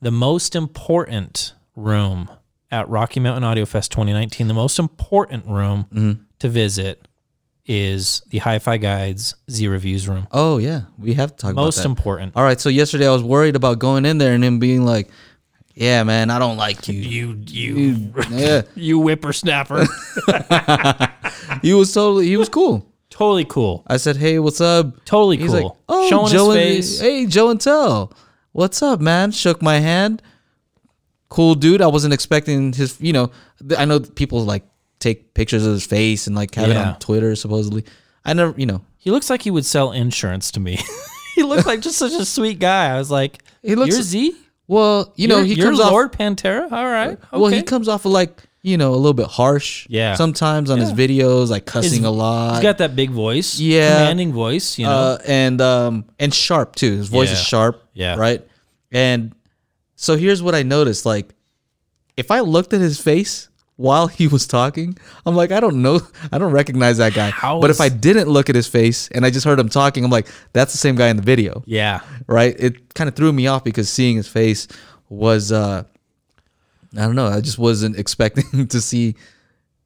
the 0.00 0.10
most 0.10 0.54
important 0.56 1.52
room 1.76 2.30
at 2.70 2.88
Rocky 2.88 3.18
Mountain 3.20 3.44
Audio 3.44 3.66
Fest 3.66 3.90
2019, 3.92 4.46
the 4.48 4.54
most 4.54 4.78
important 4.78 5.44
room 5.46 5.86
to 6.38 6.48
visit 6.48 7.07
is 7.68 8.22
the 8.30 8.38
Hi 8.38 8.58
Fi 8.58 8.78
Guides 8.78 9.34
Z 9.50 9.68
Reviews 9.68 10.08
room. 10.08 10.26
Oh 10.32 10.56
yeah, 10.58 10.82
we 10.98 11.14
have 11.14 11.36
to 11.36 11.36
talk 11.36 11.54
Most 11.54 11.76
about 11.78 11.82
that. 11.82 11.88
Most 11.90 11.98
important. 11.98 12.32
All 12.34 12.42
right, 12.42 12.58
so 12.60 12.68
yesterday 12.70 13.06
I 13.06 13.12
was 13.12 13.22
worried 13.22 13.54
about 13.56 13.78
going 13.78 14.04
in 14.06 14.18
there 14.18 14.32
and 14.32 14.42
him 14.42 14.58
being 14.58 14.84
like, 14.86 15.08
"Yeah, 15.74 16.02
man, 16.04 16.30
I 16.30 16.38
don't 16.38 16.56
like 16.56 16.88
you." 16.88 16.94
You, 16.98 17.38
you, 17.46 18.12
Yeah, 18.30 18.62
you 18.74 18.98
whippersnapper. 19.00 19.84
he 21.62 21.74
was 21.74 21.92
totally 21.92 22.26
he 22.26 22.36
was 22.36 22.48
cool. 22.48 22.90
totally 23.10 23.44
cool. 23.44 23.84
I 23.86 23.98
said, 23.98 24.16
"Hey, 24.16 24.38
what's 24.38 24.60
up?" 24.60 25.04
Totally 25.04 25.36
He's 25.36 25.50
cool. 25.52 25.62
like, 25.62 25.72
"Oh, 25.88 26.08
Showing 26.08 26.32
Joe 26.32 26.50
his 26.50 26.56
face. 26.56 27.00
and 27.00 27.08
hey, 27.10 27.26
Joe 27.26 27.50
and 27.50 27.60
Tell, 27.60 28.12
what's 28.52 28.82
up, 28.82 29.00
man?" 29.00 29.30
Shook 29.30 29.60
my 29.62 29.78
hand. 29.78 30.22
Cool 31.28 31.54
dude. 31.54 31.82
I 31.82 31.88
wasn't 31.88 32.14
expecting 32.14 32.72
his. 32.72 32.98
You 33.00 33.12
know, 33.12 33.30
th- 33.66 33.78
I 33.78 33.84
know 33.84 34.00
people 34.00 34.42
like 34.44 34.64
take 34.98 35.34
pictures 35.34 35.64
of 35.66 35.72
his 35.72 35.86
face 35.86 36.26
and 36.26 36.34
like 36.36 36.54
have 36.56 36.68
it 36.70 36.74
Yeah. 36.74 36.90
on 36.92 36.98
Twitter 36.98 37.36
supposedly. 37.36 37.84
I 38.24 38.32
never, 38.34 38.52
you 38.58 38.66
know, 38.66 38.82
He 38.96 39.10
looks 39.10 39.30
like 39.30 39.42
he 39.42 39.50
would 39.50 39.64
sell 39.64 39.92
insurance 39.92 40.50
to 40.52 40.60
me. 40.60 40.78
he 41.34 41.42
looked 41.42 41.66
like 41.66 41.80
just 41.80 41.98
such 41.98 42.12
a 42.12 42.24
sweet 42.24 42.58
guy. 42.58 42.94
I 42.94 42.98
was 42.98 43.10
like, 43.10 43.42
He 43.62 43.74
looks- 43.74 43.94
"You're 43.94 44.02
Z? 44.02 44.36
well, 44.66 45.12
you 45.16 45.28
know, 45.28 45.36
You're- 45.38 45.48
he 45.48 45.54
you're 45.54 45.66
comes 45.68 45.80
off. 45.80 45.92
Lord 45.92 46.12
Pantera. 46.12 46.70
All 46.70 46.84
right. 46.84 47.10
Okay. 47.12 47.26
Well, 47.32 47.46
he 47.50 47.62
comes 47.62 47.88
off 47.88 48.04
of 48.04 48.12
like 48.12 48.42
you 48.60 48.76
know 48.76 48.90
a 48.92 48.96
little 48.96 49.14
bit 49.14 49.28
harsh. 49.28 49.86
Yeah. 49.88 50.14
Sometimes 50.16 50.68
on 50.68 50.78
his 50.78 50.92
videos, 50.92 51.48
like 51.48 51.64
cussing 51.64 52.04
a 52.04 52.10
lot. 52.10 52.54
He's 52.54 52.62
got 52.62 52.78
that 52.78 52.96
big 52.96 53.10
voice. 53.10 53.58
Yeah. 53.60 53.98
Commanding 53.98 54.32
voice. 54.32 54.78
You 54.78 54.86
know. 54.86 54.90
uh, 54.90 55.18
and 55.26 55.60
um 55.60 56.04
and 56.18 56.34
sharp 56.34 56.74
too. 56.74 56.96
His 56.96 57.08
voice 57.08 57.30
is 57.30 57.38
Yeah. 57.38 57.44
sharp. 57.44 57.84
Yeah. 57.94 58.16
Right. 58.16 58.44
And 58.90 59.32
so 59.94 60.16
here's 60.16 60.42
what 60.42 60.54
I 60.56 60.64
noticed: 60.64 61.06
like, 61.06 61.34
if 62.16 62.30
I 62.32 62.40
looked 62.40 62.72
at 62.74 62.80
his 62.80 63.00
face 63.00 63.47
while 63.78 64.08
he 64.08 64.26
was 64.26 64.46
talking, 64.46 64.98
I'm 65.24 65.34
like, 65.36 65.50
I 65.52 65.60
don't 65.60 65.80
know, 65.82 66.00
I 66.32 66.36
don't 66.38 66.52
recognize 66.52 66.98
that 66.98 67.14
guy. 67.14 67.30
How 67.30 67.60
but 67.60 67.70
if 67.70 67.80
I 67.80 67.88
didn't 67.88 68.28
look 68.28 68.50
at 68.50 68.54
his 68.56 68.66
face 68.68 69.08
and 69.14 69.24
I 69.24 69.30
just 69.30 69.46
heard 69.46 69.58
him 69.58 69.68
talking, 69.68 70.04
I'm 70.04 70.10
like, 70.10 70.26
that's 70.52 70.72
the 70.72 70.78
same 70.78 70.96
guy 70.96 71.08
in 71.08 71.16
the 71.16 71.22
video. 71.22 71.62
yeah. 71.64 72.00
Right. 72.26 72.54
It 72.58 72.92
kind 72.94 73.08
of 73.08 73.14
threw 73.14 73.32
me 73.32 73.46
off 73.46 73.62
because 73.64 73.88
seeing 73.88 74.16
his 74.16 74.28
face 74.28 74.68
was, 75.08 75.50
uh 75.52 75.84
I 76.96 77.00
don't 77.02 77.14
know, 77.14 77.28
I 77.28 77.40
just 77.40 77.58
wasn't 77.58 77.96
expecting 78.02 78.66
to 78.68 78.80
see, 78.80 79.14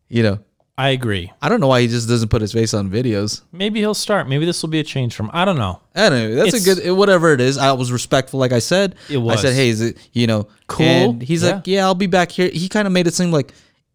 you 0.08 0.22
know. 0.22 0.38
I 0.78 0.88
agree. 0.88 1.30
I 1.42 1.50
don't 1.50 1.60
know 1.60 1.66
why 1.68 1.82
he 1.82 1.86
just 1.88 2.08
doesn't 2.08 2.30
put 2.30 2.40
his 2.40 2.52
face 2.52 2.72
on 2.72 2.90
videos. 2.90 3.42
Maybe 3.52 3.80
he'll 3.80 3.92
start. 3.92 4.26
Maybe 4.26 4.46
this 4.46 4.62
will 4.62 4.70
be 4.70 4.80
a 4.80 4.82
change 4.84 5.14
from. 5.14 5.28
I 5.34 5.44
don't 5.44 5.58
know. 5.58 5.80
Anyway, 5.94 6.34
that's 6.34 6.54
It's- 6.54 6.78
a 6.78 6.82
good 6.82 6.96
whatever 6.96 7.32
it 7.34 7.42
is. 7.42 7.58
I 7.58 7.72
was 7.72 7.92
respectful, 7.92 8.40
like 8.40 8.52
I 8.52 8.58
said. 8.58 8.94
It 9.10 9.18
was. 9.18 9.38
I 9.38 9.42
said, 9.42 9.54
"Hey, 9.54 9.68
is 9.68 9.82
it 9.82 9.98
you 10.14 10.26
know 10.26 10.48
Cool. 10.68 10.86
And 10.86 11.22
he's 11.22 11.44
like, 11.44 11.66
"Yeah, 11.66 11.84
I'll 11.84 11.94
be 11.94 12.06
back 12.06 12.30
here." 12.32 12.48
He 12.48 12.70
kind 12.70 12.86
of 12.86 12.92
made 12.92 13.06
it 13.06 13.12
seem 13.12 13.30
like 13.30 13.52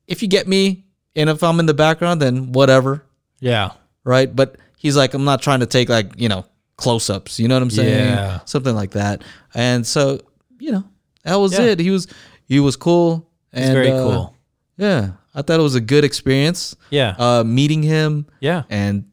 if 0.08 0.22
you 0.22 0.28
get 0.28 0.48
me, 0.48 0.86
and 1.15 1.30
if 1.30 1.43
I'm 1.43 1.60
in 1.60 1.65
the 1.65 1.74
background, 1.74 2.22
then 2.22 2.52
whatever, 2.52 3.04
Yeah. 3.39 3.72
right? 4.04 4.34
But 4.34 4.58
he's 4.78 4.96
like, 4.96 5.13
"I'm 5.13 5.24
not 5.26 5.41
trying 5.41 5.60
to 5.62 5.65
take 5.65 5.89
like 5.89 6.12
you 6.17 6.30
know 6.30 6.46
close 6.78 7.10
ups." 7.10 7.39
You 7.39 7.48
know 7.48 7.56
what 7.56 7.63
I'm 7.63 7.70
saying? 7.72 8.08
Yeah. 8.10 8.39
something 8.46 8.76
like 8.76 8.91
that. 8.91 9.24
And 9.54 9.86
so 9.86 10.19
you 10.60 10.71
know 10.71 10.84
that 11.23 11.36
was 11.36 11.54
Yeah. 11.54 11.65
it. 11.65 11.79
He 11.79 11.90
was 11.92 12.08
he 12.46 12.60
was 12.60 12.75
cool. 12.75 13.29
It's 13.52 13.65
and, 13.65 13.73
very 13.73 13.92
uh, 13.92 14.04
cool. 14.04 14.36
Yeah, 14.77 15.12
I 15.34 15.42
thought 15.42 15.60
it 15.60 15.63
was 15.63 15.75
a 15.75 15.81
good 15.81 16.04
experience. 16.04 16.75
Yeah. 16.92 17.15
Uh, 17.17 17.44
meeting 17.44 17.81
him 17.84 18.27
yeah. 18.40 18.63
and 18.69 19.06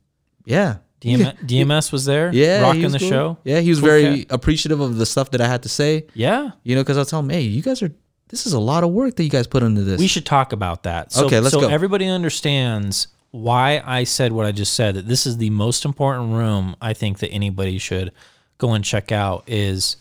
yeah. 0.44 0.76
DM, 1.00 1.36
DMS 1.46 1.92
was 1.96 2.04
there. 2.06 2.30
Yeah, 2.32 2.62
Rocking 2.62 2.90
the 2.90 2.98
cool. 2.98 3.08
show. 3.08 3.38
Yeah, 3.44 3.60
he 3.60 3.68
was 3.70 3.80
Cool 3.80 3.88
very 3.88 4.18
cat. 4.24 4.26
appreciative 4.30 4.80
of 4.80 4.96
the 4.96 5.04
stuff 5.04 5.30
that 5.32 5.40
I 5.42 5.46
had 5.46 5.62
to 5.64 5.68
say. 5.68 6.06
Yeah. 6.14 6.52
You 6.62 6.74
know, 6.76 6.80
because 6.82 6.96
I'll 6.96 7.04
tell 7.04 7.20
him, 7.20 7.28
hey, 7.28 7.42
you 7.42 7.60
guys 7.62 7.82
are. 7.82 7.92
This 8.28 8.46
is 8.46 8.52
a 8.52 8.58
lot 8.60 8.84
of 8.84 8.90
work 8.90 9.16
that 9.16 9.24
you 9.24 9.30
guys 9.30 9.46
put 9.46 9.62
into 9.62 9.82
this. 9.82 9.98
We 10.00 10.06
should 10.08 10.26
talk 10.26 10.52
about 10.52 10.82
that. 10.84 11.12
So, 11.12 11.26
Okay, 11.26 11.40
let's 11.40 11.52
so 11.54 11.60
go. 11.62 11.68
everybody 11.68 12.06
understands 12.06 13.08
why 13.30 13.82
I 13.84 14.04
said 14.04 14.32
what 14.32 14.46
I 14.46 14.52
just 14.52 14.74
said. 14.74 14.94
That 14.96 15.06
this 15.08 15.26
is 15.26 15.36
the 15.36 15.50
most 15.50 15.84
important 15.84 16.32
room 16.32 16.74
I 16.80 16.94
think 16.94 17.18
that 17.18 17.28
anybody 17.28 17.78
should 17.78 18.12
go 18.58 18.72
and 18.72 18.84
check 18.84 19.12
out. 19.12 19.44
Is 19.46 19.96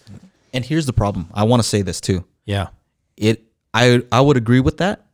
and 0.53 0.63
here's 0.63 0.85
the 0.85 0.93
problem. 0.93 1.27
I 1.33 1.43
want 1.43 1.61
to 1.61 1.67
say 1.67 1.81
this 1.81 1.99
too. 2.01 2.23
yeah, 2.45 2.67
It. 3.17 3.43
I 3.73 4.03
I 4.11 4.21
would 4.21 4.37
agree 4.37 4.59
with 4.61 4.77
that. 4.77 5.05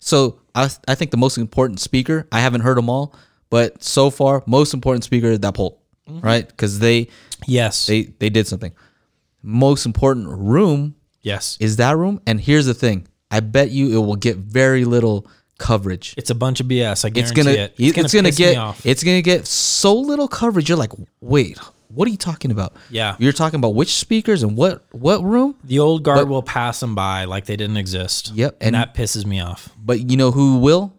So 0.00 0.40
I 0.54 0.68
I 0.86 0.94
think 0.94 1.10
the 1.10 1.16
most 1.16 1.38
important 1.38 1.80
speaker. 1.80 2.26
I 2.32 2.40
haven't 2.40 2.60
heard 2.62 2.76
them 2.76 2.90
all, 2.90 3.14
but 3.50 3.82
so 3.82 4.10
far, 4.10 4.42
most 4.46 4.74
important 4.74 5.04
speaker 5.04 5.28
is 5.28 5.40
that 5.40 5.54
Polk, 5.54 5.78
Mm-hmm. 6.08 6.20
right? 6.26 6.46
Because 6.46 6.78
they 6.80 7.08
yes, 7.46 7.86
they 7.86 8.02
they 8.18 8.28
did 8.30 8.46
something. 8.46 8.72
Most 9.42 9.86
important 9.86 10.26
room 10.28 10.96
yes, 11.28 11.56
is 11.60 11.76
that 11.76 11.96
room. 11.96 12.20
And 12.26 12.40
here's 12.40 12.66
the 12.66 12.74
thing. 12.74 13.06
I 13.30 13.40
bet 13.40 13.70
you 13.70 13.84
it 14.00 14.04
will 14.06 14.16
get 14.16 14.36
very 14.38 14.84
little 14.84 15.26
coverage. 15.58 16.14
It's 16.16 16.30
a 16.30 16.34
bunch 16.34 16.60
of 16.60 16.66
BS. 16.66 17.04
I 17.04 17.10
guarantee 17.10 17.20
It's 17.20 17.32
gonna, 17.32 17.50
it. 17.50 17.74
it's 17.78 17.92
gonna, 18.14 18.28
piss 18.28 18.38
me 18.38 18.44
get, 18.46 18.56
off. 18.56 18.86
it's 18.86 19.02
gonna 19.04 19.22
get 19.22 19.46
so 19.46 19.94
little 19.94 20.28
coverage. 20.28 20.68
You're 20.68 20.78
like, 20.78 20.92
wait, 21.20 21.58
what 21.88 22.06
are 22.06 22.10
you 22.10 22.16
talking 22.16 22.50
about? 22.50 22.74
Yeah. 22.90 23.16
you're 23.18 23.32
talking 23.32 23.58
about 23.58 23.74
which 23.74 23.94
speakers 23.94 24.42
and 24.42 24.56
what 24.56 24.84
what 24.92 25.22
room? 25.22 25.56
The 25.64 25.78
old 25.80 26.02
guard 26.04 26.18
But- 26.20 26.28
will 26.28 26.42
pass 26.42 26.80
them 26.80 26.94
by 26.94 27.24
like 27.24 27.46
they 27.46 27.56
didn't 27.56 27.76
exist. 27.76 28.32
Yep, 28.34 28.56
And, 28.60 28.66
and- 28.68 28.74
that 28.76 28.94
pisses 28.94 29.26
me 29.26 29.40
off. 29.40 29.68
But 29.78 30.10
you 30.10 30.16
know 30.16 30.30
who 30.30 30.58
will? 30.58 30.92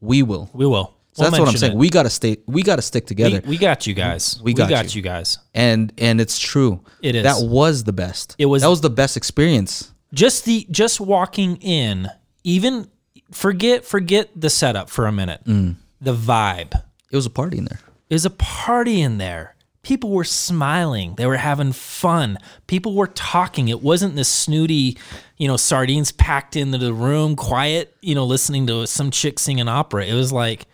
We 0.00 0.22
will. 0.22 0.48
We 0.52 0.66
will. 0.66 0.94
So 1.14 1.22
We'll 1.22 1.30
that's 1.30 1.40
what 1.40 1.48
I'm 1.50 1.56
saying. 1.56 1.72
it. 1.72 1.78
We 1.78 1.90
gotta 1.90 2.08
stay. 2.10 2.38
We 2.46 2.62
gotta 2.62 2.80
stick 2.82 3.06
together. 3.06 3.42
we 3.46 3.58
got 3.58 3.86
you 3.86 3.92
guys. 3.94 4.40
We 4.42 4.54
got 4.54 4.70
you. 4.94 4.98
you. 4.98 5.02
guys. 5.02 5.38
and 5.54 5.92
and 5.98 6.20
it's 6.20 6.38
true. 6.38 6.80
It 7.02 7.14
is. 7.14 7.24
That 7.24 7.46
was 7.46 7.84
the 7.84 7.92
best. 7.92 8.34
It 8.38 8.46
was- 8.46 8.62
That 8.62 8.68
was 8.70 8.80
the 8.80 8.90
best 8.90 9.16
experience. 9.16 9.92
Just 10.14 10.44
the 10.46 10.66
just 10.70 11.00
walking 11.00 11.56
in, 11.56 12.08
even 12.44 12.88
forget 13.30 13.84
forget 13.84 14.30
the 14.34 14.50
setup 14.50 14.88
for 14.90 15.06
a 15.06 15.12
minute. 15.12 15.42
Mm. 15.44 15.76
The 16.00 16.14
vibe. 16.14 16.74
It 17.10 17.16
was 17.16 17.26
a 17.26 17.30
party 17.30 17.58
in 17.58 17.64
there. 17.66 17.80
It 18.08 18.14
was 18.14 18.24
a 18.24 18.30
party 18.30 19.00
in 19.02 19.18
there. 19.18 19.54
People 19.82 20.10
were 20.10 20.24
smiling. 20.24 21.14
They 21.16 21.26
were 21.26 21.36
having 21.38 21.72
fun. 21.72 22.38
People 22.66 22.94
were 22.94 23.08
talking. 23.08 23.68
It 23.68 23.82
wasn't 23.82 24.14
this 24.16 24.28
snooty, 24.28 24.96
you 25.38 25.48
know, 25.48 25.56
sardines 25.56 26.12
packed 26.12 26.56
into 26.56 26.78
the 26.78 26.92
room, 26.94 27.34
quiet, 27.36 27.96
you 28.00 28.14
know, 28.14 28.24
listening 28.24 28.66
to 28.68 28.86
some 28.86 29.10
chick 29.10 29.38
sing 29.40 29.60
an 29.60 29.68
opera. 29.68 30.04
It 30.06 30.14
was 30.14 30.32
like, 30.32 30.66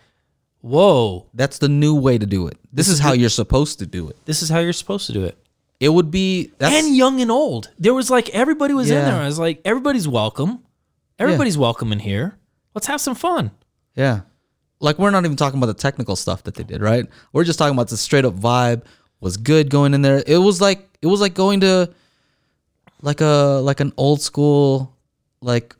whoa, 0.61 1.25
That's 1.33 1.57
the 1.59 1.69
new 1.69 1.95
way 1.95 2.17
to 2.17 2.25
do 2.25 2.47
it. 2.47 2.57
This, 2.71 2.87
is 2.87 2.99
how 2.99 3.13
you're 3.13 3.29
supposed 3.29 3.79
to 3.79 3.85
do 3.85 4.09
it. 4.09 4.17
this 4.25 4.41
is 4.41 4.49
how 4.49 4.59
you're 4.59 4.73
supposed 4.73 5.07
to 5.07 5.13
do 5.13 5.23
it. 5.25 5.37
It 5.79 5.89
would 5.89 6.11
be 6.11 6.51
that's 6.57 6.75
and 6.75 6.95
young 6.95 7.21
and 7.21 7.31
old. 7.31 7.71
There 7.79 7.93
was 7.93 8.09
like 8.09 8.29
everybody 8.29 8.73
was 8.73 8.89
in 8.89 8.97
Yeah. 8.97 9.05
there. 9.11 9.21
I 9.21 9.25
was 9.25 9.39
like, 9.39 9.61
everybody's 9.63 10.07
welcome. 10.07 10.59
Everybody's 11.17 11.57
welcome 11.57 11.91
in 11.93 11.99
here. 11.99 12.37
Let's 12.75 12.87
have 12.87 12.99
some 13.01 13.15
fun. 13.15 13.51
yeah. 13.95 14.21
Like 14.81 14.97
we're 14.97 15.09
not 15.11 15.25
even 15.25 15.35
talking 15.35 15.57
about 15.59 15.67
the 15.67 15.73
technical 15.73 16.15
stuff 16.15 16.43
that 16.43 16.55
they 16.55 16.63
did, 16.63 16.81
right? 16.81 17.05
We're 17.33 17.43
just 17.43 17.59
talking 17.59 17.73
about 17.75 17.89
the 17.89 17.97
straight 17.97 18.23
up 18.23 18.33
vibe 18.35 18.83
was 19.19 19.35
good 19.35 19.69
going 19.69 19.93
in 19.93 20.01
there. 20.01 20.23
It 20.25 20.37
was 20.37 20.61
like 20.61 20.87
it 21.01 21.07
was 21.07 21.19
like 21.19 21.33
going 21.33 21.59
to 21.61 21.89
like 23.01 23.19
a 23.21 23.59
like 23.63 23.79
an 23.81 23.91
old 23.97 24.21
school 24.21 24.95
like 25.41 25.75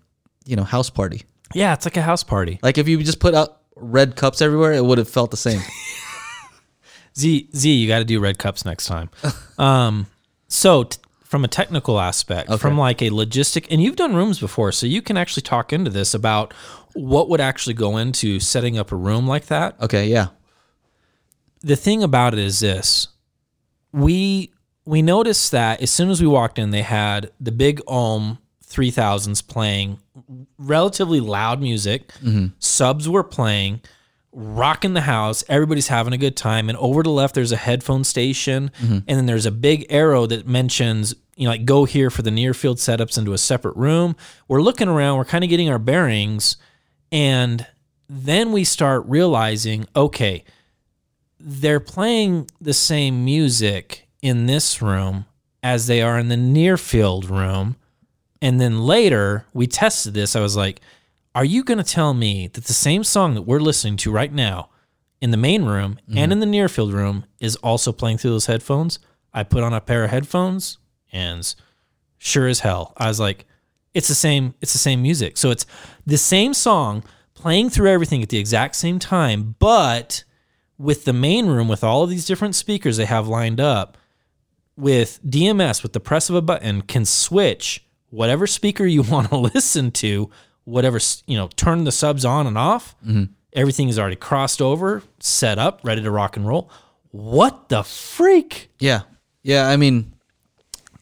you 0.45 0.55
know 0.57 0.63
house 0.65 0.89
party. 0.89 1.23
Yeah, 1.53 1.73
it's 1.73 1.85
like 1.85 1.95
a 1.97 2.01
house 2.01 2.23
party. 2.25 2.59
Like 2.61 2.77
if 2.77 2.87
you 2.89 3.01
just 3.03 3.19
put 3.21 3.33
out 3.33 3.58
red 3.79 4.15
cups 4.15 4.41
everywhere, 4.41 4.73
it 4.73 4.83
would 4.85 4.97
have 4.97 5.09
felt 5.09 5.31
the 5.31 5.37
same. 5.37 5.61
Z 7.17 7.49
Z, 7.55 7.71
you 7.71 7.87
got 7.87 7.99
to 7.99 8.05
do 8.05 8.19
red 8.19 8.37
cups 8.37 8.65
next 8.65 8.85
time. 8.85 9.09
um, 9.57 10.07
so 10.47 10.83
t- 10.83 10.97
from 11.23 11.43
a 11.43 11.47
technical 11.47 11.99
aspect, 11.99 12.51
from 12.59 12.77
like 12.77 13.01
a 13.01 13.09
logistic, 13.09 13.67
and 13.69 13.81
you've 13.81 13.95
done 13.95 14.15
rooms 14.15 14.39
before, 14.39 14.71
so 14.71 14.87
you 14.87 15.01
can 15.01 15.17
actually 15.17 15.43
talk 15.43 15.71
into 15.73 15.91
this 15.91 16.13
about 16.13 16.53
what 16.93 17.29
would 17.29 17.41
actually 17.41 17.73
go 17.75 17.97
into 17.97 18.39
setting 18.39 18.77
up 18.77 18.91
a 18.91 18.95
room 18.95 19.27
like 19.27 19.45
that. 19.47 19.79
Okay, 19.81 20.07
yeah. 20.07 20.27
the 21.61 21.75
thing 21.75 22.03
about 22.03 22.33
it 22.33 22.39
is 22.39 22.59
this 22.61 23.09
we 23.91 24.51
we 24.85 25.01
noticed 25.01 25.51
that 25.51 25.81
as 25.81 25.91
soon 25.91 26.09
as 26.09 26.21
we 26.21 26.27
walked 26.27 26.57
in 26.57 26.71
they 26.71 26.81
had 26.81 27.31
the 27.39 27.51
big 27.51 27.81
ohm 27.87 28.37
3000s 28.69 29.45
playing 29.45 29.99
relatively 30.57 31.19
loud 31.19 31.61
music. 31.61 32.09
Mm-hmm. 32.23 32.47
Subs 32.59 33.09
were 33.09 33.23
playing 33.23 33.81
rocking 34.31 34.93
the 34.93 35.01
house. 35.01 35.43
Everybody's 35.49 35.87
having 35.87 36.13
a 36.13 36.17
good 36.17 36.37
time. 36.37 36.69
And 36.69 36.77
over 36.77 37.01
to 37.01 37.07
the 37.07 37.13
left 37.13 37.35
there's 37.35 37.51
a 37.51 37.57
headphone 37.57 38.03
station. 38.03 38.71
Mm-hmm. 38.79 38.93
And 38.93 39.07
then 39.07 39.25
there's 39.25 39.45
a 39.45 39.51
big 39.51 39.85
arrow 39.89 40.25
that 40.27 40.47
mentions 40.47 41.15
you 41.35 41.45
know 41.45 41.51
like 41.51 41.65
go 41.65 41.85
here 41.85 42.09
for 42.09 42.21
the 42.21 42.31
near 42.31 42.53
field 42.53 42.77
setups 42.77 43.17
into 43.17 43.33
a 43.33 43.37
separate 43.37 43.75
room. 43.75 44.15
We're 44.47 44.61
looking 44.61 44.87
around. 44.87 45.17
We're 45.17 45.25
kind 45.25 45.43
of 45.43 45.49
getting 45.49 45.69
our 45.69 45.79
bearings. 45.79 46.57
And 47.11 47.65
then 48.07 48.51
we 48.51 48.63
start 48.63 49.03
realizing 49.07 49.87
okay 49.95 50.43
they're 51.39 51.79
playing 51.79 52.49
the 52.59 52.73
same 52.73 53.23
music 53.23 54.07
in 54.21 54.45
this 54.45 54.81
room 54.81 55.25
as 55.63 55.87
they 55.87 56.01
are 56.01 56.19
in 56.19 56.27
the 56.27 56.37
near 56.37 56.77
field 56.77 57.29
room. 57.29 57.77
And 58.41 58.59
then 58.59 58.79
later 58.81 59.45
we 59.53 59.67
tested 59.67 60.13
this. 60.13 60.35
I 60.35 60.41
was 60.41 60.55
like, 60.55 60.81
are 61.35 61.45
you 61.45 61.63
going 61.63 61.77
to 61.77 61.83
tell 61.83 62.13
me 62.13 62.47
that 62.47 62.65
the 62.65 62.73
same 62.73 63.03
song 63.03 63.35
that 63.35 63.43
we're 63.43 63.59
listening 63.59 63.97
to 63.97 64.11
right 64.11 64.31
now 64.31 64.69
in 65.21 65.31
the 65.31 65.37
main 65.37 65.65
room 65.65 65.99
and 66.07 66.15
mm-hmm. 66.17 66.31
in 66.31 66.39
the 66.39 66.45
near 66.45 66.69
field 66.69 66.93
room 66.93 67.25
is 67.39 67.55
also 67.57 67.91
playing 67.91 68.17
through 68.17 68.31
those 68.31 68.47
headphones? 68.47 68.99
I 69.33 69.43
put 69.43 69.63
on 69.63 69.73
a 69.73 69.81
pair 69.81 70.03
of 70.03 70.09
headphones 70.09 70.77
and 71.11 71.53
sure 72.17 72.47
as 72.47 72.61
hell, 72.61 72.93
I 72.97 73.07
was 73.07 73.19
like, 73.19 73.45
it's 73.93 74.07
the 74.07 74.15
same, 74.15 74.53
it's 74.61 74.73
the 74.73 74.79
same 74.79 75.01
music. 75.01 75.37
So 75.37 75.51
it's 75.51 75.65
the 76.05 76.17
same 76.17 76.53
song 76.53 77.03
playing 77.33 77.69
through 77.69 77.89
everything 77.89 78.21
at 78.21 78.29
the 78.29 78.37
exact 78.37 78.75
same 78.75 78.99
time, 78.99 79.55
but 79.59 80.23
with 80.77 81.05
the 81.05 81.13
main 81.13 81.47
room 81.47 81.67
with 81.67 81.83
all 81.83 82.03
of 82.03 82.09
these 82.09 82.25
different 82.25 82.55
speakers 82.55 82.97
they 82.97 83.05
have 83.05 83.27
lined 83.27 83.59
up 83.59 83.97
with 84.77 85.19
DMS 85.25 85.83
with 85.83 85.93
the 85.93 85.99
press 85.99 86.29
of 86.29 86.35
a 86.35 86.41
button 86.41 86.81
can 86.81 87.05
switch 87.05 87.85
whatever 88.09 88.47
speaker 88.47 88.85
you 88.85 89.01
want 89.11 89.29
to 89.29 89.37
listen 89.37 89.91
to 89.91 90.29
whatever 90.65 90.99
you 91.25 91.37
know 91.37 91.47
turn 91.55 91.83
the 91.83 91.91
subs 91.91 92.23
on 92.25 92.45
and 92.45 92.57
off 92.57 92.95
mm-hmm. 93.05 93.23
everything 93.53 93.89
is 93.89 93.97
already 93.97 94.15
crossed 94.15 94.61
over 94.61 95.01
set 95.19 95.57
up 95.57 95.81
ready 95.83 96.01
to 96.01 96.11
rock 96.11 96.37
and 96.37 96.47
roll. 96.47 96.69
What 97.11 97.69
the 97.69 97.83
freak? 97.83 98.69
Yeah. 98.79 99.01
Yeah, 99.41 99.67
I 99.67 99.77
mean 99.77 100.13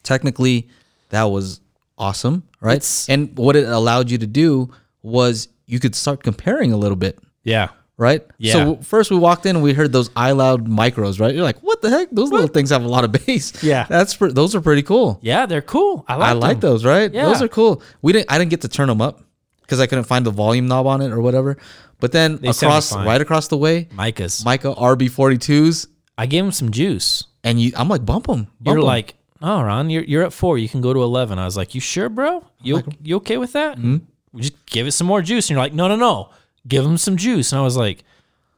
technically 0.02 0.68
that 1.10 1.24
was 1.24 1.60
awesome, 1.98 2.44
right? 2.60 2.76
It's- 2.76 3.08
and 3.08 3.36
what 3.36 3.56
it 3.56 3.68
allowed 3.68 4.10
you 4.10 4.18
to 4.18 4.26
do 4.26 4.70
was 5.02 5.48
you 5.66 5.78
could 5.80 5.94
start 5.94 6.22
comparing 6.22 6.72
a 6.72 6.76
little 6.76 6.96
bit, 6.96 7.18
yeah 7.44 7.68
right? 7.98 8.22
Yeah. 8.38 8.52
So 8.54 8.76
first 8.76 9.10
we 9.10 9.18
walked 9.18 9.44
in 9.44 9.56
and 9.56 9.62
we 9.62 9.74
heard 9.74 9.92
those 9.92 10.08
iLoud 10.10 10.66
micros, 10.66 11.20
right? 11.20 11.34
You're 11.34 11.44
like, 11.44 11.58
"What 11.62 11.82
the 11.82 11.90
heck? 11.90 12.08
Those 12.10 12.30
little 12.30 12.48
things 12.48 12.70
have 12.70 12.82
a 12.84 12.88
lot 12.88 13.04
of 13.04 13.12
bass." 13.26 13.62
Yeah. 13.62 13.84
That's 13.88 14.14
pre- 14.16 14.32
those 14.32 14.54
are 14.54 14.60
pretty 14.62 14.82
cool. 14.82 15.18
yeah 15.20 15.44
they're 15.44 15.60
cool 15.60 16.04
i 16.08 16.14
like 16.14 16.28
I 16.30 16.32
like 16.32 16.60
those, 16.60 16.84
right? 16.84 17.12
Yeah. 17.12 17.26
Those 17.26 17.42
are 17.42 17.48
cool. 17.48 17.82
We 18.00 18.12
didn't 18.14 18.32
I 18.32 18.38
didn't 18.38 18.50
get 18.50 18.62
to 18.62 18.68
turn 18.68 18.88
them 18.88 19.02
up 19.02 19.20
cuz 19.66 19.78
I 19.80 19.86
couldn't 19.86 20.04
find 20.04 20.24
the 20.24 20.30
volume 20.30 20.66
knob 20.68 20.86
on 20.86 21.02
it 21.02 21.10
or 21.12 21.20
whatever. 21.20 21.58
But 22.00 22.12
then 22.12 22.38
sound 22.52 22.56
across 22.56 22.94
right 22.94 23.20
across 23.20 23.48
the 23.48 23.56
way, 23.58 23.88
Micca's 23.92 24.44
Micca 24.44 24.72
RB42s 24.74 25.88
i 26.16 26.26
gave 26.26 26.44
him 26.44 26.52
some 26.52 26.70
juice 26.70 27.24
and 27.44 27.60
you 27.60 27.72
I'm 27.76 27.88
like, 27.88 28.04
"Bump 28.04 28.26
them." 28.26 28.48
you're 28.64 28.80
like 28.82 29.14
oh 29.40 29.62
ron 29.62 29.88
you're, 29.90 30.02
you're 30.02 30.24
at 30.24 30.32
four 30.32 30.58
you 30.58 30.68
can 30.68 30.80
go 30.80 30.92
to 30.92 31.00
11 31.02 31.38
i 31.38 31.44
was 31.44 31.56
like 31.56 31.74
you 31.76 31.80
sure 31.80 32.08
bro 32.08 32.44
you, 32.62 32.82
you 33.02 33.16
okay 33.16 33.36
with 33.38 33.52
that 33.52 33.78
Mm-hmm. 33.78 33.98
we 34.32 34.42
just 34.42 34.66
give 34.66 34.86
it 34.88 34.92
some 34.92 35.06
more 35.06 35.22
juice 35.22 35.44
and 35.46 35.50
you're 35.54 35.62
like 35.64 35.72
no 35.72 35.86
no 35.86 35.94
no 35.96 36.30
give 36.66 36.84
him 36.84 36.96
some 36.98 37.16
juice 37.16 37.52
and 37.52 37.60
i 37.60 37.62
was 37.62 37.76
like 37.76 38.04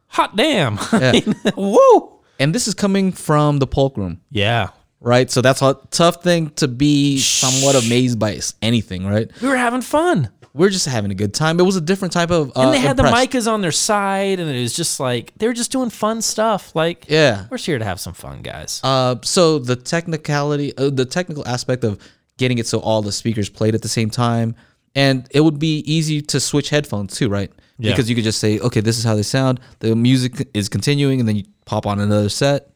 hot 0.09 0.35
damn 0.37 0.79
Yeah. 0.93 1.21
woo 1.57 2.13
and 2.39 2.55
this 2.55 2.67
is 2.67 2.75
coming 2.75 3.13
from 3.13 3.59
the 3.59 3.67
Polk 3.67 3.97
room. 3.97 4.21
yeah 4.31 4.71
right? 5.03 5.31
So 5.31 5.41
that's 5.41 5.63
a 5.63 5.79
tough 5.91 6.23
thing 6.23 6.51
to 6.57 6.69
be 6.69 7.19
somewhat 7.19 7.75
amazed 7.75 8.19
by 8.19 8.39
anything, 8.61 9.07
right? 9.07 9.31
we 9.41 9.49
were 9.49 9.57
having 9.57 9.81
fun 9.81 10.29
We're 10.53 10.69
just 10.69 10.85
having 10.85 11.11
a 11.11 11.15
good 11.15 11.33
time. 11.33 11.59
It 11.59 11.63
was 11.63 11.77
a 11.77 11.81
different 11.81 12.13
type 12.13 12.31
of. 12.31 12.51
Uh, 12.55 12.61
and 12.65 12.75
they 12.75 12.79
had 12.81 12.99
impressed. 12.99 13.31
the 13.31 13.39
Miccas 13.39 13.51
on 13.51 13.63
their 13.63 13.73
side 13.73 14.41
and 14.41 14.51
it 14.51 14.61
was 14.61 14.75
just 14.75 15.01
like 15.01 15.33
they 15.39 15.47
were 15.47 15.55
just 15.55 15.73
doing 15.73 15.89
fun 15.91 16.21
stuff 16.21 16.75
like 16.77 17.07
Yeah. 17.09 17.47
we're 17.51 17.57
here 17.57 17.79
to 17.79 17.85
have 17.85 17.99
some 17.99 18.13
fun 18.15 18.43
guys 18.43 18.81
Uh, 18.85 19.17
so 19.23 19.59
the 19.59 19.77
technicality, 19.77 20.77
uh, 20.77 20.91
the 20.91 21.07
technical 21.07 21.47
aspect 21.49 21.83
of 21.85 21.99
getting 22.37 22.59
it 22.59 22.67
so 22.67 22.81
all 22.81 23.01
the 23.01 23.13
speakers 23.13 23.49
played 23.49 23.75
at 23.75 23.81
the 23.83 23.89
same 23.89 24.11
time, 24.11 24.55
and 24.95 25.27
it 25.31 25.41
would 25.41 25.59
be 25.59 25.79
easy 25.91 26.21
to 26.23 26.41
switch 26.41 26.69
headphones 26.71 27.15
too, 27.17 27.29
right? 27.29 27.51
Yeah. 27.81 27.93
Because 27.93 28.11
you 28.11 28.15
could 28.15 28.25
just 28.25 28.41
say, 28.41 28.59
okay, 28.59 28.81
this 28.81 28.99
is 28.99 29.05
how 29.05 29.15
they 29.15 29.23
sound. 29.23 29.59
The 29.79 29.97
music 29.97 30.49
is 30.53 30.69
continuing, 30.69 31.19
and 31.19 31.29
then 31.29 31.37
you 31.37 31.45
pop 31.65 31.87
on 31.87 31.99
another 31.99 32.29
set 32.29 32.69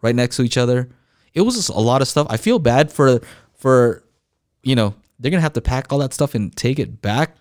right 0.00 0.14
next 0.14 0.36
to 0.36 0.42
each 0.42 0.56
other. 0.56 0.88
It 1.32 1.40
was 1.40 1.56
just 1.56 1.70
a 1.70 1.80
lot 1.80 2.02
of 2.02 2.08
stuff. 2.08 2.28
I 2.30 2.36
feel 2.36 2.58
bad 2.60 2.92
for 2.92 3.20
for 3.54 4.04
you 4.62 4.76
know 4.76 4.94
they're 5.18 5.30
gonna 5.30 5.40
have 5.40 5.54
to 5.54 5.60
pack 5.60 5.92
all 5.92 5.98
that 5.98 6.12
stuff 6.12 6.34
and 6.34 6.54
take 6.54 6.78
it 6.78 7.02
back 7.02 7.36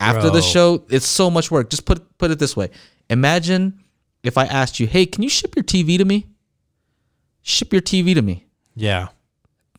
after 0.00 0.28
the 0.28 0.42
show. 0.42 0.84
It's 0.90 1.06
so 1.06 1.30
much 1.30 1.50
work. 1.50 1.70
Just 1.70 1.86
put 1.86 2.18
put 2.18 2.30
it 2.30 2.38
this 2.38 2.56
way. 2.56 2.70
Imagine 3.08 3.80
if 4.22 4.36
I 4.36 4.44
asked 4.44 4.80
you, 4.80 4.86
hey, 4.86 5.06
can 5.06 5.22
you 5.22 5.28
ship 5.28 5.54
your 5.56 5.64
TV 5.64 5.98
to 5.98 6.04
me? 6.04 6.26
Ship 7.42 7.72
your 7.72 7.82
TV 7.82 8.14
to 8.14 8.22
me. 8.22 8.46
yeah 8.74 9.08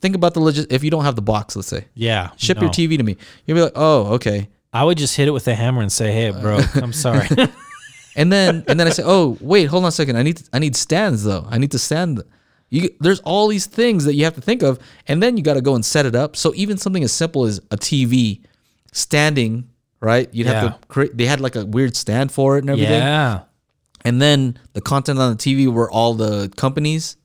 Think 0.02 0.16
about 0.16 0.36
the 0.36 0.40
legit. 0.40 0.72
If 0.72 0.84
you 0.84 0.92
don't 0.92 1.04
have 1.04 1.16
the 1.16 1.22
box, 1.22 1.56
let's 1.56 1.68
say, 1.68 1.86
yeah 1.94 2.32
ship 2.38 2.58
no. 2.58 2.64
your 2.64 2.72
TV 2.72 2.98
to 2.98 3.04
me. 3.04 3.18
You'll 3.46 3.56
be 3.56 3.62
like, 3.62 3.74
oh, 3.76 4.14
okay. 4.16 4.50
I 4.76 4.84
would 4.84 4.98
just 4.98 5.16
hit 5.16 5.28
it 5.28 5.32
with 5.32 5.48
a 5.48 5.56
hammer 5.56 5.82
and 5.82 5.92
say 5.92 6.12
hey 6.12 6.30
bro 6.32 6.60
i'm 6.84 6.94
sorry 6.94 7.28
And 8.16 8.32
then 8.32 8.64
and 8.70 8.80
then 8.80 8.88
I 8.88 8.92
say, 8.92 9.04
oh, 9.06 9.38
wait, 9.42 9.66
hold 9.66 9.84
on 9.84 9.90
a 9.90 9.92
second. 9.92 10.16
I 10.18 10.24
need 10.24 10.42
I 10.54 10.60
need 10.60 10.76
stands 10.76 11.26
though. 11.26 11.46
I 11.50 11.58
need 11.58 11.72
to 11.72 11.80
stand. 11.80 12.24
You 12.70 12.90
there's 13.02 13.20
all 13.22 13.50
these 13.50 13.66
things 13.66 14.06
that 14.06 14.14
you 14.16 14.24
have 14.24 14.36
to 14.36 14.42
think 14.42 14.64
of, 14.64 14.80
and 15.08 15.22
then 15.22 15.36
you 15.38 15.44
got 15.44 15.56
to 15.56 15.62
go 15.62 15.76
and 15.76 15.84
set 15.86 16.06
it 16.06 16.16
up. 16.16 16.38
So 16.38 16.54
even 16.56 16.78
something 16.78 17.04
as 17.04 17.12
simple 17.12 17.44
as 17.44 17.60
a 17.72 17.78
TV 17.78 18.40
standing, 18.94 19.70
right? 20.00 20.30
You'd 20.34 20.48
have 20.48 20.80
to 20.82 20.88
create. 20.88 21.18
They 21.18 21.26
had 21.26 21.42
like 21.42 21.58
a 21.58 21.66
weird 21.66 21.96
stand 21.96 22.32
for 22.32 22.56
it 22.56 22.64
and 22.64 22.70
everything. 22.70 23.02
yeah 23.02 23.42
And 24.06 24.22
then 24.22 24.58
the 24.72 24.82
content 24.82 25.20
on 25.20 25.36
the 25.36 25.38
TV 25.38 25.68
were 25.68 25.92
all 25.92 26.14
the 26.14 26.50
companies, 26.56 27.18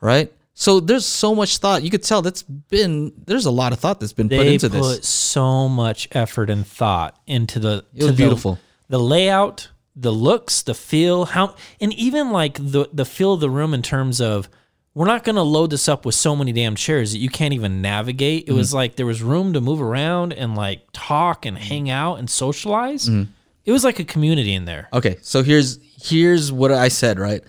right? 0.00 0.32
So 0.56 0.78
there's 0.80 1.04
so 1.04 1.34
much 1.34 1.58
thought. 1.58 1.82
You 1.82 1.90
could 1.90 2.02
tell 2.04 2.22
that's 2.22 2.42
been 2.44 3.12
there's 3.26 3.44
a 3.46 3.50
lot 3.50 3.72
of 3.72 3.80
thought 3.80 3.98
that's 4.00 4.12
been 4.12 4.28
put 4.28 4.38
They 4.38 4.54
into 4.54 4.70
put 4.70 4.80
this. 4.98 5.08
so 5.08 5.68
much 5.68 6.08
effort 6.12 6.48
and 6.48 6.66
thought 6.66 7.18
into 7.26 7.58
the. 7.58 7.84
It 7.94 8.04
was 8.04 8.12
the- 8.12 8.16
beautiful. 8.16 8.58
The, 8.88 9.00
layout, 9.00 9.68
the 9.96 10.12
looks, 10.12 10.62
the 10.62 10.74
feel, 10.74 11.24
how, 11.24 11.56
and 11.80 11.92
even 11.94 12.30
like 12.30 12.54
the 12.58 12.88
the 12.92 13.04
feel 13.04 13.32
of 13.32 13.40
the 13.40 13.50
room 13.50 13.74
in 13.74 13.82
terms 13.82 14.20
of. 14.20 14.48
We're 14.96 15.06
not 15.06 15.24
going 15.24 15.34
to 15.34 15.42
load 15.42 15.70
this 15.70 15.88
up 15.88 16.06
with 16.06 16.14
so 16.14 16.36
many 16.36 16.52
damn 16.52 16.76
chairs 16.76 17.10
that 17.10 17.18
you 17.18 17.28
can't 17.28 17.52
even 17.52 17.82
navigate. 17.82 18.44
It 18.44 18.50
Mm-hmm. 18.50 18.56
was 18.58 18.72
like 18.72 18.94
there 18.94 19.06
was 19.06 19.22
room 19.24 19.52
to 19.54 19.60
move 19.60 19.82
around 19.82 20.32
and 20.32 20.54
like 20.54 20.82
talk 20.92 21.44
and 21.46 21.58
hang 21.58 21.90
out 21.90 22.20
and 22.20 22.30
socialize. 22.30 23.08
Mm-hmm. 23.08 23.28
It 23.64 23.72
was 23.72 23.82
like 23.82 23.98
a 23.98 24.04
community 24.04 24.54
in 24.54 24.66
there. 24.66 24.88
Okay, 24.92 25.16
so 25.20 25.42
here's 25.42 25.80
here's 26.00 26.52
what 26.52 26.70
I 26.70 26.86
said, 26.86 27.18
right? 27.18 27.42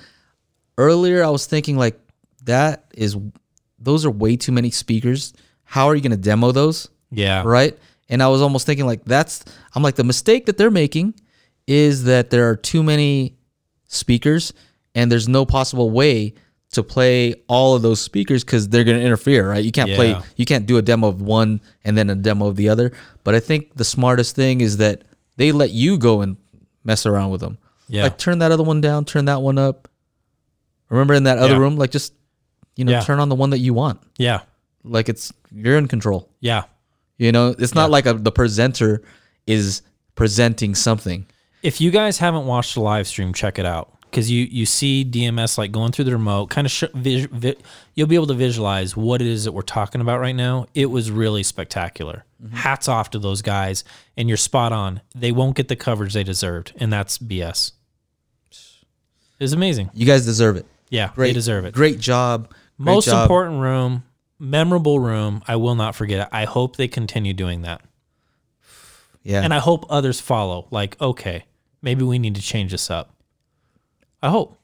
Earlier 0.79 1.23
I 1.23 1.29
was 1.29 1.45
thinking 1.45 1.77
like 1.77 1.99
that 2.45 2.85
is 2.95 3.15
those 3.77 4.05
are 4.05 4.11
way 4.11 4.35
too 4.37 4.51
many 4.51 4.71
speakers. 4.71 5.33
How 5.63 5.87
are 5.87 5.95
you 5.95 6.01
going 6.01 6.11
to 6.11 6.17
demo 6.17 6.51
those? 6.51 6.89
Yeah. 7.11 7.43
right? 7.45 7.77
And 8.09 8.21
I 8.23 8.27
was 8.29 8.41
almost 8.41 8.65
thinking 8.65 8.85
like 8.85 9.03
that's 9.05 9.43
I'm 9.73 9.83
like 9.83 9.95
the 9.95 10.03
mistake 10.03 10.45
that 10.47 10.57
they're 10.57 10.71
making 10.71 11.13
is 11.67 12.03
that 12.05 12.29
there 12.29 12.49
are 12.49 12.55
too 12.55 12.83
many 12.83 13.35
speakers 13.87 14.53
and 14.93 15.11
there's 15.11 15.27
no 15.27 15.45
possible 15.45 15.89
way 15.89 16.33
to 16.71 16.83
play 16.83 17.33
all 17.47 17.75
of 17.75 17.81
those 17.81 18.01
speakers 18.01 18.43
because 18.43 18.67
they're 18.69 18.83
going 18.83 18.97
to 18.99 19.03
interfere, 19.05 19.49
right? 19.49 19.63
You 19.63 19.71
can't 19.71 19.91
play 19.91 20.09
Yeah. 20.11 20.21
you 20.35 20.45
can't 20.45 20.65
do 20.65 20.77
a 20.77 20.81
demo 20.81 21.07
of 21.07 21.21
one 21.21 21.61
and 21.83 21.97
then 21.97 22.09
a 22.09 22.15
demo 22.15 22.47
of 22.47 22.55
the 22.57 22.69
other. 22.69 22.91
But 23.23 23.33
I 23.35 23.39
think 23.39 23.75
the 23.75 23.85
smartest 23.85 24.35
thing 24.35 24.61
is 24.61 24.77
that 24.77 25.03
they 25.37 25.51
let 25.51 25.71
you 25.71 25.97
go 25.97 26.21
and 26.21 26.37
mess 26.83 27.05
around 27.05 27.31
with 27.31 27.41
them. 27.41 27.57
Yeah. 27.87 28.03
Like 28.03 28.17
turn 28.17 28.39
that 28.39 28.51
other 28.51 28.63
one 28.63 28.81
down, 28.81 29.05
turn 29.05 29.25
that 29.25 29.41
one 29.41 29.57
up. 29.57 29.87
Remember 30.89 31.13
in 31.13 31.23
that 31.23 31.37
other 31.37 31.53
Yeah. 31.55 31.59
room, 31.59 31.77
like 31.77 31.91
just 31.91 32.13
you 32.75 32.85
know, 32.85 32.91
Yeah. 32.93 33.01
turn 33.01 33.19
on 33.19 33.29
the 33.29 33.35
one 33.35 33.49
that 33.51 33.59
you 33.59 33.73
want. 33.73 34.01
Yeah. 34.17 34.41
Like 34.83 35.09
it's 35.09 35.31
you're 35.51 35.77
in 35.77 35.87
control. 35.87 36.29
Yeah. 36.39 36.63
You 37.17 37.31
know, 37.31 37.55
it's 37.57 37.73
not 37.75 37.89
like 37.91 38.05
a, 38.05 38.13
the 38.13 38.31
presenter 38.31 39.01
is 39.47 39.81
presenting 40.15 40.75
something. 40.75 41.25
if 41.63 41.79
you 41.81 41.89
guys 41.91 42.17
haven't 42.19 42.45
watched 42.45 42.75
the 42.75 42.81
live 42.81 43.07
stream, 43.07 43.33
check 43.33 43.57
it 43.57 43.65
out 43.65 43.91
because 44.01 44.29
you 44.29 44.43
you 44.51 44.65
see 44.65 45.03
DMS 45.03 45.57
like 45.57 45.71
going 45.71 45.91
through 45.91 46.05
the 46.05 46.11
remote, 46.11 46.47
kind 46.49 46.65
of 46.67 46.71
sh- 46.71 46.83
vis- 46.93 47.27
vi- 47.31 47.55
you'll 47.95 48.07
be 48.07 48.15
able 48.15 48.27
to 48.27 48.33
visualize 48.33 48.95
what 48.95 49.21
it 49.21 49.27
is 49.27 49.45
that 49.45 49.51
we're 49.53 49.61
talking 49.61 50.01
about 50.01 50.19
right 50.19 50.35
now. 50.35 50.65
It 50.73 50.87
was 50.87 51.09
really 51.11 51.43
spectacular. 51.43 52.25
Mm-hmm. 52.43 52.55
Hats 52.57 52.87
off 52.87 53.09
to 53.11 53.19
those 53.19 53.41
guys, 53.41 53.83
and 54.17 54.27
you're 54.27 54.37
spot 54.37 54.71
on. 54.73 55.01
They 55.15 55.31
won't 55.31 55.55
get 55.55 55.67
the 55.69 55.75
coverage 55.75 56.13
they 56.13 56.23
deserved, 56.23 56.73
and 56.77 56.91
that's 56.93 57.17
BS. 57.17 57.71
It's 59.39 59.53
amazing. 59.53 59.89
You 59.93 60.05
guys 60.05 60.25
deserve 60.25 60.55
it. 60.57 60.65
Yeah, 60.89 61.11
Great, 61.15 61.29
they 61.29 61.33
deserve 61.33 61.65
it. 61.65 61.73
Great 61.73 61.99
job. 61.99 62.53
Great 62.77 62.93
Most 62.93 63.05
job. 63.05 63.23
important 63.23 63.61
room, 63.61 64.03
memorable 64.39 64.99
room. 64.99 65.41
I 65.47 65.55
will 65.55 65.75
not 65.75 65.95
forget 65.95 66.19
it. 66.21 66.27
I 66.31 66.45
hope 66.45 66.75
they 66.75 66.87
continue 66.87 67.33
doing 67.33 67.61
that. 67.61 67.81
Yeah. 69.23 69.41
And 69.41 69.53
I 69.53 69.59
hope 69.59 69.85
others 69.89 70.19
follow. 70.21 70.67
Like, 70.71 70.99
okay, 71.01 71.45
maybe 71.81 72.03
we 72.03 72.19
need 72.19 72.35
to 72.35 72.41
change 72.41 72.71
this 72.71 72.91
up. 72.91 73.11
I 74.21 74.29
hope. 74.29 74.57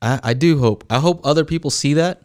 I, 0.00 0.20
I 0.22 0.34
do 0.34 0.58
hope. 0.58 0.84
I 0.88 0.98
hope 1.00 1.20
other 1.24 1.44
people 1.44 1.70
see 1.70 1.94
that 1.94 2.22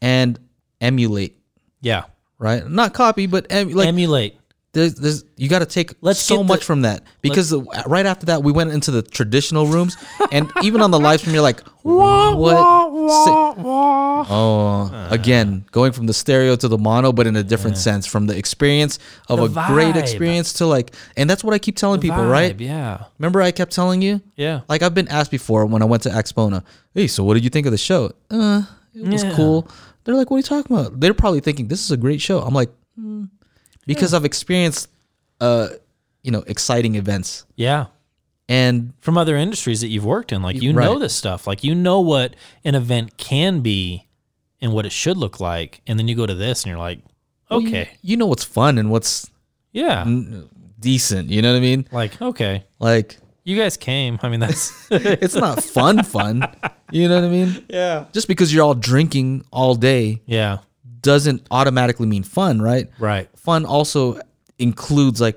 and 0.00 0.38
emulate, 0.80 1.36
Yeah. 1.80 2.04
right? 2.38 2.68
Not 2.68 2.92
copy, 2.94 3.26
but 3.26 3.46
em, 3.50 3.70
like 3.70 3.88
Emulate. 3.88 4.37
There's, 4.72 4.94
there's 4.96 5.24
you 5.36 5.48
got 5.48 5.60
to 5.60 5.66
take 5.66 5.94
Let's 6.02 6.20
so 6.20 6.44
much 6.44 6.60
the- 6.60 6.64
from 6.66 6.82
that. 6.82 7.02
because 7.22 7.48
the, 7.48 7.62
right 7.86 8.04
after 8.04 8.26
that 8.26 8.42
we 8.42 8.52
went 8.52 8.70
into 8.70 8.90
the 8.90 9.00
traditional 9.02 9.66
rooms 9.66 9.96
and 10.30 10.50
even 10.62 10.82
on 10.82 10.90
the 10.90 11.00
live 11.00 11.20
stream 11.20 11.34
you're 11.34 11.42
like 11.42 11.60
what? 11.82 12.60
si- 13.24 13.62
oh 14.30 15.08
again 15.10 15.64
going 15.70 15.92
from 15.92 16.06
the 16.06 16.12
stereo 16.12 16.54
to 16.56 16.68
the 16.68 16.78
mono 16.78 17.12
but 17.12 17.26
in 17.26 17.36
a 17.36 17.42
different 17.42 17.76
sense. 17.78 18.06
From 18.06 18.26
the 18.26 18.36
experience 18.36 18.98
of 19.28 19.38
The 19.52 19.60
a 19.60 19.66
great 19.68 19.96
experience 19.96 20.52
to 20.54 20.66
like 20.66 20.94
and 21.16 21.28
that's 21.28 21.42
what 21.42 21.54
I 21.54 21.58
keep 21.58 21.76
telling 21.76 22.00
people 22.00 22.24
right? 22.26 22.58
Yeah. 22.60 23.04
remember 23.18 23.40
I 23.42 23.50
kept 23.52 23.72
telling 23.72 24.02
you? 24.02 24.20
Yeah. 24.36 24.60
like 24.68 24.82
I've 24.82 24.94
been 24.94 25.08
asked 25.08 25.30
before 25.30 25.66
when 25.66 25.82
I 25.82 25.86
went 25.86 26.02
to 26.04 26.10
Axpona 26.10 26.62
hey 26.94 27.06
so 27.06 27.24
what 27.24 27.34
did 27.34 27.44
you 27.44 27.50
think 27.50 27.66
of 27.66 27.72
the 27.72 27.78
show? 27.78 28.12
Uh 28.30 28.62
it 28.94 29.06
was 29.06 29.22
Yeah. 29.24 29.34
cool. 29.34 29.68
They're 30.04 30.14
like 30.14 30.30
what 30.30 30.36
are 30.36 30.40
you 30.40 30.42
talking 30.44 30.76
about? 30.76 31.00
They're 31.00 31.14
probably 31.14 31.40
thinking 31.40 31.68
this 31.68 31.82
is 31.84 31.90
a 31.90 31.96
great 31.96 32.20
show. 32.20 32.40
I'm 32.40 32.54
like. 32.54 32.70
Because 33.88 34.14
I've 34.14 34.24
experienced 34.24 34.88
uh 35.40 35.68
you 36.22 36.30
know 36.30 36.44
exciting 36.46 36.94
events 36.94 37.44
Yeah. 37.56 37.86
and 38.48 38.92
From 39.00 39.18
other 39.18 39.36
industries 39.36 39.80
that 39.82 39.88
you've 39.88 40.04
worked 40.04 40.30
in. 40.32 40.42
Like, 40.42 40.62
you 40.62 40.72
know 40.72 40.98
this 40.98 41.14
stuff. 41.14 41.46
Like, 41.46 41.64
you 41.64 41.74
know 41.74 42.00
what 42.00 42.34
an 42.64 42.74
event 42.74 43.16
can 43.16 43.60
be 43.60 44.06
and 44.60 44.72
what 44.72 44.84
it 44.86 44.92
should 44.92 45.16
look 45.16 45.38
like. 45.40 45.80
And 45.86 45.98
then 45.98 46.08
you 46.08 46.14
go 46.16 46.26
to 46.26 46.34
this 46.34 46.62
and 46.64 46.70
you're 46.70 46.78
like, 46.88 47.00
well, 47.50 47.60
you- 47.60 47.68
okay. 47.68 47.90
you, 48.02 48.16
know 48.16 48.26
what's 48.26 48.44
fun 48.44 48.78
and 48.78 48.90
what's 48.90 49.30
Yeah. 49.72 50.04
decent 50.80 51.30
you 51.30 51.42
know 51.42 51.52
what 51.52 51.58
I 51.58 51.60
mean 51.60 51.88
Like, 51.92 52.20
okay. 52.20 52.64
like 52.78 53.18
You 53.44 53.56
guys 53.56 53.76
came. 53.76 54.18
I 54.22 54.28
mean, 54.28 54.40
that's. 54.40 54.72
it's 54.90 55.34
not 55.34 55.62
fun 55.64 56.02
fun 56.04 56.42
you 56.90 57.08
know 57.08 57.16
what 57.20 57.24
I 57.24 57.28
mean 57.38 57.64
yeah. 57.70 58.06
just 58.12 58.28
because 58.28 58.52
you're 58.52 58.64
all 58.64 58.74
drinking 58.74 59.44
all 59.52 59.74
day 59.74 60.20
Yeah. 60.26 60.58
Doesn't 61.00 61.46
automatically 61.50 62.06
mean 62.06 62.22
fun 62.22 62.60
right 62.60 62.90
Right. 62.98 63.28
fun 63.38 63.64
also 63.64 64.20
includes 64.58 65.20
like 65.20 65.36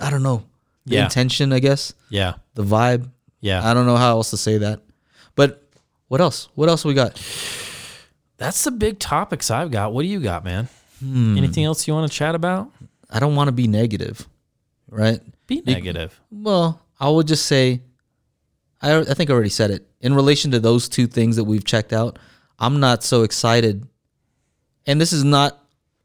I 0.00 0.10
don't 0.10 0.22
know 0.22 0.44
the 0.86 0.96
Yeah. 0.96 1.04
intention 1.04 1.52
I 1.52 1.58
guess 1.60 1.92
Yeah. 2.10 2.34
the 2.54 2.62
vibe 2.64 3.10
Yeah. 3.40 3.66
I 3.68 3.74
don't 3.74 3.86
know 3.86 3.96
how 3.96 4.10
else 4.10 4.30
to 4.30 4.36
say 4.36 4.58
that 4.58 4.80
but 5.34 5.62
what 6.08 6.20
else 6.20 6.48
what 6.54 6.68
else 6.68 6.84
we 6.84 6.94
got 6.94 7.20
That's 8.36 8.64
the 8.64 8.70
big 8.72 8.98
topics 8.98 9.48
I've 9.50 9.70
got. 9.70 9.92
What 9.92 10.02
do 10.02 10.08
you 10.08 10.18
got, 10.20 10.44
man? 10.44 10.68
Hmm. 10.98 11.38
Anything 11.38 11.64
else 11.64 11.86
you 11.86 11.94
want 11.94 12.10
to 12.10 12.16
chat 12.18 12.34
about? 12.34 12.68
I 13.08 13.20
don't 13.20 13.36
want 13.36 13.48
to 13.48 13.52
be 13.52 13.66
negative 13.66 14.26
right 14.90 15.20
Be 15.46 15.62
negative. 15.66 16.20
well 16.30 16.80
I 17.00 17.08
would 17.08 17.26
just 17.26 17.46
say 17.46 17.80
I 18.82 18.98
I 19.00 19.14
think 19.14 19.30
I 19.30 19.32
already 19.32 19.50
said 19.50 19.70
it 19.70 19.86
in 20.00 20.14
relation 20.14 20.50
to 20.52 20.60
those 20.60 20.88
two 20.88 21.06
things 21.06 21.36
that 21.36 21.44
we've 21.44 21.64
checked 21.64 21.92
out 21.92 22.18
I'm 22.58 22.78
not 22.80 23.02
so 23.02 23.22
excited 23.22 23.86
and 24.86 25.00
this 25.00 25.12
is 25.12 25.24
not 25.24 25.58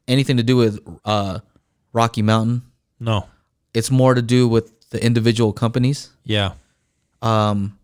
anything 0.08 0.36
to 0.38 0.42
do 0.42 0.56
with 0.56 0.78
uh 1.04 1.40
Rocky 1.92 2.22
Mountain 2.22 2.62
No. 2.98 3.26
it's 3.74 3.90
more 3.90 4.14
to 4.14 4.22
do 4.22 4.46
with 4.48 4.88
the 4.90 5.04
individual 5.04 5.52
companies 5.52 6.10
Yeah. 6.24 6.52
um 7.22 7.78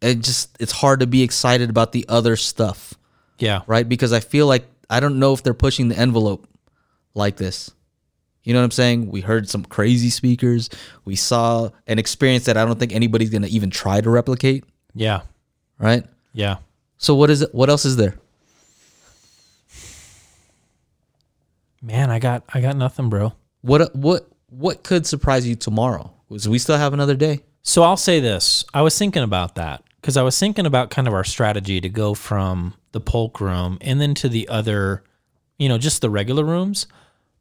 it 0.00 0.20
just 0.20 0.56
it's 0.60 0.72
hard 0.72 1.00
to 1.00 1.06
be 1.06 1.22
excited 1.22 1.70
about 1.70 1.92
the 1.92 2.04
other 2.08 2.36
stuff 2.36 2.94
Yeah. 3.38 3.60
right 3.66 3.88
because 3.88 4.12
i 4.12 4.20
feel 4.20 4.46
like 4.46 4.64
i 4.90 4.98
don't 5.00 5.18
know 5.18 5.32
if 5.32 5.42
they're 5.42 5.54
pushing 5.54 5.88
the 5.88 5.96
envelope 5.98 6.46
like 7.14 7.36
this 7.36 7.70
you 8.42 8.52
know 8.52 8.58
what 8.60 8.64
i'm 8.64 8.70
saying 8.72 9.10
we 9.10 9.20
heard 9.20 9.48
some 9.48 9.64
crazy 9.64 10.10
speakers 10.10 10.68
we 11.04 11.14
saw 11.14 11.68
an 11.86 11.98
experience 12.00 12.46
that 12.46 12.56
i 12.56 12.64
don't 12.64 12.78
think 12.80 12.92
anybody's 12.92 13.30
gonna 13.30 13.46
even 13.48 13.70
try 13.70 14.00
to 14.00 14.10
replicate 14.10 14.64
Yeah. 14.94 15.20
right 15.78 16.04
Yeah. 16.32 16.56
so 16.96 17.14
what 17.14 17.30
is 17.30 17.42
it 17.42 17.54
what 17.54 17.68
else 17.70 17.84
is 17.84 17.96
there 17.96 18.16
Man, 21.82 22.10
I 22.10 22.18
got 22.18 22.44
I 22.54 22.60
got 22.60 22.76
nothing, 22.76 23.08
bro. 23.08 23.32
what 23.62 23.80
uh, 23.82 23.88
what 23.92 24.28
what 24.48 24.82
could 24.82 25.06
surprise 25.06 25.46
you 25.46 25.56
tomorrow 25.56 26.12
because 26.28 26.48
we 26.48 26.58
still 26.58 26.76
have 26.76 26.92
another 26.92 27.14
day 27.14 27.40
So 27.62 27.82
I'll 27.82 27.96
say 27.96 28.20
this. 28.20 28.64
I 28.74 28.82
was 28.82 28.96
thinking 28.98 29.22
about 29.22 29.54
that 29.56 29.82
because 30.00 30.16
I 30.16 30.22
was 30.22 30.38
thinking 30.38 30.66
about 30.66 30.90
kind 30.90 31.08
of 31.08 31.14
our 31.14 31.24
strategy 31.24 31.80
to 31.80 31.88
go 31.88 32.14
from 32.14 32.74
the 32.92 33.00
polk 33.00 33.40
room 33.40 33.78
and 33.80 34.00
then 34.00 34.14
to 34.14 34.28
the 34.28 34.48
other, 34.48 35.02
you 35.58 35.68
know, 35.68 35.78
just 35.78 36.00
the 36.02 36.10
regular 36.10 36.44
rooms. 36.44 36.86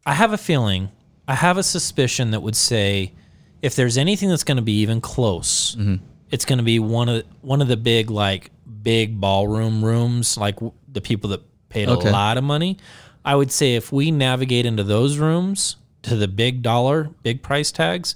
I 0.05 0.13
have 0.13 0.33
a 0.33 0.37
feeling, 0.37 0.89
I 1.27 1.35
have 1.35 1.57
a 1.57 1.63
suspicion 1.63 2.31
that 2.31 2.41
would 2.41 2.55
say 2.55 3.13
if 3.61 3.75
there's 3.75 3.97
anything 3.97 4.29
that's 4.29 4.43
going 4.43 4.57
to 4.57 4.63
be 4.63 4.79
even 4.81 5.01
close, 5.01 5.75
mm-hmm. 5.75 6.03
it's 6.31 6.45
going 6.45 6.57
to 6.57 6.63
be 6.63 6.79
one 6.79 7.09
of 7.09 7.23
one 7.41 7.61
of 7.61 7.67
the 7.67 7.77
big 7.77 8.09
like 8.09 8.51
big 8.81 9.19
ballroom 9.19 9.83
rooms, 9.83 10.37
like 10.37 10.57
the 10.87 11.01
people 11.01 11.29
that 11.31 11.41
paid 11.69 11.87
Okay. 11.89 12.09
a 12.09 12.11
lot 12.11 12.37
of 12.37 12.43
money. 12.43 12.77
I 13.23 13.35
would 13.35 13.51
say 13.51 13.75
if 13.75 13.91
we 13.91 14.11
navigate 14.11 14.65
into 14.65 14.83
those 14.83 15.17
rooms 15.17 15.75
to 16.03 16.15
the 16.15 16.27
big 16.27 16.61
dollar, 16.61 17.09
big 17.23 17.41
price 17.43 17.71
tags, 17.71 18.15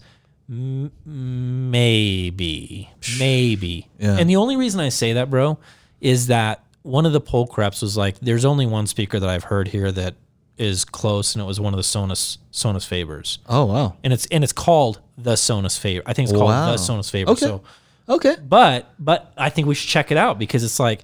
m- 0.49 0.91
maybe, 1.05 2.89
maybe. 3.19 3.87
Yeah. 3.99 4.17
And 4.17 4.29
the 4.29 4.35
only 4.37 4.57
reason 4.57 4.79
I 4.79 4.89
say 4.89 5.13
that, 5.13 5.29
bro, 5.29 5.57
is 6.01 6.27
that 6.27 6.63
one 6.83 7.05
of 7.05 7.13
the 7.13 7.21
polk 7.21 7.57
reps 7.57 7.81
was 7.81 7.97
like, 7.97 8.19
"There's 8.19 8.45
only 8.45 8.65
one 8.65 8.87
speaker 8.87 9.19
that 9.19 9.29
I've 9.29 9.45
heard 9.45 9.67
here 9.69 9.91
that 9.91 10.15
is 10.57 10.85
close, 10.85 11.35
and 11.35 11.41
it 11.41 11.45
was 11.45 11.59
one 11.59 11.73
of 11.73 11.77
the 11.77 11.83
Sonus 11.83 12.37
Sonus 12.51 12.87
Fabers, 12.87 13.39
oh 13.49 13.65
wow 13.65 13.95
and 14.03 14.13
it's 14.13 14.25
and 14.27 14.41
it's 14.43 14.53
called 14.53 15.01
the 15.17 15.33
Sonus 15.33 15.77
Faber. 15.77 16.03
I 16.05 16.13
think 16.13 16.29
it's 16.29 16.37
called 16.37 16.49
Wow. 16.51 16.71
the 16.71 16.77
Sonus 16.77 17.09
Faber. 17.11 17.31
Okay. 17.31 17.45
So, 17.45 17.61
okay 18.07 18.35
but 18.47 18.93
but 18.99 19.33
I 19.35 19.49
think 19.49 19.67
we 19.67 19.75
should 19.75 19.89
check 19.89 20.11
it 20.11 20.17
out 20.17 20.37
because 20.39 20.63
it's 20.63 20.79
like 20.79 21.01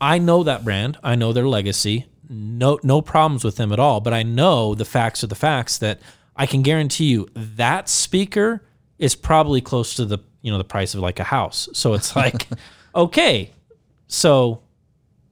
I 0.00 0.18
know 0.18 0.42
that 0.44 0.64
brand, 0.64 0.96
I 1.04 1.14
know 1.14 1.32
their 1.32 1.46
legacy, 1.46 2.06
no 2.28 2.78
no 2.82 3.00
problems 3.00 3.44
with 3.44 3.56
them 3.56 3.72
at 3.72 3.78
all. 3.78 4.00
But 4.00 4.14
I 4.14 4.22
know 4.22 4.74
the 4.74 4.84
facts 4.84 5.22
are 5.24 5.28
the 5.28 5.34
facts 5.34 5.78
that 5.78 6.00
I 6.36 6.46
can 6.46 6.62
guarantee 6.62 7.06
you 7.06 7.28
that 7.34 7.88
speaker 7.88 8.62
is 8.98 9.14
probably 9.14 9.60
close 9.60 9.94
to 9.94 10.04
the 10.04 10.18
you 10.42 10.50
know 10.50 10.58
the 10.58 10.64
price 10.64 10.94
of 10.94 11.00
like 11.00 11.18
a 11.20 11.24
house. 11.24 11.68
So 11.72 11.94
it's 11.94 12.14
like 12.24 12.46
okay, 12.94 13.50
so 14.06 14.62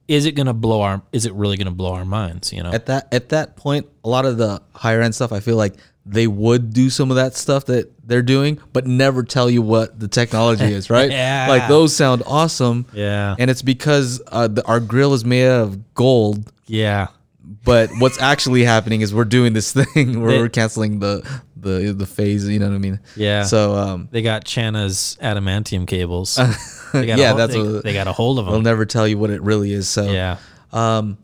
is 0.07 0.25
it 0.25 0.33
going 0.33 0.47
to 0.47 0.53
blow 0.53 0.81
our 0.81 1.01
is 1.11 1.25
it 1.25 1.33
really 1.33 1.57
going 1.57 1.65
to 1.65 1.71
blow 1.71 1.93
our 1.93 2.05
minds, 2.05 2.53
you 2.53 2.63
know? 2.63 2.71
at 2.71 2.85
that 2.87 3.07
at 3.13 3.29
that 3.29 3.57
point, 3.57 3.87
a 4.03 4.09
lot 4.09 4.25
of 4.25 4.37
the 4.37 4.61
higher 4.73 5.01
end 5.01 5.13
stuff, 5.15 5.31
I 5.31 5.39
feel 5.39 5.57
like 5.57 5.73
they 6.05 6.25
would 6.25 6.73
do 6.73 6.89
some 6.89 7.11
of 7.11 7.17
that 7.17 7.35
stuff 7.35 7.65
that 7.65 7.91
they're 8.07 8.21
doing, 8.21 8.59
but 8.71 8.87
never 8.87 9.23
tell 9.23 9.49
you 9.49 9.61
what 9.61 9.99
the 9.99 10.07
technology 10.07 10.63
is, 10.63 10.89
right? 10.89 11.11
Yeah. 11.17 11.47
Like 11.49 11.67
those 11.67 11.95
sound 11.95 12.23
awesome. 12.25 12.85
Yeah. 12.93 13.35
And 13.37 13.49
it's 13.49 13.61
because 13.61 14.21
uh, 14.27 14.47
the, 14.47 14.65
our 14.65 14.79
grill 14.79 15.13
is 15.13 15.25
made 15.25 15.47
out 15.47 15.61
of 15.63 15.93
gold, 15.95 16.51
yeah. 16.67 17.07
but 17.63 17.89
what's 17.99 18.19
actually 18.21 18.63
happening 18.63 19.01
is 19.01 19.13
we're 19.13 19.23
doing 19.25 19.53
this 19.53 19.71
thing 19.93 20.21
where 20.21 20.31
They- 20.31 20.39
we're 20.39 20.49
canceling 20.49 20.99
the 20.99 21.23
the 21.55 21.91
the 21.97 22.05
phase. 22.05 22.47
You 22.47 22.59
know 22.59 22.69
what 22.69 22.75
I 22.75 22.79
mean? 22.79 22.99
Yeah. 23.15 23.43
So 23.43 23.73
um, 23.75 24.09
They 24.11 24.21
got 24.21 24.43
Chana's 24.45 25.17
adamantium 25.21 25.87
cables. 25.87 26.39
They 26.93 27.05
got 27.05 27.17
Yeah, 27.19 27.25
a, 27.25 27.27
hol- 27.29 27.37
that's 27.37 27.53
they, 27.53 27.61
what- 27.61 27.83
they 27.83 27.93
got 27.93 28.07
a 28.07 28.13
hold 28.13 28.39
of 28.39 28.45
them. 28.45 28.53
they'll 28.53 28.61
never 28.61 28.85
tell 28.85 29.07
you 29.07 29.17
what 29.17 29.29
it 29.29 29.41
really 29.41 29.73
is. 29.73 29.89
So 29.89 30.09
Yeah. 30.11 30.37
Um, 30.71 31.17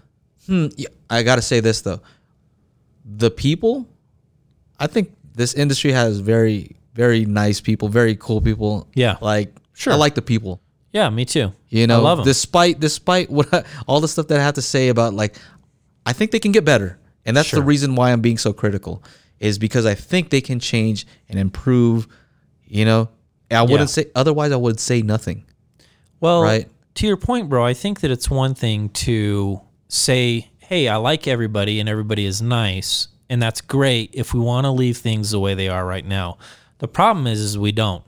hmm, 0.47 0.67
I 1.09 1.23
gotta 1.23 1.41
say 1.41 1.59
this 1.61 1.81
though, 1.81 2.01
the 3.05 3.29
people, 3.31 3.87
I 4.79 4.87
think 4.87 5.13
this 5.35 5.53
industry 5.53 5.91
has 5.91 6.19
very, 6.19 6.75
very 6.93 7.25
nice 7.25 7.61
people, 7.61 7.87
very 7.89 8.15
cool 8.15 8.41
people. 8.41 8.87
Yeah. 8.93 9.17
like 9.21 9.55
Sure. 9.73 9.93
I 9.93 9.95
like 9.95 10.15
the 10.15 10.21
people. 10.21 10.61
Yeah, 10.93 11.09
me 11.09 11.25
too. 11.25 11.51
You 11.69 11.87
know, 11.87 11.97
I 11.99 12.03
love 12.03 12.19
'em. 12.19 12.25
despite 12.25 12.79
despite 12.79 13.29
what 13.29 13.53
I- 13.53 13.63
all 13.87 13.99
the 13.99 14.07
stuff 14.07 14.27
that 14.27 14.39
I 14.39 14.43
have 14.43 14.53
to 14.55 14.61
say 14.61 14.87
about 14.89 15.13
like, 15.13 15.35
I 16.05 16.13
think 16.13 16.31
they 16.31 16.39
can 16.39 16.51
get 16.53 16.63
better, 16.63 16.99
and 17.25 17.35
that's 17.35 17.49
Sure. 17.49 17.59
the 17.59 17.65
reason 17.65 17.95
why 17.95 18.11
I'm 18.11 18.21
being 18.21 18.37
so 18.37 18.53
critical, 18.53 19.03
is 19.39 19.57
because 19.57 19.85
I 19.85 19.95
think 19.95 20.29
they 20.29 20.39
can 20.41 20.59
change 20.59 21.05
and 21.27 21.37
improve. 21.39 22.07
You 22.65 22.85
know, 22.85 23.09
I 23.51 23.61
wouldn't 23.63 23.89
Yeah. 23.89 24.03
say 24.03 24.05
otherwise. 24.15 24.51
I 24.51 24.55
would 24.55 24.79
say 24.79 25.01
nothing. 25.01 25.43
Well, 26.21 26.41
Right. 26.43 26.69
to 26.95 27.07
your 27.07 27.17
point, 27.17 27.49
bro, 27.49 27.65
I 27.65 27.73
think 27.73 27.99
that 28.01 28.11
it's 28.11 28.29
one 28.29 28.53
thing 28.53 28.89
to 28.89 29.59
say, 29.89 30.49
hey, 30.59 30.87
I 30.87 30.95
like 30.97 31.27
everybody 31.27 31.79
and 31.79 31.89
everybody 31.89 32.25
is 32.25 32.41
nice. 32.41 33.07
And 33.29 33.41
that's 33.41 33.61
great 33.61 34.11
if 34.13 34.33
we 34.33 34.39
want 34.39 34.65
to 34.65 34.71
leave 34.71 34.97
things 34.97 35.31
the 35.31 35.39
way 35.39 35.53
they 35.55 35.67
are 35.69 35.85
right 35.85 36.05
now. 36.05 36.37
The 36.79 36.87
problem 36.87 37.25
is, 37.27 37.39
is 37.39 37.57
we 37.57 37.71
don't. 37.71 38.03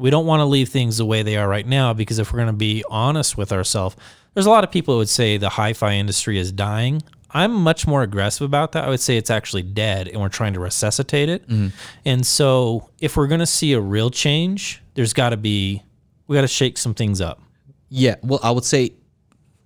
We 0.00 0.10
don't 0.10 0.26
want 0.26 0.40
to 0.40 0.46
leave 0.46 0.70
things 0.70 0.96
the 0.96 1.04
way 1.04 1.22
they 1.22 1.36
are 1.36 1.46
right 1.46 1.66
now 1.66 1.92
because 1.92 2.18
if 2.18 2.32
we're 2.32 2.38
going 2.38 2.46
to 2.46 2.52
be 2.54 2.82
honest 2.88 3.36
with 3.36 3.52
ourselves, 3.52 3.96
there's 4.34 4.46
a 4.46 4.50
lot 4.50 4.64
of 4.64 4.70
people 4.70 4.94
who 4.94 4.98
would 4.98 5.08
say 5.08 5.36
the 5.36 5.50
hi 5.50 5.72
fi 5.74 5.94
industry 5.94 6.38
is 6.38 6.50
dying. 6.50 7.02
I'm 7.32 7.52
much 7.52 7.86
more 7.86 8.02
aggressive 8.02 8.44
about 8.44 8.72
that. 8.72 8.84
I 8.84 8.88
would 8.88 9.00
say 9.00 9.16
it's 9.16 9.30
actually 9.30 9.62
dead 9.62 10.08
and 10.08 10.20
we're 10.20 10.28
trying 10.30 10.54
to 10.54 10.60
resuscitate 10.60 11.28
it. 11.28 11.46
Mm-hmm. 11.46 11.68
And 12.04 12.26
so 12.26 12.90
if 13.00 13.16
we're 13.16 13.26
going 13.26 13.40
to 13.40 13.46
see 13.46 13.74
a 13.74 13.80
real 13.80 14.10
change, 14.10 14.82
there's 14.94 15.12
got 15.12 15.30
to 15.30 15.36
be, 15.36 15.82
we 16.26 16.34
got 16.34 16.42
to 16.42 16.48
shake 16.48 16.78
some 16.78 16.94
things 16.94 17.20
up. 17.20 17.40
Yeah, 17.88 18.16
well, 18.22 18.40
I 18.42 18.50
would 18.50 18.64
say, 18.64 18.94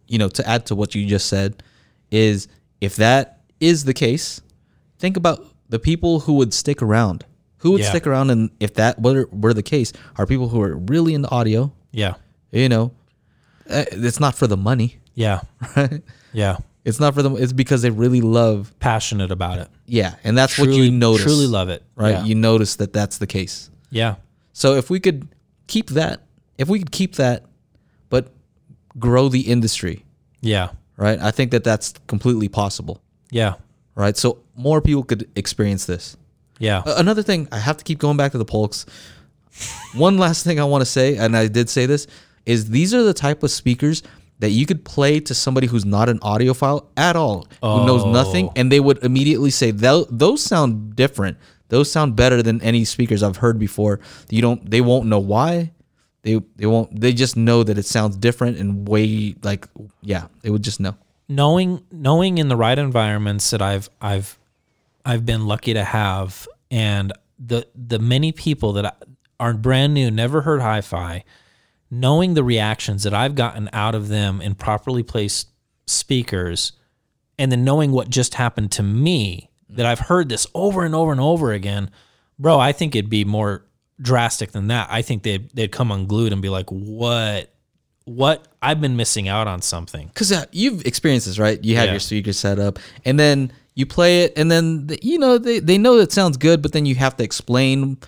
you 0.09 0.19
know, 0.19 0.29
to 0.29 0.49
add 0.49 0.67
to 0.67 0.75
what 0.75 0.95
you 0.95 1.07
just 1.07 1.29
said, 1.29 1.63
is 2.11 2.49
if 2.81 2.97
that 2.97 3.41
is 3.61 3.85
the 3.85 3.95
case, 3.95 4.41
think 4.99 5.17
about 5.17 5.47
the 5.69 5.79
people 5.79 6.21
who 6.21 6.35
would 6.35 6.53
stick 6.53 6.83
around. 6.83 7.25
Who 7.65 7.73
would 7.73 7.81
Yeah. 7.81 7.89
stick 7.91 8.07
around, 8.07 8.31
and 8.31 8.51
if 8.61 8.75
that 8.75 9.01
were, 9.03 9.27
were 9.33 9.53
the 9.55 9.63
case, 9.63 9.93
are 10.17 10.27
people 10.27 10.49
who 10.51 10.61
are 10.63 10.77
really 10.77 11.15
into 11.15 11.29
audio. 11.31 11.73
Yeah. 11.91 12.15
You 12.53 12.69
know, 12.69 12.93
Uh, 13.69 13.85
it's 13.91 14.21
not 14.21 14.35
for 14.37 14.47
the 14.47 14.57
money, 14.59 14.99
Yeah. 15.15 15.41
right? 15.77 16.03
Yeah. 16.35 16.59
It's 16.85 17.01
not 17.01 17.15
for 17.15 17.23
them. 17.23 17.35
It's 17.39 17.55
because 17.55 17.81
they 17.81 17.89
really 17.89 18.21
love. 18.21 18.75
Passionate 18.79 19.31
about 19.31 19.59
it. 19.59 19.69
Yeah, 19.87 20.17
and 20.23 20.37
that's 20.37 20.59
what 20.59 20.69
you 20.69 20.91
notice. 20.91 21.25
truly 21.25 21.47
love 21.47 21.71
it. 21.71 21.83
right? 21.97 22.11
Yeah. 22.17 22.25
You 22.25 22.35
notice 22.35 22.77
that 22.77 22.93
that's 22.93 23.17
the 23.17 23.27
case. 23.27 23.71
Yeah. 23.91 24.17
So 24.53 24.75
if 24.75 24.91
we 24.91 25.01
could 25.01 25.27
keep 25.67 25.89
that, 25.91 26.21
if 26.59 26.69
we 26.69 26.79
could 26.81 26.91
keep 26.93 27.15
that, 27.17 27.45
but 28.11 28.29
grow 28.99 29.31
the 29.31 29.41
industry, 29.41 30.05
Yeah. 30.43 30.69
right? 30.99 31.19
I 31.19 31.31
think 31.31 31.51
that 31.53 31.65
that's 31.65 31.95
completely 32.07 32.49
possible, 32.49 33.01
Yeah. 33.31 33.55
right? 33.95 34.17
So 34.19 34.39
more 34.55 34.83
people 34.83 35.05
could 35.05 35.27
experience 35.35 35.87
this. 35.87 36.17
Yeah. 36.65 36.83
Another 36.87 37.23
thing, 37.23 37.49
I 37.53 37.59
have 37.59 37.77
to 37.77 37.85
keep 37.85 37.99
going 37.99 38.17
back 38.17 38.33
to 38.33 38.39
the 38.39 38.45
Polks. 38.45 38.87
One 39.95 40.19
last 40.19 40.45
thing 40.45 40.59
I 40.59 40.65
want 40.65 40.83
to 40.83 40.87
say, 40.87 41.17
and 41.17 41.37
I 41.37 41.47
did 41.47 41.69
say 41.71 41.87
this, 41.87 42.07
is 42.47 42.71
these 42.71 42.93
are 42.93 43.03
the 43.03 43.15
type 43.15 43.43
of 43.43 43.51
speakers 43.51 44.03
that 44.41 44.51
you 44.51 44.67
could 44.67 44.85
play 44.85 45.21
to 45.21 45.35
somebody 45.35 45.67
who's 45.69 45.85
not 45.85 46.09
an 46.09 46.19
audiophile 46.21 46.87
at 46.97 47.15
all, 47.17 47.47
who 47.63 47.87
knows 47.87 48.03
oh. 48.03 48.13
nothing, 48.13 48.49
Oh. 48.49 48.53
and 48.57 48.71
they 48.73 48.81
would 48.81 48.99
immediately 49.05 49.51
say, 49.51 49.71
"Those 49.71 50.43
sound 50.43 50.97
different. 50.97 51.39
Those 51.69 51.91
sound 51.91 52.17
better 52.17 52.43
than 52.43 52.61
any 52.61 52.85
speakers 52.85 53.23
I've 53.23 53.37
heard 53.39 53.59
before." 53.59 54.01
You 54.29 54.43
don't. 54.43 54.69
They 54.69 54.81
won't 54.81 55.07
know 55.07 55.21
why. 55.21 55.71
They 56.23 56.41
they 56.57 56.67
won't. 56.67 57.01
They 57.01 57.13
just 57.13 57.37
know 57.37 57.63
that 57.63 57.79
it 57.79 57.87
sounds 57.87 58.17
different 58.17 58.59
and 58.59 58.89
way 58.89 59.37
like 59.43 59.69
yeah. 60.03 60.27
They 60.43 60.51
would 60.51 60.65
just 60.65 60.81
know. 60.81 60.97
knowing 61.29 61.85
knowing 61.93 62.39
in 62.39 62.49
the 62.49 62.57
right 62.57 62.79
environments 62.79 63.49
that 63.51 63.63
I've 63.63 63.89
I've 64.01 64.37
I've 65.07 65.25
been 65.25 65.47
lucky 65.47 65.73
to 65.75 65.85
have 65.85 66.49
and 66.75 67.13
the 67.39 67.67
the 67.75 67.99
many 67.99 68.33
people 68.33 68.73
that 68.73 69.01
are 69.39 69.55
brand 69.55 69.95
new 69.95 70.11
never 70.11 70.43
heard 70.43 70.61
hi-fi 70.61 71.23
knowing 71.91 72.35
the 72.35 72.43
reactions 72.43 73.03
that 73.05 73.15
I've 73.15 73.35
gotten 73.37 73.69
out 73.73 73.95
of 73.95 74.09
them 74.09 74.41
in 74.41 74.55
properly 74.55 75.03
placed 75.05 75.49
speakers 75.87 76.73
and 77.39 77.53
then 77.53 77.65
knowing 77.65 77.93
what 77.93 78.09
just 78.11 78.35
happened 78.35 78.73
to 78.73 78.83
me 78.83 79.51
that 79.69 79.87
I've 79.87 80.01
heard 80.01 80.29
this 80.29 80.47
over 80.55 80.85
and 80.85 80.95
over 80.95 81.13
and 81.13 81.21
over 81.21 81.53
again 81.53 81.91
bro 82.39 82.59
I 82.59 82.73
think 82.73 82.95
it'd 82.97 83.11
be 83.11 83.25
more 83.25 83.65
drastic 84.01 84.51
than 84.53 84.67
that 84.69 84.89
I 84.91 85.03
think 85.03 85.23
they'd 85.23 85.51
they'd 85.55 85.71
come 85.73 85.93
unglued 85.93 86.33
and 86.33 86.43
be 86.43 86.49
like 86.49 86.69
what 86.71 87.51
what 88.07 88.49
I've 88.61 88.81
been 88.81 88.97
missing 88.97 89.29
out 89.29 89.47
on 89.47 89.63
something 89.63 90.09
because 90.09 90.31
uh, 90.33 90.45
you've 90.53 90.85
experienced 90.85 91.27
this, 91.27 91.39
right? 91.39 91.63
You 91.65 91.77
have 91.77 91.87
Yeah. 91.87 91.93
your 91.93 92.01
speaker 92.01 92.35
set 92.35 92.59
up, 92.59 92.79
and 93.07 93.19
then 93.19 93.51
you 93.75 93.87
play 93.87 94.23
it, 94.23 94.33
and 94.37 94.51
then 94.51 94.87
the, 94.87 94.99
you 95.03 95.19
know 95.19 95.39
they, 95.39 95.59
they 95.59 95.79
know 95.79 95.97
it 95.99 96.13
sounds 96.13 96.37
good, 96.37 96.63
but 96.63 96.73
then 96.73 96.87
you 96.87 96.95
have 96.95 97.17
to 97.17 97.25
explain 97.25 97.99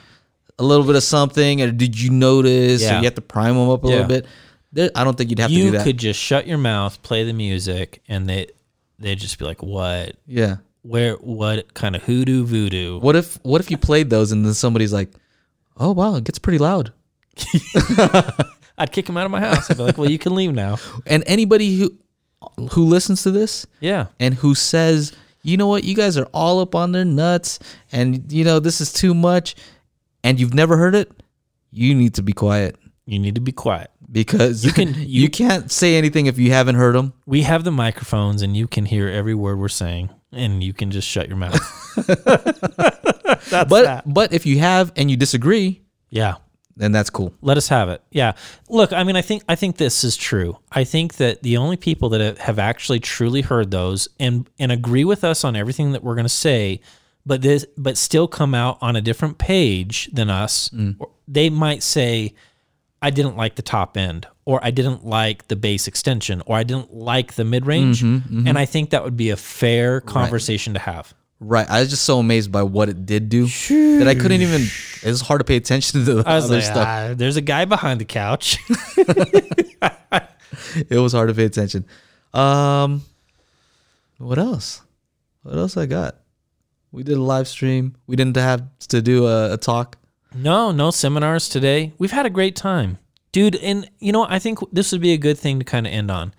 a 0.58 0.62
little 0.64 0.86
bit 0.86 0.96
of 0.96 1.02
something, 1.02 1.60
or 1.62 1.70
did 1.72 2.00
you 2.00 2.10
notice? 2.10 2.82
Or 2.88 2.98
you 2.98 3.04
have 3.04 3.14
to 3.16 3.20
prime 3.20 3.54
them 3.56 3.68
up 3.68 3.84
a 3.84 3.88
Yeah. 3.88 3.92
little 3.94 4.08
bit. 4.08 4.26
There, 4.72 4.90
I 4.94 5.04
don't 5.04 5.16
think 5.16 5.30
you'd 5.30 5.38
have 5.38 5.50
to 5.50 5.54
do 5.56 5.70
that. 5.72 5.78
you 5.78 5.84
could 5.84 5.98
just 5.98 6.20
shut 6.20 6.46
your 6.46 6.58
mouth, 6.58 7.00
play 7.02 7.24
the 7.24 7.32
music, 7.32 8.02
and 8.08 8.28
they 8.28 8.48
they'd 8.98 9.18
just 9.18 9.38
be 9.38 9.44
like, 9.44 9.62
"What? 9.62 10.16
yeah. 10.26 10.56
Where? 10.82 11.14
What 11.14 11.74
kind 11.74 11.96
of 11.96 12.02
hoodoo 12.04 12.44
voodoo?" 12.44 12.98
What 13.00 13.16
if 13.16 13.38
what 13.42 13.60
if 13.60 13.70
you 13.70 13.76
played 13.78 14.10
those, 14.10 14.32
and 14.32 14.44
then 14.44 14.54
somebody's 14.54 14.92
like, 14.92 15.10
"Oh 15.76 15.92
wow, 15.92 16.14
it 16.16 16.24
gets 16.24 16.38
pretty 16.38 16.58
loud," 16.58 16.92
I'd 18.78 18.92
kick 18.92 19.08
him 19.08 19.16
out 19.16 19.24
of 19.24 19.30
my 19.30 19.40
house. 19.40 19.70
I'd 19.70 19.76
be 19.78 19.82
like, 19.82 19.98
"Well, 19.98 20.10
you 20.10 20.18
can 20.18 20.34
leave 20.34 20.52
now." 20.52 20.78
and 21.06 21.22
anybody 21.26 21.76
who 21.78 21.92
who 22.72 22.84
listens 22.84 23.22
to 23.22 23.30
this 23.30 23.66
Yeah, 23.80 24.06
and 24.20 24.34
who 24.34 24.54
says, 24.54 25.12
you 25.46 25.56
know 25.56 25.66
what, 25.68 25.84
you 25.84 25.94
guys 25.94 26.18
are 26.18 26.28
all 26.34 26.60
up 26.60 26.74
on 26.74 26.92
their 26.92 27.04
nuts, 27.04 27.58
and 27.92 28.30
you 28.32 28.44
know 28.44 28.58
this 28.60 28.80
is 28.80 28.92
too 28.92 29.14
much, 29.14 29.54
and 30.24 30.38
you've 30.40 30.54
never 30.54 30.76
heard 30.76 30.94
it, 30.94 31.10
you 31.70 31.94
need 31.94 32.14
to 32.14 32.22
be 32.22 32.32
quiet 32.32 32.76
you 33.08 33.20
need 33.20 33.36
to 33.36 33.40
be 33.40 33.52
quiet. 33.52 33.88
because 34.10 34.64
you 34.64 34.72
can- 34.72 34.92
you- 34.96 35.22
you, 35.22 35.28
can't 35.30 35.70
say 35.70 35.94
anything 35.96 36.26
if 36.26 36.38
you 36.38 36.50
haven't 36.50 36.74
heard 36.74 36.96
them. 36.96 37.12
We 37.24 37.42
have 37.42 37.62
the 37.62 37.70
microphones, 37.70 38.42
and 38.42 38.56
you 38.56 38.66
can 38.66 38.84
hear 38.84 39.06
every 39.08 39.32
word 39.34 39.60
we're 39.60 39.68
saying, 39.68 40.10
and 40.32 40.60
you 40.60 40.72
can 40.72 40.90
just 40.90 41.06
shut 41.06 41.28
your 41.28 41.36
mouth. 41.36 41.54
That's 43.48 43.50
But 43.70 43.82
that. 43.84 44.02
but 44.12 44.32
if 44.32 44.44
you 44.44 44.58
have 44.58 44.90
and 44.96 45.08
you 45.08 45.16
disagree, 45.16 45.82
Yeah. 46.10 46.34
Then 46.76 46.92
that's 46.92 47.10
cool. 47.10 47.32
Let 47.40 47.56
us 47.56 47.68
have 47.68 47.88
it. 47.88 48.02
Yeah. 48.10 48.32
Look, 48.68 48.92
I 48.92 49.02
mean, 49.02 49.16
I 49.16 49.22
think 49.22 49.42
I 49.48 49.54
think 49.54 49.78
this 49.78 50.04
is 50.04 50.16
true. 50.16 50.58
I 50.70 50.84
think 50.84 51.14
that 51.14 51.42
the 51.42 51.56
only 51.56 51.76
people 51.76 52.10
that 52.10 52.38
have- 52.38 52.58
actually 52.58 53.00
truly 53.00 53.42
heard 53.42 53.70
those 53.70 54.08
and 54.18 54.48
and 54.58 54.72
agree 54.72 55.04
with 55.04 55.24
us 55.24 55.44
on 55.44 55.56
everything 55.56 55.92
that 55.92 56.02
we're 56.02 56.14
going 56.14 56.24
to 56.24 56.28
say, 56.28 56.80
but 57.24 57.42
this 57.42 57.64
but 57.76 57.96
still 57.96 58.28
come 58.28 58.54
out 58.54 58.78
on 58.80 58.96
a 58.96 59.00
different 59.00 59.38
page 59.38 60.10
than 60.12 60.30
us, 60.30 60.68
mm. 60.70 60.96
or 60.98 61.10
they 61.28 61.50
might 61.50 61.82
say, 61.82 62.34
"I 63.00 63.10
didn't 63.10 63.36
like 63.36 63.56
the 63.56 63.62
top 63.62 63.96
end," 63.96 64.26
or 64.44 64.58
"I 64.64 64.70
didn't 64.70 65.04
like 65.04 65.48
the 65.48 65.56
bass 65.56 65.86
extension," 65.86 66.42
or 66.46 66.56
"I 66.56 66.62
didn't 66.62 66.94
like 66.94 67.34
the 67.34 67.44
mid 67.44 67.66
range," 67.66 68.02
mm-hmm, 68.02 68.16
mm-hmm. 68.16 68.48
and 68.48 68.58
I 68.58 68.64
think 68.64 68.90
that 68.90 69.04
would 69.04 69.16
be 69.16 69.30
a 69.30 69.36
fair 69.36 70.00
conversation 70.00 70.74
to 70.74 70.80
have. 70.80 71.14
Right. 71.38 71.68
I 71.68 71.80
was 71.80 71.90
just 71.90 72.04
so 72.04 72.18
amazed 72.18 72.50
by 72.50 72.62
what 72.62 72.88
it 72.88 73.04
did 73.04 73.28
do 73.28 73.46
that 73.46 74.06
I 74.08 74.14
couldn't 74.14 74.40
even. 74.40 74.62
It 74.62 75.08
was 75.08 75.20
hard 75.20 75.40
to 75.40 75.44
pay 75.44 75.56
attention 75.56 76.02
to 76.04 76.14
the 76.14 76.24
I 76.28 76.36
was 76.36 76.46
other 76.46 76.56
like, 76.56 76.64
stuff. 76.64 76.86
"Ah, 76.88 77.14
"There's 77.14 77.36
a 77.36 77.42
guy 77.42 77.66
behind 77.66 78.00
the 78.00 78.06
couch." 78.06 78.56
It 80.88 80.98
was 80.98 81.12
hard 81.12 81.28
to 81.28 81.34
pay 81.34 81.44
attention. 81.44 81.86
Um, 82.32 83.02
what 84.18 84.38
else? 84.38 84.82
What 85.42 85.56
else 85.56 85.76
I 85.76 85.86
got? 85.86 86.16
We 86.92 87.02
did 87.02 87.16
a 87.16 87.22
live 87.22 87.48
stream. 87.48 87.96
We 88.06 88.16
didn't 88.16 88.36
have 88.36 88.64
to 88.88 89.02
do 89.02 89.26
a, 89.26 89.54
a 89.54 89.56
talk. 89.56 89.98
No, 90.34 90.70
no 90.70 90.90
seminars 90.90 91.48
today. 91.48 91.92
We've 91.98 92.10
had 92.10 92.26
a 92.26 92.30
great 92.30 92.56
time. 92.56 92.98
Dude, 93.32 93.56
and 93.56 93.88
you 93.98 94.12
know, 94.12 94.26
I 94.28 94.38
think 94.38 94.58
this 94.72 94.92
would 94.92 95.00
be 95.00 95.12
a 95.12 95.18
good 95.18 95.38
thing 95.38 95.58
to 95.58 95.64
kind 95.64 95.86
of 95.86 95.92
end 95.92 96.10
on. 96.10 96.34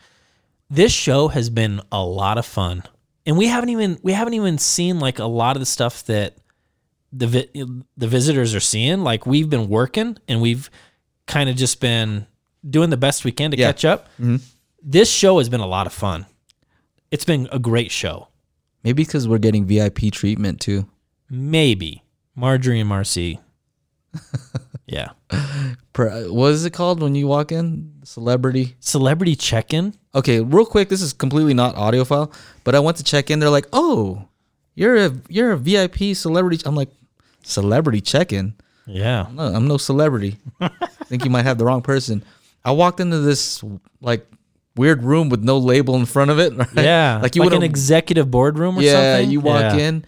This 0.69 0.91
show 0.91 1.29
has 1.29 1.49
been 1.49 1.81
a 1.91 2.03
lot 2.03 2.37
of 2.37 2.45
fun. 2.45 2.83
And 3.27 3.37
we 3.37 3.47
haven't 3.47 3.69
even 3.69 3.99
we 4.01 4.13
haven't 4.13 4.33
even 4.33 4.57
seen 4.57 4.99
like 4.99 5.19
a 5.19 5.25
lot 5.25 5.55
of 5.55 5.59
the 5.59 5.65
stuff 5.67 6.03
that 6.05 6.37
the 7.13 7.27
vi- 7.27 7.49
the 7.97 8.07
visitors 8.07 8.55
are 8.55 8.59
seeing. 8.59 9.01
Like 9.01 9.25
we've 9.27 9.49
been 9.49 9.67
working 9.69 10.17
and 10.27 10.41
we've 10.41 10.69
kind 11.27 11.49
of 11.49 11.55
just 11.57 11.79
been 11.81 12.25
doing 12.67 12.89
the 12.89 12.97
best 12.97 13.23
we 13.25 13.31
can 13.31 13.51
to 13.51 13.57
Yeah. 13.57 13.67
catch 13.67 13.85
up. 13.85 14.07
Mm-hmm. 14.19 14.37
this 14.81 15.11
show 15.11 15.37
has 15.39 15.49
been 15.49 15.59
a 15.59 15.67
lot 15.67 15.85
of 15.87 15.93
fun. 15.93 16.25
It's 17.11 17.25
been 17.25 17.47
a 17.51 17.59
great 17.59 17.91
show. 17.91 18.29
Maybe 18.83 19.03
because 19.03 19.27
we're 19.27 19.37
getting 19.39 19.65
VIP 19.65 20.09
treatment 20.11 20.61
too. 20.61 20.87
Maybe 21.29 22.03
Marjorie 22.35 22.79
and 22.79 22.87
Marcy. 22.89 23.39
yeah. 24.87 25.09
What 25.95 26.51
is 26.53 26.63
it 26.65 26.71
called 26.73 27.01
when 27.01 27.15
you 27.15 27.27
walk 27.27 27.51
in? 27.51 27.93
Celebrity. 28.03 28.75
Celebrity 28.79 29.35
check-in. 29.35 29.95
Okay, 30.13 30.41
real 30.41 30.65
quick. 30.65 30.89
This 30.89 31.01
is 31.01 31.11
completely 31.13 31.53
not 31.53 31.75
audiophile, 31.75 32.31
but 32.63 32.75
I 32.75 32.79
went 32.79 32.97
to 32.97 33.03
check 33.03 33.29
in. 33.31 33.39
They're 33.39 33.49
like, 33.49 33.67
"Oh, 33.73 34.27
you're 34.75 34.95
a 34.95 35.11
you're 35.27 35.51
a 35.51 35.57
VIP 35.57 36.15
celebrity." 36.15 36.61
I'm 36.65 36.75
like, 36.75 36.89
"Celebrity 37.43 38.01
check-in." 38.01 38.53
Yeah. 38.85 39.27
No, 39.33 39.43
I'm 39.43 39.67
no 39.67 39.77
celebrity. 39.77 40.37
I 40.61 40.69
think 41.05 41.25
you 41.25 41.31
might 41.31 41.43
have 41.43 41.57
the 41.57 41.65
wrong 41.65 41.81
person. 41.81 42.23
I 42.63 42.71
walked 42.71 42.99
into 42.99 43.19
this 43.19 43.63
like 44.01 44.25
weird 44.75 45.03
room 45.03 45.29
with 45.29 45.43
no 45.43 45.57
label 45.57 45.95
in 45.95 46.05
front 46.05 46.29
of 46.31 46.39
it. 46.39 46.53
Right? 46.57 46.69
Yeah. 46.75 47.19
like 47.21 47.35
you 47.35 47.41
like 47.41 47.49
would 47.51 47.57
an 47.57 47.63
executive 47.63 48.29
boardroom 48.29 48.77
or 48.77 48.81
yeah, 48.81 49.15
something. 49.17 49.31
you 49.31 49.39
walk 49.41 49.61
Yeah. 49.61 49.77
in, 49.77 50.05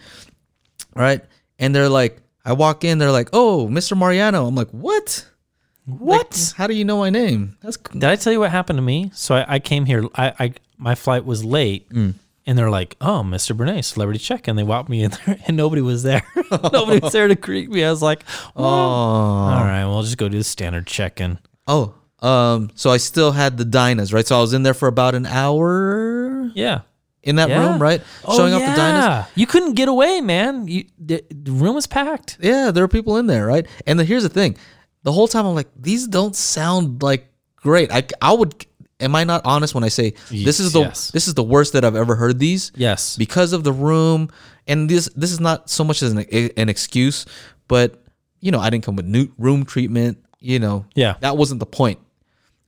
right? 0.94 1.20
And 1.58 1.74
they're 1.74 1.88
like, 1.88 2.18
I 2.50 2.52
walk 2.52 2.84
in, 2.84 2.98
they're 2.98 3.10
like, 3.20 3.30
"Oh, 3.32 3.68
Mr. 3.70 3.96
Mariano." 3.96 4.46
I'm 4.46 4.54
like, 4.54 4.70
"What? 4.70 5.26
What? 5.86 6.30
Like, 6.36 6.56
how 6.56 6.66
do 6.66 6.74
you 6.74 6.84
know 6.84 6.98
my 6.98 7.10
name?" 7.10 7.56
That's 7.62 7.76
c- 7.76 7.98
Did 7.98 8.04
I 8.04 8.16
tell 8.16 8.32
you 8.32 8.40
what 8.40 8.50
happened 8.50 8.76
to 8.78 8.82
me? 8.82 9.10
So 9.14 9.34
I, 9.36 9.54
I 9.54 9.58
came 9.58 9.86
here. 9.86 10.04
I, 10.14 10.32
I 10.38 10.52
my 10.76 10.94
flight 10.94 11.24
was 11.24 11.44
late, 11.44 11.88
Mm. 11.90 12.14
and 12.46 12.58
they're 12.58 12.70
like, 12.70 12.96
"Oh, 13.00 13.22
Mr. 13.24 13.56
Bernays, 13.56 13.84
celebrity 13.86 14.18
check," 14.18 14.48
and 14.48 14.58
they 14.58 14.62
walked 14.62 14.88
me 14.88 15.02
in 15.02 15.10
there, 15.12 15.38
and 15.46 15.56
nobody 15.56 15.82
was 15.82 16.02
there. 16.02 16.22
nobody 16.50 17.00
was 17.00 17.12
there 17.12 17.28
to 17.28 17.34
greet 17.34 17.70
me. 17.70 17.84
I 17.84 17.90
was 17.90 18.02
like, 18.02 18.24
oh, 18.56 18.64
"All 18.64 19.64
right, 19.64 19.84
well, 19.84 19.96
I'll 19.96 20.02
just 20.02 20.18
go 20.18 20.28
do 20.28 20.38
the 20.38 20.44
standard 20.44 20.86
check-in." 20.86 21.38
oh. 21.66 21.94
Um, 22.22 22.70
so 22.74 22.90
I 22.90 22.98
still 22.98 23.32
had 23.32 23.56
the 23.56 23.64
dinas, 23.64 24.12
right? 24.12 24.26
So 24.26 24.36
I 24.36 24.42
was 24.42 24.52
in 24.52 24.62
there 24.62 24.74
for 24.74 24.88
about 24.88 25.14
an 25.14 25.24
hour 25.24 26.50
Yeah. 26.54 26.82
In 27.22 27.36
that 27.36 27.48
Yeah. 27.48 27.68
room, 27.70 27.80
right? 27.82 28.02
Oh, 28.24 28.36
Showing 28.36 28.54
off 28.54 28.60
the 28.62 28.66
dinas. 28.68 29.04
yeah. 29.04 29.24
You 29.34 29.46
couldn't 29.46 29.74
get 29.74 29.88
away, 29.88 30.20
man. 30.20 30.66
You 30.68 30.84
the, 30.98 31.22
the 31.30 31.52
room 31.52 31.74
was 31.74 31.86
packed. 31.86 32.38
Yeah, 32.40 32.70
there 32.70 32.82
are 32.84 32.88
people 32.88 33.16
in 33.18 33.26
there, 33.26 33.46
right? 33.46 33.66
And 33.86 33.98
the, 33.98 34.04
here's 34.04 34.22
the 34.22 34.28
thing: 34.28 34.56
the 35.02 35.12
whole 35.12 35.28
time 35.28 35.46
I'm 35.46 35.54
like, 35.54 35.68
these 35.76 36.06
don't 36.06 36.34
sound 36.34 37.02
like 37.02 37.28
great. 37.56 37.92
I, 37.92 38.04
I 38.22 38.32
would. 38.32 38.66
Am 39.00 39.14
I 39.16 39.24
not 39.24 39.40
honest 39.46 39.74
when 39.74 39.82
I 39.82 39.88
say 39.88 40.12
this 40.30 40.60
is 40.60 40.72
the 40.72 40.80
Yes. 40.80 41.10
this 41.10 41.26
is 41.26 41.32
the 41.34 41.42
worst 41.42 41.72
that 41.72 41.84
I've 41.86 41.96
ever 41.96 42.14
heard 42.16 42.38
these? 42.38 42.70
Yes. 42.76 43.16
because 43.16 43.54
of 43.54 43.64
the 43.64 43.72
room 43.72 44.28
and 44.66 44.90
this 44.90 45.08
this 45.16 45.32
is 45.32 45.40
not 45.40 45.70
so 45.70 45.82
much 45.84 46.02
as 46.02 46.12
an, 46.12 46.18
an 46.58 46.68
excuse 46.68 47.24
but 47.66 48.04
you 48.40 48.52
know 48.52 48.60
i 48.60 48.68
didn't 48.68 48.84
come 48.84 48.96
with 48.96 49.06
new 49.06 49.28
room 49.38 49.64
treatment 49.64 50.18
you 50.38 50.58
know 50.58 50.84
Yeah. 50.94 51.14
that 51.20 51.38
wasn't 51.38 51.60
the 51.60 51.66
point 51.66 51.98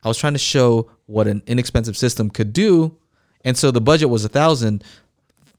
i 0.02 0.08
was 0.08 0.16
trying 0.16 0.32
to 0.32 0.38
show 0.38 0.90
what 1.04 1.26
an 1.28 1.42
inexpensive 1.46 1.98
system 1.98 2.30
could 2.30 2.54
do 2.54 2.96
and 3.44 3.56
so 3.56 3.70
the 3.70 3.80
budget 3.80 4.08
was 4.08 4.24
a 4.24 4.28
thousand 4.28 4.82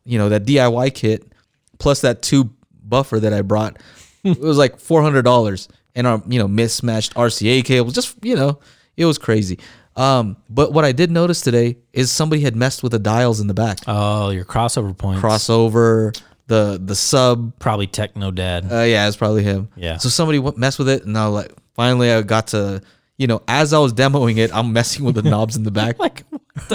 you 0.06 0.18
know 0.18 0.30
that 0.30 0.46
diy 0.46 0.94
kit 0.94 1.32
plus 1.80 2.02
that 2.02 2.22
tube 2.22 2.52
buffer 2.84 3.20
that 3.20 3.34
i 3.34 3.42
brought 3.42 3.78
it 4.24 4.40
was 4.40 4.58
like 4.58 4.78
$400 4.80 5.68
and 5.96 6.08
our 6.08 6.22
you 6.28 6.40
know 6.40 6.48
mismatched 6.48 7.14
rca 7.16 7.64
cables 7.66 7.94
just 7.94 8.16
you 8.24 8.36
know 8.36 8.60
it 8.98 9.06
was 9.06 9.18
crazy 9.18 9.60
um 9.96 10.38
but 10.50 10.74
what 10.74 10.84
i 10.86 10.92
did 10.92 11.12
notice 11.12 11.42
today 11.42 11.78
is 11.94 12.12
somebody 12.12 12.42
had 12.42 12.56
messed 12.56 12.84
with 12.84 12.92
the 12.92 13.00
dials 13.00 13.40
in 13.40 13.48
the 13.48 13.54
back 13.54 13.80
Oh, 13.88 14.30
your 14.30 14.46
crossover 14.46 14.98
points. 14.98 15.22
crossover, 15.22 16.20
the 16.48 16.80
the 16.84 16.96
sub. 16.96 17.58
Probably 17.60 17.88
Techno 17.88 18.30
Dad. 18.32 18.66
Uh, 18.72 18.82
yeah, 18.82 19.08
it's 19.08 19.16
probably 19.16 19.44
him. 19.44 19.70
Yeah. 19.78 19.98
So 19.98 20.10
somebody 20.10 20.40
w- 20.40 20.58
messed 20.58 20.78
with 20.78 20.90
it, 20.90 21.06
and 21.06 21.18
I 21.18 21.26
like 21.28 21.54
finally 21.74 22.12
I 22.12 22.22
got 22.22 22.48
to, 22.48 22.82
you 23.18 23.28
know, 23.28 23.42
as 23.48 23.72
I 23.74 23.80
was 23.80 23.94
demoing 23.94 24.38
it, 24.38 24.54
I'm 24.54 24.74
messing 24.74 25.06
with 25.06 25.16
the 25.16 25.22
knobs 25.22 25.56
in 25.56 25.64
the 25.64 25.72
back. 25.72 26.00
like, 26.06 26.24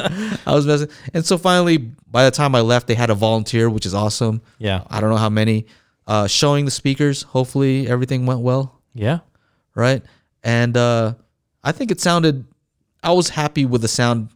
I 0.46 0.54
was 0.54 0.66
messing, 0.66 0.88
and 1.14 1.24
so 1.24 1.38
finally, 1.38 1.76
by 2.10 2.24
the 2.24 2.30
time 2.30 2.54
I 2.54 2.60
left, 2.60 2.86
they 2.88 2.94
had 2.94 3.10
a 3.10 3.14
volunteer, 3.14 3.70
which 3.70 3.86
is 3.86 3.94
awesome. 3.94 4.42
yeah. 4.58 4.82
I 4.90 5.00
don't 5.00 5.10
know 5.10 5.16
how 5.16 5.28
many. 5.30 5.66
Uh, 6.06 6.26
showing 6.26 6.64
the 6.64 6.70
speakers. 6.70 7.22
Hopefully 7.22 7.86
everything 7.86 8.24
went 8.26 8.40
well, 8.40 8.80
Yeah. 8.94 9.18
right? 9.74 10.02
And 10.42 10.74
uh, 10.76 11.14
I 11.62 11.72
think 11.72 11.90
it 11.90 12.00
sounded. 12.00 12.46
I 13.02 13.12
was 13.12 13.28
happy 13.28 13.66
with 13.66 13.82
the 13.82 13.88
sound. 13.88 14.30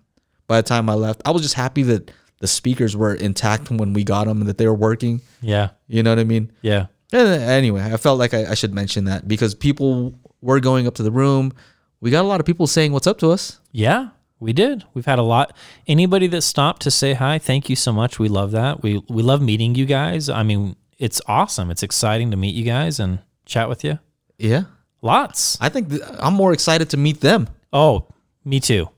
By 0.46 0.60
the 0.60 0.68
time 0.68 0.90
I 0.90 0.94
left, 0.94 1.22
I 1.24 1.30
was 1.30 1.40
just 1.42 1.54
happy 1.54 1.82
that 1.84 2.10
the 2.40 2.46
speakers 2.46 2.94
were 2.94 3.14
intact 3.14 3.70
when 3.70 3.94
we 3.94 4.04
got 4.04 4.26
them 4.26 4.40
and 4.40 4.48
that 4.50 4.58
they 4.58 4.66
were 4.66 4.74
working. 4.74 5.22
Yeah. 5.40 5.70
You 5.86 6.02
know 6.02 6.10
what 6.10 6.18
I 6.18 6.24
mean? 6.24 6.52
Yeah. 6.60 6.86
Eh, 7.12 7.18
Anyway, 7.56 7.80
I 7.82 7.96
felt 7.96 8.18
like 8.18 8.34
I, 8.34 8.50
I 8.50 8.54
should 8.54 8.74
mention 8.74 9.04
that 9.06 9.26
because 9.26 9.54
people 9.54 10.12
were 10.42 10.60
going 10.60 10.86
up 10.86 10.94
to 10.96 11.02
the 11.02 11.10
room. 11.12 11.52
We 12.00 12.10
got 12.10 12.22
a 12.24 12.28
lot 12.28 12.40
of 12.40 12.44
people 12.46 12.66
saying 12.66 12.92
what's 12.92 13.06
up 13.06 13.18
to 13.20 13.30
us. 13.30 13.60
Yeah, 13.70 14.08
we 14.42 14.52
did. 14.52 14.84
We've 14.92 15.06
had 15.06 15.18
a 15.18 15.22
lot. 15.22 15.56
Anybody 15.86 16.26
that 16.28 16.42
stopped 16.42 16.82
to 16.82 16.90
say 16.90 17.14
hi, 17.14 17.38
thank 17.38 17.70
you 17.70 17.76
so 17.76 17.92
much. 17.92 18.18
We 18.18 18.28
love 18.28 18.50
that. 18.50 18.82
We 18.82 19.02
we 19.08 19.22
love 19.22 19.40
meeting 19.40 19.74
you 19.74 19.86
guys. 19.86 20.28
I 20.28 20.42
mean, 20.42 20.76
it's 20.98 21.20
awesome. 21.26 21.70
It's 21.70 21.82
exciting 21.82 22.30
to 22.32 22.36
meet 22.36 22.54
you 22.54 22.64
guys 22.64 23.00
and 23.00 23.20
chat 23.46 23.68
with 23.68 23.84
you. 23.84 23.98
Yeah, 24.38 24.64
Lots. 25.02 25.58
I 25.60 25.68
think 25.68 25.90
th- 25.90 26.02
I'm 26.18 26.34
more 26.34 26.52
excited 26.52 26.90
to 26.90 26.96
meet 26.96 27.20
them. 27.20 27.48
Oh, 27.72 28.06
me 28.44 28.60
too. 28.60 28.88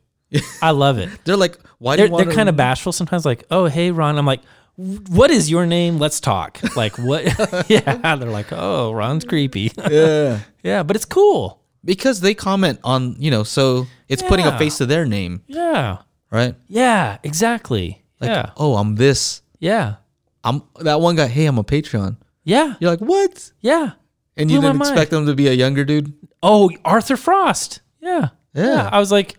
I 0.61 0.70
love 0.70 0.99
it. 0.99 1.09
They're 1.24 1.36
like, 1.36 1.59
"Why 1.78 1.97
do 1.97 2.03
They're, 2.03 2.18
you 2.18 2.24
they're 2.24 2.34
kind 2.34 2.49
of 2.49 2.57
bashful 2.57 2.92
sometimes. 2.92 3.24
Like, 3.24 3.45
oh, 3.51 3.66
hey, 3.66 3.90
Ron. 3.90 4.18
I'm 4.18 4.26
like, 4.26 4.40
what 4.76 5.30
is 5.30 5.51
your 5.51 5.66
name? 5.66 5.99
Let's 5.99 6.20
talk. 6.20 6.59
Like, 6.76 6.99
what? 6.99 7.24
yeah. 7.70 8.16
They're 8.16 8.30
like, 8.30 8.53
oh, 8.53 8.92
Ron's 8.92 9.24
creepy. 9.24 9.72
yeah, 9.90 10.40
yeah, 10.62 10.82
but 10.82 10.97
it's 10.97 11.05
cool. 11.05 11.63
Because 11.85 12.20
they 12.20 12.35
comment 12.35 12.80
on 12.85 13.16
you 13.18 13.30
know, 13.30 13.43
so 13.45 13.87
it's 14.09 14.22
putting 14.22 14.47
a 14.47 14.51
Yeah. 14.51 14.59
face 14.59 14.78
to 14.78 14.87
their 14.87 15.05
name, 15.07 15.43
Yeah. 15.47 15.99
right? 16.30 16.55
Yeah. 16.68 17.18
Exactly. 17.22 18.03
Like, 18.20 18.30
yeah. 18.30 18.51
oh, 18.57 18.76
I'm 18.76 18.97
this. 18.97 19.43
Yeah. 19.61 19.97
I'm 20.43 20.62
that 20.80 21.01
one 21.01 21.16
guy. 21.16 21.26
Hey, 21.26 21.47
I'm 21.47 21.59
a 21.59 21.64
Patreon. 21.64 22.16
Yeah. 22.45 22.74
You're 22.80 22.91
like, 22.91 23.01
what? 23.01 23.53
Yeah. 23.61 23.93
And 24.37 24.51
you 24.51 24.61
Blew 24.61 24.68
my 24.68 24.72
didn't 24.72 24.82
expect 24.93 25.11
them 25.11 25.26
to 25.26 25.35
be 25.35 25.49
a 25.49 25.53
younger 25.53 25.85
dude. 25.85 26.12
Oh, 26.43 26.70
Arthur 26.85 27.16
Frost. 27.16 27.80
Yeah. 28.01 28.28
Yeah. 28.55 28.89
I 28.93 28.99
was 28.99 29.11
like, 29.12 29.37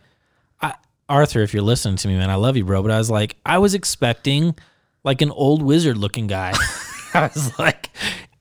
I, 0.61 0.73
Arthur, 1.09 1.41
if 1.41 1.53
you're 1.53 1.61
listening 1.63 1.97
to 1.97 2.07
me, 2.07 2.17
man, 2.17 2.29
I 2.29 2.35
love 2.35 2.57
you, 2.57 2.65
bro. 2.65 2.81
But 2.81 2.91
I 2.91 2.97
was 2.97 3.09
like, 3.11 3.37
I 3.45 3.57
was 3.59 3.73
expecting 3.75 4.55
like 5.03 5.21
an 5.21 5.31
old 5.31 5.61
wizard 5.61 5.97
looking 5.97 6.27
guy. 6.27 6.53
I 7.13 7.29
was 7.33 7.57
like, 7.59 7.89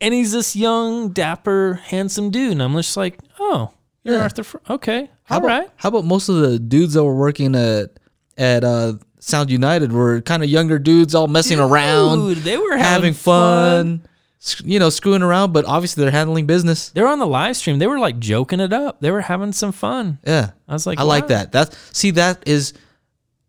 and 0.00 0.14
he's 0.14 0.32
this 0.32 0.56
young, 0.56 1.10
dapper, 1.10 1.74
handsome 1.84 2.30
dude. 2.30 2.52
And 2.52 2.62
I'm 2.62 2.72
just 2.74 2.96
like, 2.96 3.18
oh, 3.38 3.72
you're 4.04 4.14
Yeah. 4.16 4.22
Arthur. 4.22 4.44
Fr- 4.44 4.58
okay. 4.70 5.10
How 5.24 5.36
all 5.36 5.44
about, 5.44 5.48
right. 5.60 5.70
How 5.76 5.88
about 5.88 6.04
most 6.04 6.28
of 6.28 6.36
the 6.36 6.58
dudes 6.58 6.94
that 6.94 7.02
were 7.04 7.14
working 7.16 7.54
at 7.56 7.98
at 8.36 8.62
uh, 8.64 8.94
Sound 9.20 9.50
United 9.50 9.92
were 9.92 10.20
kind 10.20 10.42
of 10.42 10.50
younger 10.50 10.78
dudes, 10.78 11.14
all 11.14 11.26
messing 11.28 11.58
around, 11.60 12.36
they 12.36 12.56
were 12.58 12.76
having 12.76 12.82
having 12.82 13.14
fun, 13.14 14.02
s- 14.42 14.60
you 14.64 14.78
know, 14.78 14.90
screwing 14.90 15.22
around. 15.22 15.52
But 15.52 15.64
obviously, 15.64 16.02
they're 16.02 16.10
handling 16.10 16.44
business. 16.46 16.90
They 16.90 17.00
were 17.00 17.08
on 17.08 17.18
the 17.20 17.26
live 17.26 17.56
stream. 17.56 17.78
They 17.78 17.86
were 17.86 17.98
like 17.98 18.18
joking 18.18 18.60
it 18.60 18.72
up. 18.72 19.00
They 19.00 19.10
were 19.10 19.20
having 19.22 19.52
some 19.52 19.72
fun. 19.72 20.18
Yeah, 20.26 20.50
I 20.68 20.72
was 20.74 20.86
like, 20.86 20.98
I 20.98 21.04
like 21.04 21.28
that. 21.28 21.52
That's 21.52 21.76
see, 21.96 22.10
that 22.12 22.42
is 22.46 22.74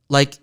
like 0.09 0.35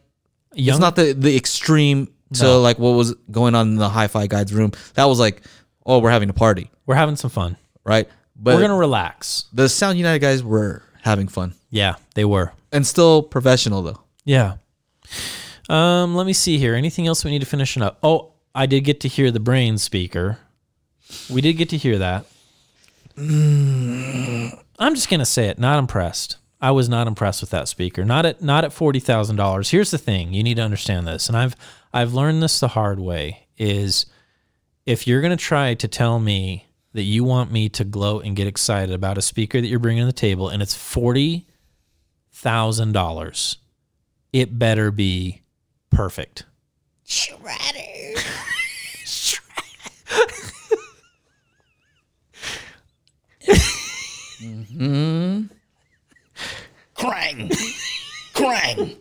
Young, 0.55 0.75
it's 0.77 0.81
not 0.81 0.97
the 0.97 1.13
the 1.15 1.35
extreme 1.37 2.09
to 2.35 2.43
No. 2.45 2.61
like 2.61 2.79
what 2.79 2.91
was 2.91 3.15
going 3.31 3.55
on 3.55 3.69
in 3.69 3.77
the 3.77 3.89
Hi-Fi 3.89 4.27
Guides 4.27 4.53
room. 4.53 4.73
That 4.95 5.05
was 5.05 5.19
like, 5.21 5.43
oh, 5.87 6.01
we're 6.01 6.11
having 6.11 6.29
a 6.29 6.35
party, 6.35 6.71
we're 6.85 6.95
having 6.97 7.17
some 7.17 7.31
fun. 7.31 7.57
right? 7.85 8.09
But 8.43 8.57
we're 8.57 8.61
gonna 8.63 8.77
relax. 8.77 9.45
the 9.53 9.69
Sound 9.69 9.97
United 9.99 10.19
guys 10.19 10.43
were 10.43 10.83
having 11.03 11.29
fun 11.29 11.55
Yeah, 11.71 11.95
they 12.15 12.25
were. 12.25 12.53
and 12.73 12.87
still 12.87 13.23
professional 13.23 13.83
though. 13.83 14.01
Yeah. 14.25 14.57
Um, 15.69 16.15
let 16.17 16.27
me 16.27 16.33
see 16.33 16.59
here. 16.59 16.75
Anything 16.75 17.07
else 17.07 17.25
we 17.25 17.31
need 17.31 17.39
to 17.41 17.47
finish 17.47 17.77
it 17.77 17.83
up? 17.83 17.99
Oh, 18.03 18.33
I 18.55 18.67
did 18.67 18.81
get 18.83 19.01
to 19.01 19.09
hear 19.09 19.31
the 19.31 19.41
brain 19.41 19.79
speaker. 19.79 20.39
We 21.31 21.41
did 21.41 21.55
get 21.55 21.69
to 21.71 21.77
hear 21.77 21.99
that. 21.99 22.25
I'm 24.79 24.95
just 24.95 25.09
gonna 25.09 25.25
say 25.27 25.49
it. 25.49 25.59
Not 25.59 25.79
impressed. 25.79 26.37
I 26.61 26.71
was 26.71 26.89
not 26.89 27.07
impressed 27.07 27.41
with 27.41 27.51
that 27.51 27.69
speaker. 27.69 28.05
Not 28.05 28.25
at 28.27 28.43
not 28.43 28.65
at 28.65 28.73
forty 28.73 29.01
thousand 29.01 29.37
dollars. 29.37 29.71
Here's 29.71 29.91
the 29.91 29.99
thing. 29.99 30.33
You 30.33 30.43
need 30.43 30.57
to 30.57 30.63
understand 30.63 31.07
this, 31.07 31.29
and 31.29 31.37
I've 31.37 31.55
I've 31.93 32.13
learned 32.15 32.43
this 32.43 32.59
the 32.61 32.69
hard 32.69 32.99
way. 33.01 33.47
Is 33.59 34.07
if 34.87 35.07
you're 35.07 35.21
gonna 35.23 35.37
try 35.37 35.75
to 35.75 35.89
tell 35.89 36.19
me 36.19 36.67
that 36.93 37.03
you 37.03 37.25
want 37.25 37.51
me 37.51 37.69
to 37.71 37.85
gloat 37.85 38.25
and 38.25 38.37
get 38.37 38.47
excited 38.47 38.95
about 38.95 39.19
a 39.19 39.23
speaker 39.23 39.61
that 39.61 39.67
you're 39.67 39.79
bringing 39.79 40.03
to 40.03 40.07
the 40.07 40.13
table, 40.13 40.49
and 40.49 40.63
it's 40.63 40.75
forty 40.75 41.47
thousand 42.31 42.93
dollars, 42.93 43.59
it 44.33 44.59
better 44.59 44.91
be 44.91 45.43
perfect. 45.91 46.45
Shredder. 47.07 48.17
Krang! 56.97 57.51
Krang! 58.35 58.97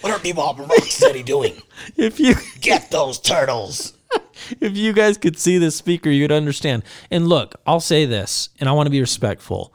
What 0.00 0.12
are 0.12 0.18
Bebop 0.18 0.58
and 0.58 0.84
City 0.84 1.22
doing? 1.22 1.54
If 1.96 2.20
you 2.20 2.34
Get 2.60 2.90
those 2.90 3.18
turtles! 3.18 3.94
if 4.60 4.76
you 4.76 4.92
guys 4.92 5.18
could 5.18 5.38
see 5.38 5.58
this 5.58 5.76
speaker, 5.76 6.10
you'd 6.10 6.32
understand. 6.32 6.82
And 7.10 7.28
look, 7.28 7.56
I'll 7.66 7.80
say 7.80 8.04
this, 8.04 8.50
and 8.60 8.68
I 8.68 8.72
want 8.72 8.86
to 8.86 8.90
be 8.90 9.00
respectful. 9.00 9.74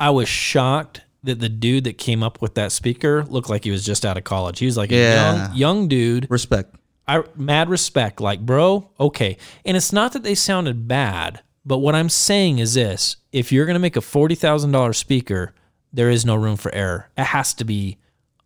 I 0.00 0.10
was 0.10 0.28
shocked 0.28 1.02
that 1.24 1.40
the 1.40 1.48
dude 1.48 1.84
that 1.84 1.98
came 1.98 2.22
up 2.22 2.40
with 2.40 2.54
that 2.54 2.72
speaker 2.72 3.24
looked 3.24 3.50
like 3.50 3.64
he 3.64 3.70
was 3.70 3.84
just 3.84 4.04
out 4.04 4.16
of 4.16 4.24
college. 4.24 4.58
He 4.58 4.66
was 4.66 4.76
like 4.76 4.92
a 4.92 5.14
young 5.14 5.56
young 5.56 5.88
dude. 5.88 6.30
Respect. 6.30 6.74
I 7.06 7.24
mad 7.36 7.68
respect, 7.70 8.20
like 8.20 8.40
bro, 8.40 8.90
okay. 9.00 9.38
And 9.64 9.76
it's 9.76 9.92
not 9.92 10.12
that 10.12 10.22
they 10.22 10.34
sounded 10.34 10.86
bad, 10.86 11.42
but 11.64 11.78
what 11.78 11.94
I'm 11.94 12.08
saying 12.08 12.58
is 12.58 12.74
this: 12.74 13.16
if 13.32 13.50
you're 13.50 13.66
gonna 13.66 13.78
make 13.78 13.96
a 13.96 14.00
forty 14.00 14.34
thousand 14.34 14.72
dollar 14.72 14.92
speaker, 14.92 15.54
there 15.92 16.10
is 16.10 16.24
no 16.24 16.36
room 16.36 16.56
for 16.56 16.72
error. 16.74 17.10
It 17.16 17.24
has 17.24 17.54
to 17.54 17.64
be 17.64 17.98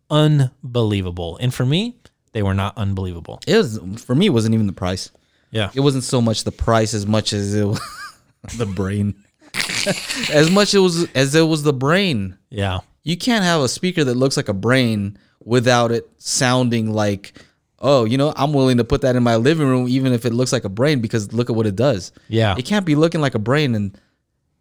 unbelievable. 0.09 1.37
And 1.37 1.53
for 1.53 1.65
me, 1.65 1.97
they 2.31 2.41
were 2.41 2.53
not 2.53 2.77
unbelievable. 2.77 3.39
It 3.45 3.57
was 3.57 3.79
for 4.03 4.15
me. 4.15 4.27
It 4.27 4.33
wasn't 4.33 4.55
even 4.55 4.67
the 4.67 4.73
price. 4.73 5.11
Yeah, 5.53 5.69
It 5.75 5.81
wasn't 5.81 6.03
so 6.03 6.19
much 6.21 6.43
the 6.45 6.51
price 6.51 6.93
as 6.95 7.05
much 7.05 7.31
as 7.31 7.53
it 7.53 7.63
was 7.65 7.79
the 8.57 8.65
brain. 8.65 9.13
as 10.31 10.49
much 10.49 10.73
it 10.73 10.79
was 10.79 11.07
as 11.13 11.35
it 11.35 11.43
was 11.43 11.61
the 11.63 11.73
brain. 11.73 12.37
yeah, 12.49 12.79
You 13.03 13.15
can't 13.17 13.43
have 13.43 13.61
a 13.61 13.67
speaker 13.69 14.03
that 14.03 14.15
looks 14.15 14.35
like 14.35 14.49
a 14.49 14.53
brain 14.53 15.17
without 15.45 15.91
it 15.91 16.09
sounding 16.17 16.91
like, 16.91 17.33
oh, 17.79 18.05
you 18.05 18.17
know, 18.17 18.33
I'm 18.35 18.51
willing 18.53 18.77
to 18.77 18.83
put 18.83 19.01
that 19.01 19.15
in 19.15 19.21
my 19.23 19.35
living 19.35 19.67
room 19.67 19.87
even 19.87 20.11
if 20.13 20.25
it 20.25 20.33
looks 20.33 20.51
like 20.53 20.63
a 20.65 20.69
brain 20.69 21.01
because 21.01 21.31
look 21.33 21.49
at 21.51 21.55
what 21.55 21.67
it 21.67 21.75
does. 21.75 22.11
yeah, 22.29 22.55
It 22.57 22.63
can't 22.65 22.85
be 22.85 22.95
looking 22.95 23.21
like 23.21 23.35
a 23.35 23.39
brain 23.39 23.75
and 23.75 23.95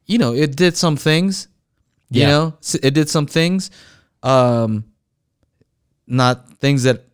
you 0.07 0.18
know, 0.18 0.34
it 0.34 0.57
did 0.57 0.76
some 0.76 0.97
things. 0.97 1.49
You 2.11 2.22
Yeah. 2.22 2.28
know, 2.28 2.55
it 2.82 2.93
did 2.93 3.09
some 3.09 3.26
things 3.26 3.70
um 4.22 4.84
not 6.07 6.59
things 6.59 6.82
that 6.82 7.05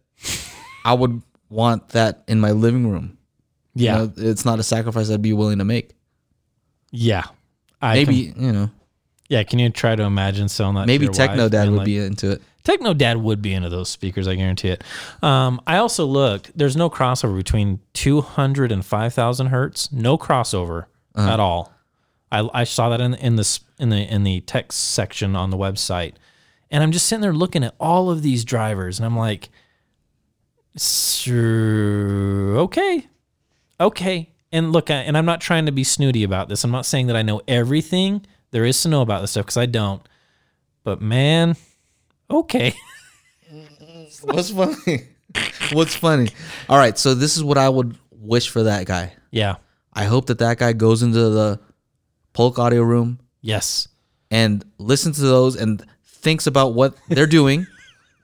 I 0.84 0.94
would 0.94 1.22
want 1.50 1.90
that 1.90 2.24
in 2.26 2.40
my 2.40 2.50
living 2.52 2.90
room. 2.90 3.17
You 3.78 3.84
yeah, 3.86 3.96
know, 3.98 4.12
it's 4.16 4.44
not 4.44 4.58
a 4.58 4.62
sacrifice 4.62 5.10
I'd 5.10 5.22
be 5.22 5.32
willing 5.32 5.58
to 5.58 5.64
make. 5.64 5.94
yeah. 6.90 7.24
I 7.80 7.94
Maybe, 7.94 8.32
can- 8.32 8.42
you 8.44 8.52
know, 8.52 8.70
yeah. 9.28 9.44
Can 9.44 9.60
you 9.60 9.70
try 9.70 9.94
to 9.94 10.02
imagine 10.02 10.48
selling 10.48 10.74
that? 10.74 10.86
maybe 10.88 11.06
Techno 11.06 11.48
Dad 11.48 11.68
would 11.70 11.78
like- 11.78 11.84
be 11.86 11.98
into 11.98 12.32
it. 12.32 12.42
Techno 12.64 12.92
Dad 12.92 13.18
would 13.18 13.40
be 13.40 13.54
into 13.54 13.68
those 13.68 13.88
speakers, 13.88 14.26
I 14.26 14.34
guarantee 14.34 14.68
it. 14.70 14.82
Um, 15.22 15.60
I 15.66 15.76
also 15.78 16.04
looked, 16.04 16.50
there's 16.58 16.76
no 16.76 16.90
crossover 16.90 17.36
between 17.36 17.78
200 17.94 18.72
and 18.72 18.84
5,000 18.84 19.46
hertz. 19.46 19.92
No 19.92 20.18
crossover 20.18 20.86
Uh-huh. 21.14 21.30
at 21.32 21.38
all. 21.40 21.72
I, 22.32 22.46
I 22.52 22.64
saw 22.64 22.88
that 22.90 23.00
in, 23.00 23.14
in, 23.14 23.36
the, 23.36 23.60
in, 23.78 23.88
the, 23.90 23.98
in 24.12 24.24
the 24.24 24.40
text 24.40 24.80
section 24.90 25.34
on 25.36 25.50
the 25.50 25.56
website. 25.56 26.14
And 26.70 26.82
I'm 26.82 26.90
just 26.92 27.06
sitting 27.06 27.22
there 27.22 27.32
looking 27.32 27.62
at 27.64 27.74
all 27.80 28.10
of 28.10 28.20
these 28.22 28.44
drivers, 28.44 28.98
and 28.98 29.06
I'm 29.06 29.16
like, 29.16 29.48
sure, 30.76 32.58
okay, 32.58 33.06
okay. 33.80 34.30
And 34.52 34.72
look, 34.72 34.90
I- 34.90 34.94
and 35.02 35.16
I'm 35.16 35.26
not 35.26 35.40
trying 35.40 35.66
to 35.66 35.72
be 35.72 35.84
snooty 35.84 36.22
about 36.22 36.48
this. 36.48 36.64
I'm 36.64 36.70
not 36.70 36.86
saying 36.86 37.06
that 37.08 37.16
I 37.16 37.22
know 37.22 37.42
everything 37.46 38.24
there 38.50 38.64
is 38.64 38.80
to 38.82 38.88
know 38.88 39.02
about 39.02 39.20
this 39.20 39.32
stuff 39.32 39.44
because 39.46 39.56
I 39.58 39.66
don't. 39.66 40.00
But 40.84 41.02
man, 41.02 41.56
okay. 42.30 42.74
What's 44.22 44.50
funny? 44.50 45.00
What's 45.72 45.94
funny? 45.94 46.28
All 46.68 46.78
right, 46.78 46.98
so 46.98 47.14
this 47.14 47.36
is 47.36 47.44
what 47.44 47.58
I 47.58 47.68
would 47.68 47.96
wish 48.10 48.48
for 48.48 48.62
that 48.64 48.86
guy. 48.86 49.12
Yeah. 49.30 49.56
I 49.92 50.04
hope 50.04 50.26
that 50.26 50.38
that 50.38 50.58
guy 50.58 50.72
goes 50.72 51.02
into 51.02 51.28
the 51.30 51.60
Polk 52.32 52.58
audio 52.58 52.82
room 52.82 53.18
Yes. 53.40 53.88
and 54.30 54.64
listens 54.78 55.16
to 55.16 55.22
those 55.22 55.56
and 55.56 55.84
thinks 56.04 56.46
about 56.46 56.74
what 56.74 56.94
they're 57.08 57.26
doing. 57.26 57.66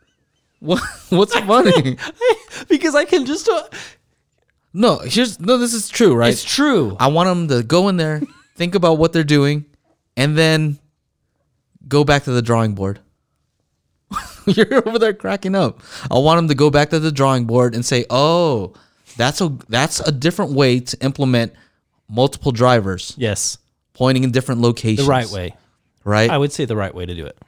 what 0.61 0.81
what's 1.11 1.39
funny? 1.41 1.97
because 2.69 2.95
I 2.95 3.05
can 3.05 3.27
just. 3.27 3.49
Uh, 3.49 3.63
No, 4.77 4.99
here's 4.99 5.39
no. 5.39 5.57
This 5.57 5.73
is 5.73 5.89
true, 5.89 6.17
right? 6.17 6.33
It's 6.33 6.43
true. 6.43 6.97
I 6.99 7.07
want 7.07 7.29
them 7.29 7.49
to 7.49 7.63
go 7.63 7.89
in 7.89 7.97
there, 7.97 8.21
think 8.57 8.75
about 8.75 8.99
what 8.99 9.13
they're 9.13 9.23
doing, 9.23 9.65
and 10.17 10.37
then 10.37 10.81
go 11.87 12.03
back 12.03 12.25
to 12.25 12.33
the 12.33 12.43
drawing 12.43 12.75
board. 12.75 12.99
You're 14.47 14.87
over 14.87 14.99
there 14.99 15.15
cracking 15.15 15.55
up. 15.55 15.81
I 16.11 16.19
want 16.19 16.39
them 16.39 16.49
to 16.49 16.57
go 16.57 16.71
back 16.71 16.91
to 16.91 16.99
the 16.99 17.13
drawing 17.13 17.45
board 17.45 17.77
and 17.77 17.87
say, 17.87 18.05
"Oh, 18.11 18.75
that's 19.17 19.41
a 19.41 19.57
that's 19.69 20.01
a 20.01 20.11
different 20.11 20.53
way 20.53 20.81
to 20.81 21.05
implement 21.05 21.53
multiple 22.09 22.51
drivers 22.51 23.15
yes. 23.17 23.59
pointing 23.93 24.25
in 24.25 24.33
different 24.33 24.61
locations." 24.61 25.07
The 25.07 25.11
right 25.11 25.31
way. 25.31 25.55
right? 26.03 26.29
I 26.29 26.37
would 26.37 26.53
say 26.53 26.65
the 26.65 26.77
right 26.77 26.93
way 26.93 27.07
to 27.07 27.15
do 27.15 27.27
it. 27.27 27.39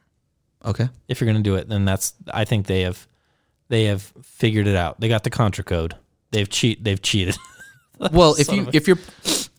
okay. 0.65 0.89
If 1.09 1.21
you're 1.21 1.27
going 1.27 1.43
to 1.43 1.51
do 1.51 1.57
it, 1.57 1.69
then 1.69 1.85
that's. 1.85 2.15
I 2.33 2.45
think 2.45 2.67
they 2.69 2.83
have, 2.83 3.05
they 3.69 3.85
have 3.87 4.13
figured 4.23 4.69
it 4.69 4.77
out. 4.77 5.01
They 5.01 5.09
got 5.09 5.25
the 5.25 5.31
contra 5.31 5.65
code. 5.65 5.97
They've 6.31 6.49
cheat. 6.49 6.83
They've 6.85 7.01
cheated. 7.01 7.37
Well, 8.13 8.37
if 8.39 8.53
you 8.53 8.69
if 8.75 8.87
you're 8.87 8.99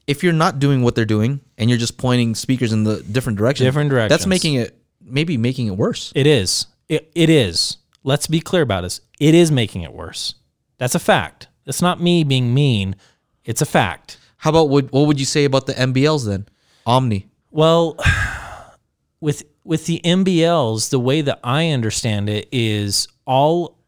if 0.06 0.24
you're 0.24 0.32
not 0.32 0.60
doing 0.60 0.84
what 0.84 0.94
they're 0.94 1.06
doing 1.06 1.42
and 1.58 1.72
you're 1.72 1.80
just 1.80 1.98
pointing 1.98 2.36
speakers 2.36 2.72
in 2.72 2.84
the 2.84 3.02
different 3.02 3.40
directions, 3.40 3.66
Different 3.66 3.90
that's 4.10 4.28
making 4.28 4.54
it 4.54 4.78
maybe 5.02 5.38
making 5.38 5.66
it 5.66 5.76
worse. 5.76 6.12
it 6.14 6.28
is. 6.28 6.68
It, 6.88 7.12
it 7.16 7.32
is. 7.32 7.78
Let's 8.04 8.28
be 8.28 8.40
clear 8.40 8.62
about 8.62 8.82
this. 8.82 9.02
It 9.20 9.34
is 9.34 9.52
making 9.52 9.82
it 9.82 9.92
worse. 9.92 10.36
That's 10.78 10.94
a 10.94 11.00
fact. 11.00 11.48
It's 11.66 11.82
not 11.82 12.00
me 12.00 12.24
being 12.24 12.54
mean. 12.54 12.96
It's 13.44 13.62
a 13.64 13.66
fact. 13.66 14.20
How 14.38 14.52
about 14.52 14.70
what 14.70 14.92
what 14.92 15.08
would 15.08 15.20
you 15.20 15.26
say 15.26 15.44
about 15.46 15.66
the 15.66 15.74
MBLs 15.74 16.28
then? 16.28 16.48
Omni. 16.86 17.28
Well, 17.50 17.98
with 19.20 19.44
with 19.64 19.88
the 19.88 20.00
MBLs, 20.06 20.92
the 20.92 21.00
way 21.00 21.22
that 21.22 21.40
I 21.44 21.70
understand 21.72 22.30
it 22.30 22.48
is 22.52 23.08
all. 23.26 23.80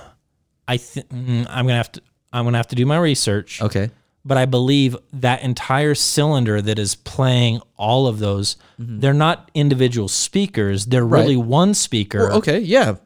I 0.66 0.76
think 0.76 1.08
mm, 1.08 1.46
I'm 1.50 1.66
gonna 1.66 1.76
have 1.76 1.92
to. 1.92 2.02
I'm 2.32 2.44
gonna 2.44 2.56
have 2.58 2.68
to 2.68 2.76
do 2.76 2.86
my 2.86 2.98
research, 2.98 3.60
Okay. 3.60 3.90
but 4.24 4.38
I 4.38 4.46
believe 4.46 4.96
that 5.12 5.42
entire 5.42 5.94
cylinder 5.94 6.62
that 6.62 6.78
is 6.78 6.94
playing 6.94 7.60
all 7.76 8.06
of 8.06 8.18
those, 8.18 8.56
they're 8.78 9.12
not 9.14 9.50
individual 9.54 10.08
speakers. 10.08 10.86
They're 10.86 11.04
really 11.06 11.36
one 11.36 11.74
speaker 11.74 12.32
Okay. 12.32 12.58
Yeah. 12.60 12.96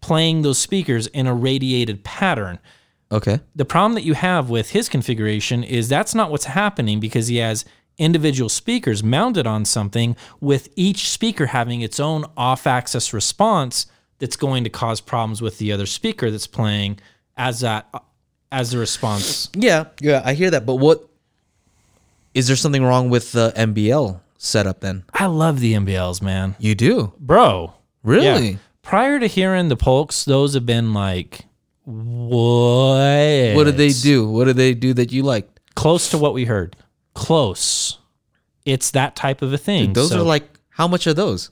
playing 0.00 0.42
those 0.42 0.58
speakers 0.58 1.06
in 1.08 1.26
a 1.26 1.34
radiated 1.34 2.02
pattern 2.04 2.58
Okay. 3.10 3.40
the 3.54 3.64
problem 3.64 3.94
that 3.94 4.04
you 4.04 4.14
have 4.14 4.48
with 4.50 4.70
his 4.70 4.88
configuration 4.88 5.62
is 5.62 5.88
that's 5.88 6.14
not 6.14 6.30
what's 6.30 6.46
happening 6.46 6.98
because 6.98 7.28
he 7.28 7.36
has 7.36 7.64
individual 7.98 8.48
speakers 8.48 9.04
mounted 9.04 9.46
on 9.46 9.64
something 9.66 10.16
with 10.40 10.70
each 10.76 11.08
speaker 11.10 11.46
having 11.46 11.82
its 11.82 12.00
own 12.00 12.24
off 12.38 12.66
axis 12.66 13.12
response 13.12 13.86
that's 14.18 14.34
going 14.36 14.64
to 14.64 14.70
cause 14.70 15.00
problems 15.00 15.42
with 15.42 15.58
the 15.58 15.70
other 15.70 15.84
speaker 15.86 16.30
that's 16.30 16.46
playing 16.46 16.98
as 17.36 17.60
that 17.60 17.86
as 18.52 18.70
the 18.70 18.78
response 18.78 19.48
Yeah. 19.54 19.86
Yeah. 20.00 20.22
I 20.24 20.34
hear 20.34 20.50
that, 20.50 20.64
but 20.66 20.76
what 20.76 21.08
is 22.34 22.46
there 22.46 22.56
something 22.56 22.84
wrong 22.84 23.10
with 23.10 23.32
the 23.32 23.52
MBL 23.56 24.20
setup 24.38 24.80
then? 24.80 25.04
i 25.14 25.26
love 25.26 25.60
the 25.60 25.72
mbls 25.74 26.20
man 26.22 26.54
You 26.58 26.74
do. 26.74 27.12
bro 27.18 27.74
Really? 28.02 28.48
yeah. 28.50 28.56
prior 28.82 29.20
to 29.20 29.26
hearing 29.26 29.68
the 29.68 29.76
polks 29.76 30.24
those 30.24 30.54
have 30.54 30.66
been 30.66 30.92
like 30.92 31.46
what 31.84 33.54
What 33.56 33.64
did 33.64 33.76
they 33.76 33.90
do? 33.90 34.28
What 34.28 34.44
did 34.46 34.56
they 34.56 34.74
do 34.74 34.94
that 34.94 35.12
you 35.12 35.22
liked? 35.22 35.60
close 35.74 36.10
to 36.10 36.18
what 36.18 36.34
we 36.34 36.44
heard 36.44 36.76
close 37.14 37.98
it's 38.64 38.90
that 38.92 39.16
type 39.16 39.42
of 39.42 39.52
a 39.52 39.58
thing 39.58 39.92
Those 39.94 40.10
So- 40.10 40.20
are 40.20 40.24
like 40.24 40.48
how 40.70 40.88
much 40.88 41.06
are 41.06 41.14
those? 41.14 41.50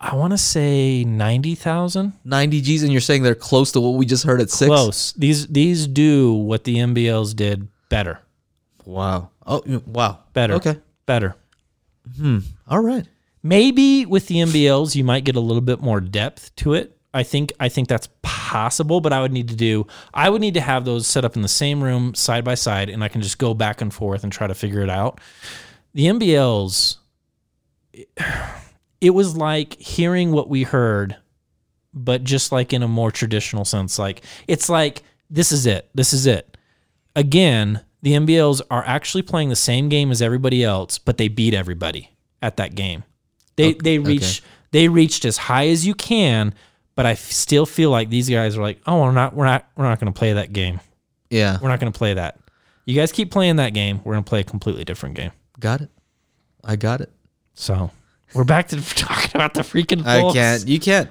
I 0.00 0.14
want 0.14 0.32
to 0.32 0.38
say 0.38 1.04
ninety 1.04 1.54
thousand. 1.54 2.14
90 2.24 2.60
G's 2.62 2.82
and 2.82 2.90
you're 2.90 3.02
saying 3.02 3.22
they're 3.22 3.34
close 3.34 3.72
to 3.72 3.80
what 3.80 3.98
we 3.98 4.06
just 4.06 4.24
heard 4.24 4.40
at 4.40 4.50
6? 4.50 4.66
Close. 4.66 5.12
These 5.12 5.48
these 5.48 5.86
do 5.86 6.32
what 6.32 6.64
the 6.64 6.76
MBLs 6.76 7.36
did 7.36 7.68
better. 7.90 8.20
Wow. 8.86 9.30
Oh, 9.46 9.62
wow. 9.86 10.20
Better. 10.32 10.54
Okay. 10.54 10.78
Better. 11.04 11.36
Hmm. 12.16 12.38
All 12.66 12.80
right. 12.80 13.06
Maybe 13.42 14.06
with 14.06 14.26
the 14.26 14.36
MBLs 14.36 14.94
you 14.94 15.04
might 15.04 15.24
get 15.24 15.36
a 15.36 15.40
little 15.40 15.60
bit 15.60 15.80
more 15.80 16.00
depth 16.00 16.54
to 16.56 16.72
it. 16.72 16.96
I 17.12 17.22
think 17.22 17.52
I 17.60 17.68
think 17.68 17.88
that's 17.88 18.08
possible, 18.22 19.02
but 19.02 19.12
I 19.12 19.20
would 19.20 19.32
need 19.32 19.48
to 19.48 19.56
do 19.56 19.86
I 20.14 20.30
would 20.30 20.40
need 20.40 20.54
to 20.54 20.62
have 20.62 20.86
those 20.86 21.06
set 21.06 21.26
up 21.26 21.36
in 21.36 21.42
the 21.42 21.48
same 21.48 21.84
room 21.84 22.14
side 22.14 22.44
by 22.44 22.54
side 22.54 22.88
and 22.88 23.04
I 23.04 23.08
can 23.08 23.20
just 23.20 23.38
go 23.38 23.52
back 23.52 23.82
and 23.82 23.92
forth 23.92 24.22
and 24.24 24.32
try 24.32 24.46
to 24.46 24.54
figure 24.54 24.80
it 24.80 24.88
out. 24.88 25.20
The 25.92 26.06
MBLs 26.06 26.96
it 27.92 28.08
was 29.08 29.34
like 29.34 29.80
hearing 29.80 30.30
what 30.32 30.50
we 30.50 30.64
heard 30.64 31.16
but 31.94 32.22
just 32.22 32.52
like 32.52 32.74
in 32.74 32.82
a 32.82 32.88
more 32.88 33.10
traditional 33.10 33.64
sense 33.64 33.98
like 33.98 34.22
it's 34.46 34.68
like 34.68 35.02
this 35.30 35.50
is 35.50 35.64
it 35.64 35.88
this 35.94 36.12
is 36.12 36.26
it 36.26 36.56
again 37.16 37.80
the 38.02 38.12
mbls 38.12 38.60
are 38.70 38.84
actually 38.86 39.22
playing 39.22 39.48
the 39.48 39.56
same 39.56 39.88
game 39.88 40.10
as 40.10 40.20
everybody 40.22 40.62
else 40.62 40.98
but 40.98 41.16
they 41.16 41.28
beat 41.28 41.54
everybody 41.54 42.10
at 42.42 42.56
that 42.58 42.74
game 42.74 43.02
they 43.56 43.72
they 43.74 43.98
reach 43.98 44.42
they 44.70 44.88
reached 44.88 45.24
as 45.24 45.36
high 45.36 45.66
as 45.68 45.86
you 45.86 45.94
can 45.94 46.54
but 46.94 47.06
i 47.06 47.12
f- 47.12 47.18
still 47.32 47.66
feel 47.66 47.90
like 47.90 48.08
these 48.10 48.28
guys 48.28 48.56
are 48.56 48.62
like 48.62 48.80
oh 48.86 49.00
we're 49.00 49.10
not 49.12 49.34
we're 49.34 49.44
not 49.46 49.66
we're 49.76 49.84
not 49.84 49.98
going 49.98 50.12
to 50.12 50.16
play 50.18 50.32
that 50.34 50.52
game 50.52 50.78
Yeah. 51.30 51.58
we're 51.60 51.68
not 51.68 51.80
going 51.80 51.92
to 51.92 51.98
play 51.98 52.14
that 52.14 52.38
you 52.86 52.94
guys 52.94 53.10
keep 53.12 53.30
playing 53.30 53.56
that 53.56 53.74
game 53.74 54.00
we're 54.04 54.14
going 54.14 54.24
to 54.24 54.28
play 54.28 54.40
a 54.40 54.44
completely 54.44 54.84
different 54.84 55.14
game 55.16 55.32
Got 55.58 55.80
it. 55.82 55.90
I 56.64 56.76
got 56.76 57.00
it. 57.02 57.10
so 57.54 57.90
we're 58.34 58.44
back 58.44 58.68
to 58.68 58.76
talking 58.96 59.30
about 59.34 59.54
the 59.54 59.60
freaking 59.62 60.06
I 60.06 60.32
can't. 60.32 60.66
You 60.66 60.78
can't. 60.80 61.10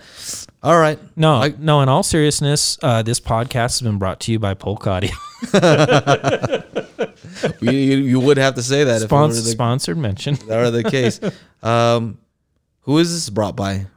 All 0.64 0.78
right. 0.80 1.00
No, 1.18 1.36
I- 1.36 1.54
no. 1.58 1.82
In 1.82 1.90
all 1.90 2.04
seriousness, 2.04 2.78
uh, 2.82 3.02
this 3.02 3.20
podcast 3.20 3.54
has 3.80 3.82
been 3.82 3.98
brought 3.98 4.20
to 4.22 4.32
you 4.32 4.40
by 4.40 4.54
Polk 4.54 4.86
Audio. 4.88 5.12
you, 7.62 7.72
you, 7.72 8.20
would 8.20 8.38
have 8.38 8.56
to 8.56 8.64
say 8.64 8.84
that 8.84 9.02
if 9.02 9.12
it 9.12 9.16
were 9.16 9.28
the, 9.28 9.34
sponsored 9.36 9.98
mention. 9.98 10.36
that 10.48 10.58
were 10.58 10.72
the 10.72 10.84
case. 10.84 11.20
Um, 11.62 12.18
Who 12.84 13.00
is 13.00 13.12
this 13.12 13.30
brought 13.30 13.58
by? 13.58 13.88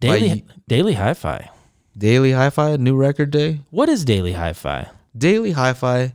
Daily 0.00 0.28
By- 0.28 0.42
Daily 0.68 0.92
Hi-Fi. 0.92 1.48
Daily 1.96 2.32
Hi-Fi, 2.32 2.76
new 2.76 2.94
record 2.94 3.30
day. 3.30 3.60
What 3.70 3.88
is 3.88 4.04
Daily 4.04 4.32
Hi-Fi? 4.34 4.88
Daily 5.16 5.52
Hi-Fi. 5.52 6.12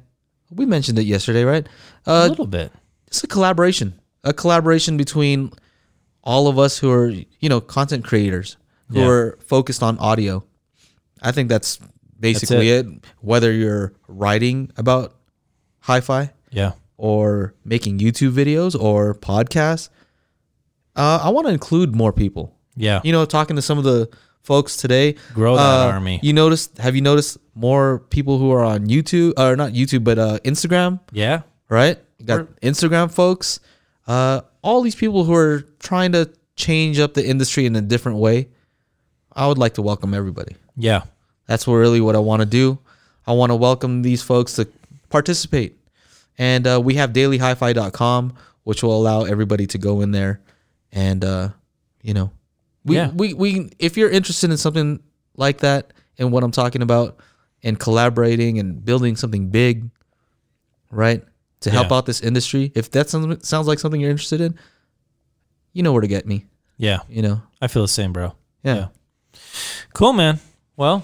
We 0.51 0.67
mentioned 0.67 0.99
it 0.99 1.05
yesterday, 1.07 1.43
right? 1.43 1.67
A 2.05 2.11
Uh, 2.11 2.27
little 2.27 2.45
bit. 2.45 2.71
it's 3.07 3.23
a 3.23 3.27
collaboration, 3.27 3.98
a 4.24 4.34
collaboration 4.34 4.97
between 4.97 5.51
all 6.24 6.47
of 6.47 6.59
us 6.59 6.78
who 6.80 6.91
are, 6.91 7.07
you 7.39 7.49
know, 7.49 7.61
content 7.61 8.03
creators 8.03 8.57
who 8.89 8.99
Yeah. 8.99 9.07
are 9.07 9.38
focused 9.45 9.82
on 9.84 9.97
audio. 9.99 10.43
I 11.22 11.32
think 11.32 11.49
that's 11.49 11.80
basically 12.20 12.70
it. 12.70 12.86
Whether 13.22 13.51
you're 13.51 13.93
writing 14.07 14.72
about 14.78 15.15
hi-fi 15.82 16.32
Yeah. 16.51 16.74
or 16.97 17.53
making 17.63 17.99
YouTube 17.99 18.32
videos 18.34 18.80
or 18.80 19.13
podcasts, 19.15 19.89
uh, 20.95 21.20
I 21.24 21.30
want 21.30 21.47
to 21.47 21.53
include 21.53 21.95
more 21.95 22.11
people. 22.11 22.55
Yeah. 22.76 22.99
You 23.03 23.11
know, 23.11 23.26
talking 23.26 23.55
to 23.55 23.61
some 23.61 23.78
of 23.78 23.84
the 23.84 24.09
folks 24.43 24.78
today, 24.78 25.15
Grow 25.34 25.55
that 25.55 25.61
uh, 25.88 25.91
army. 25.91 26.20
You 26.24 26.34
noticed? 26.34 26.78
Have 26.80 26.95
you 26.95 27.01
noticed 27.01 27.38
more 27.55 27.99
people 28.09 28.38
who 28.38 28.51
are 28.51 28.63
on 28.63 28.88
YouTube 28.88 29.34
or 29.38 29.55
not 29.55 29.74
YouTube, 29.74 30.03
but 30.03 30.17
uh, 30.20 30.39
Instagram? 30.43 30.99
yeah. 31.11 31.41
right? 31.70 31.97
You 32.17 32.26
got 32.26 32.47
Instagram 32.61 33.11
folks, 33.11 33.59
uh, 34.10 34.41
all 34.64 34.82
these 34.82 34.95
people 34.95 35.24
who 35.24 35.34
are 35.34 35.62
trying 35.80 36.12
to 36.14 36.30
change 36.55 36.99
up 36.99 37.14
the 37.14 37.26
industry 37.26 37.66
in 37.66 37.76
a 37.76 37.82
different 37.82 38.18
way. 38.18 38.47
I 39.32 39.47
would 39.47 39.57
like 39.57 39.76
to 39.76 39.82
welcome 39.82 40.14
everybody. 40.14 40.55
Yeah. 40.76 41.03
That's 41.47 41.66
what 41.66 41.76
really 41.76 42.01
what 42.01 42.16
I 42.16 42.20
want 42.20 42.41
to 42.41 42.45
do. 42.45 42.80
I 43.26 43.32
want 43.34 43.51
to 43.51 43.55
welcome 43.55 44.01
these 44.01 44.22
folks 44.22 44.55
to 44.55 44.68
participate. 45.10 45.78
And 46.38 46.66
uh, 46.68 46.82
we 46.84 46.95
have 46.95 47.14
dailyhifi.com, 47.14 48.34
which 48.64 48.84
will 48.84 48.97
allow 48.97 49.24
everybody 49.24 49.68
to 49.68 49.78
go 49.78 50.01
in 50.01 50.12
there 50.12 50.41
and, 50.91 51.24
uh, 51.24 51.49
you 52.01 52.14
know, 52.14 52.32
we, 52.84 52.95
Yeah. 52.95 53.12
we, 53.12 53.34
we, 53.34 53.70
if 53.78 53.95
you're 53.95 54.10
interested 54.10 54.49
in 54.49 54.57
something 54.57 54.99
like 55.38 55.60
that 55.60 55.93
and 56.18 56.32
what 56.32 56.43
I'm 56.43 56.51
talking 56.51 56.82
about 56.82 57.20
and 57.64 57.80
collaborating 57.80 58.57
and 58.57 58.84
building 58.84 59.16
something 59.16 59.49
big, 59.49 59.89
right? 60.91 61.24
To 61.62 61.70
help 61.72 61.89
Yeah. 61.89 61.97
out 61.97 62.05
this 62.05 62.22
industry, 62.22 62.72
if 62.76 62.89
that 62.91 63.10
sounds, 63.10 63.47
sounds 63.47 63.68
like 63.68 63.80
something 63.80 63.99
you're 63.99 64.10
interested 64.12 64.39
in, 64.39 64.57
you 65.74 65.84
know 65.84 65.91
where 65.91 66.01
to 66.01 66.07
get 66.07 66.26
me, 66.26 66.45
Yeah. 66.78 66.99
you 67.10 67.22
know? 67.22 67.41
I 67.62 67.68
feel 67.68 67.82
the 67.82 67.88
same, 67.89 68.14
bro. 68.14 68.34
Yeah. 68.64 68.76
Yeah. 68.76 68.88
Cool, 69.93 70.14
man. 70.14 70.39
Well, 70.78 71.03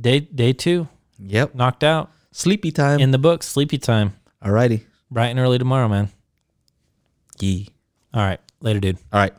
day 0.00 0.20
day 0.20 0.52
two 0.52 0.86
Yep. 1.18 1.54
knocked 1.56 1.82
out 1.82 2.10
Sleepy 2.30 2.70
time. 2.70 3.00
in 3.00 3.10
the 3.10 3.18
book. 3.18 3.42
Sleepy 3.42 3.78
time. 3.78 4.14
Alrighty. 4.44 4.84
Bright 5.10 5.28
and 5.30 5.38
early 5.40 5.58
tomorrow, 5.58 5.88
man. 5.88 6.10
Yee. 7.40 7.68
All 8.14 8.22
right. 8.22 8.40
Later, 8.60 8.80
dude. 8.80 8.98
All 9.12 9.20
right. 9.20 9.34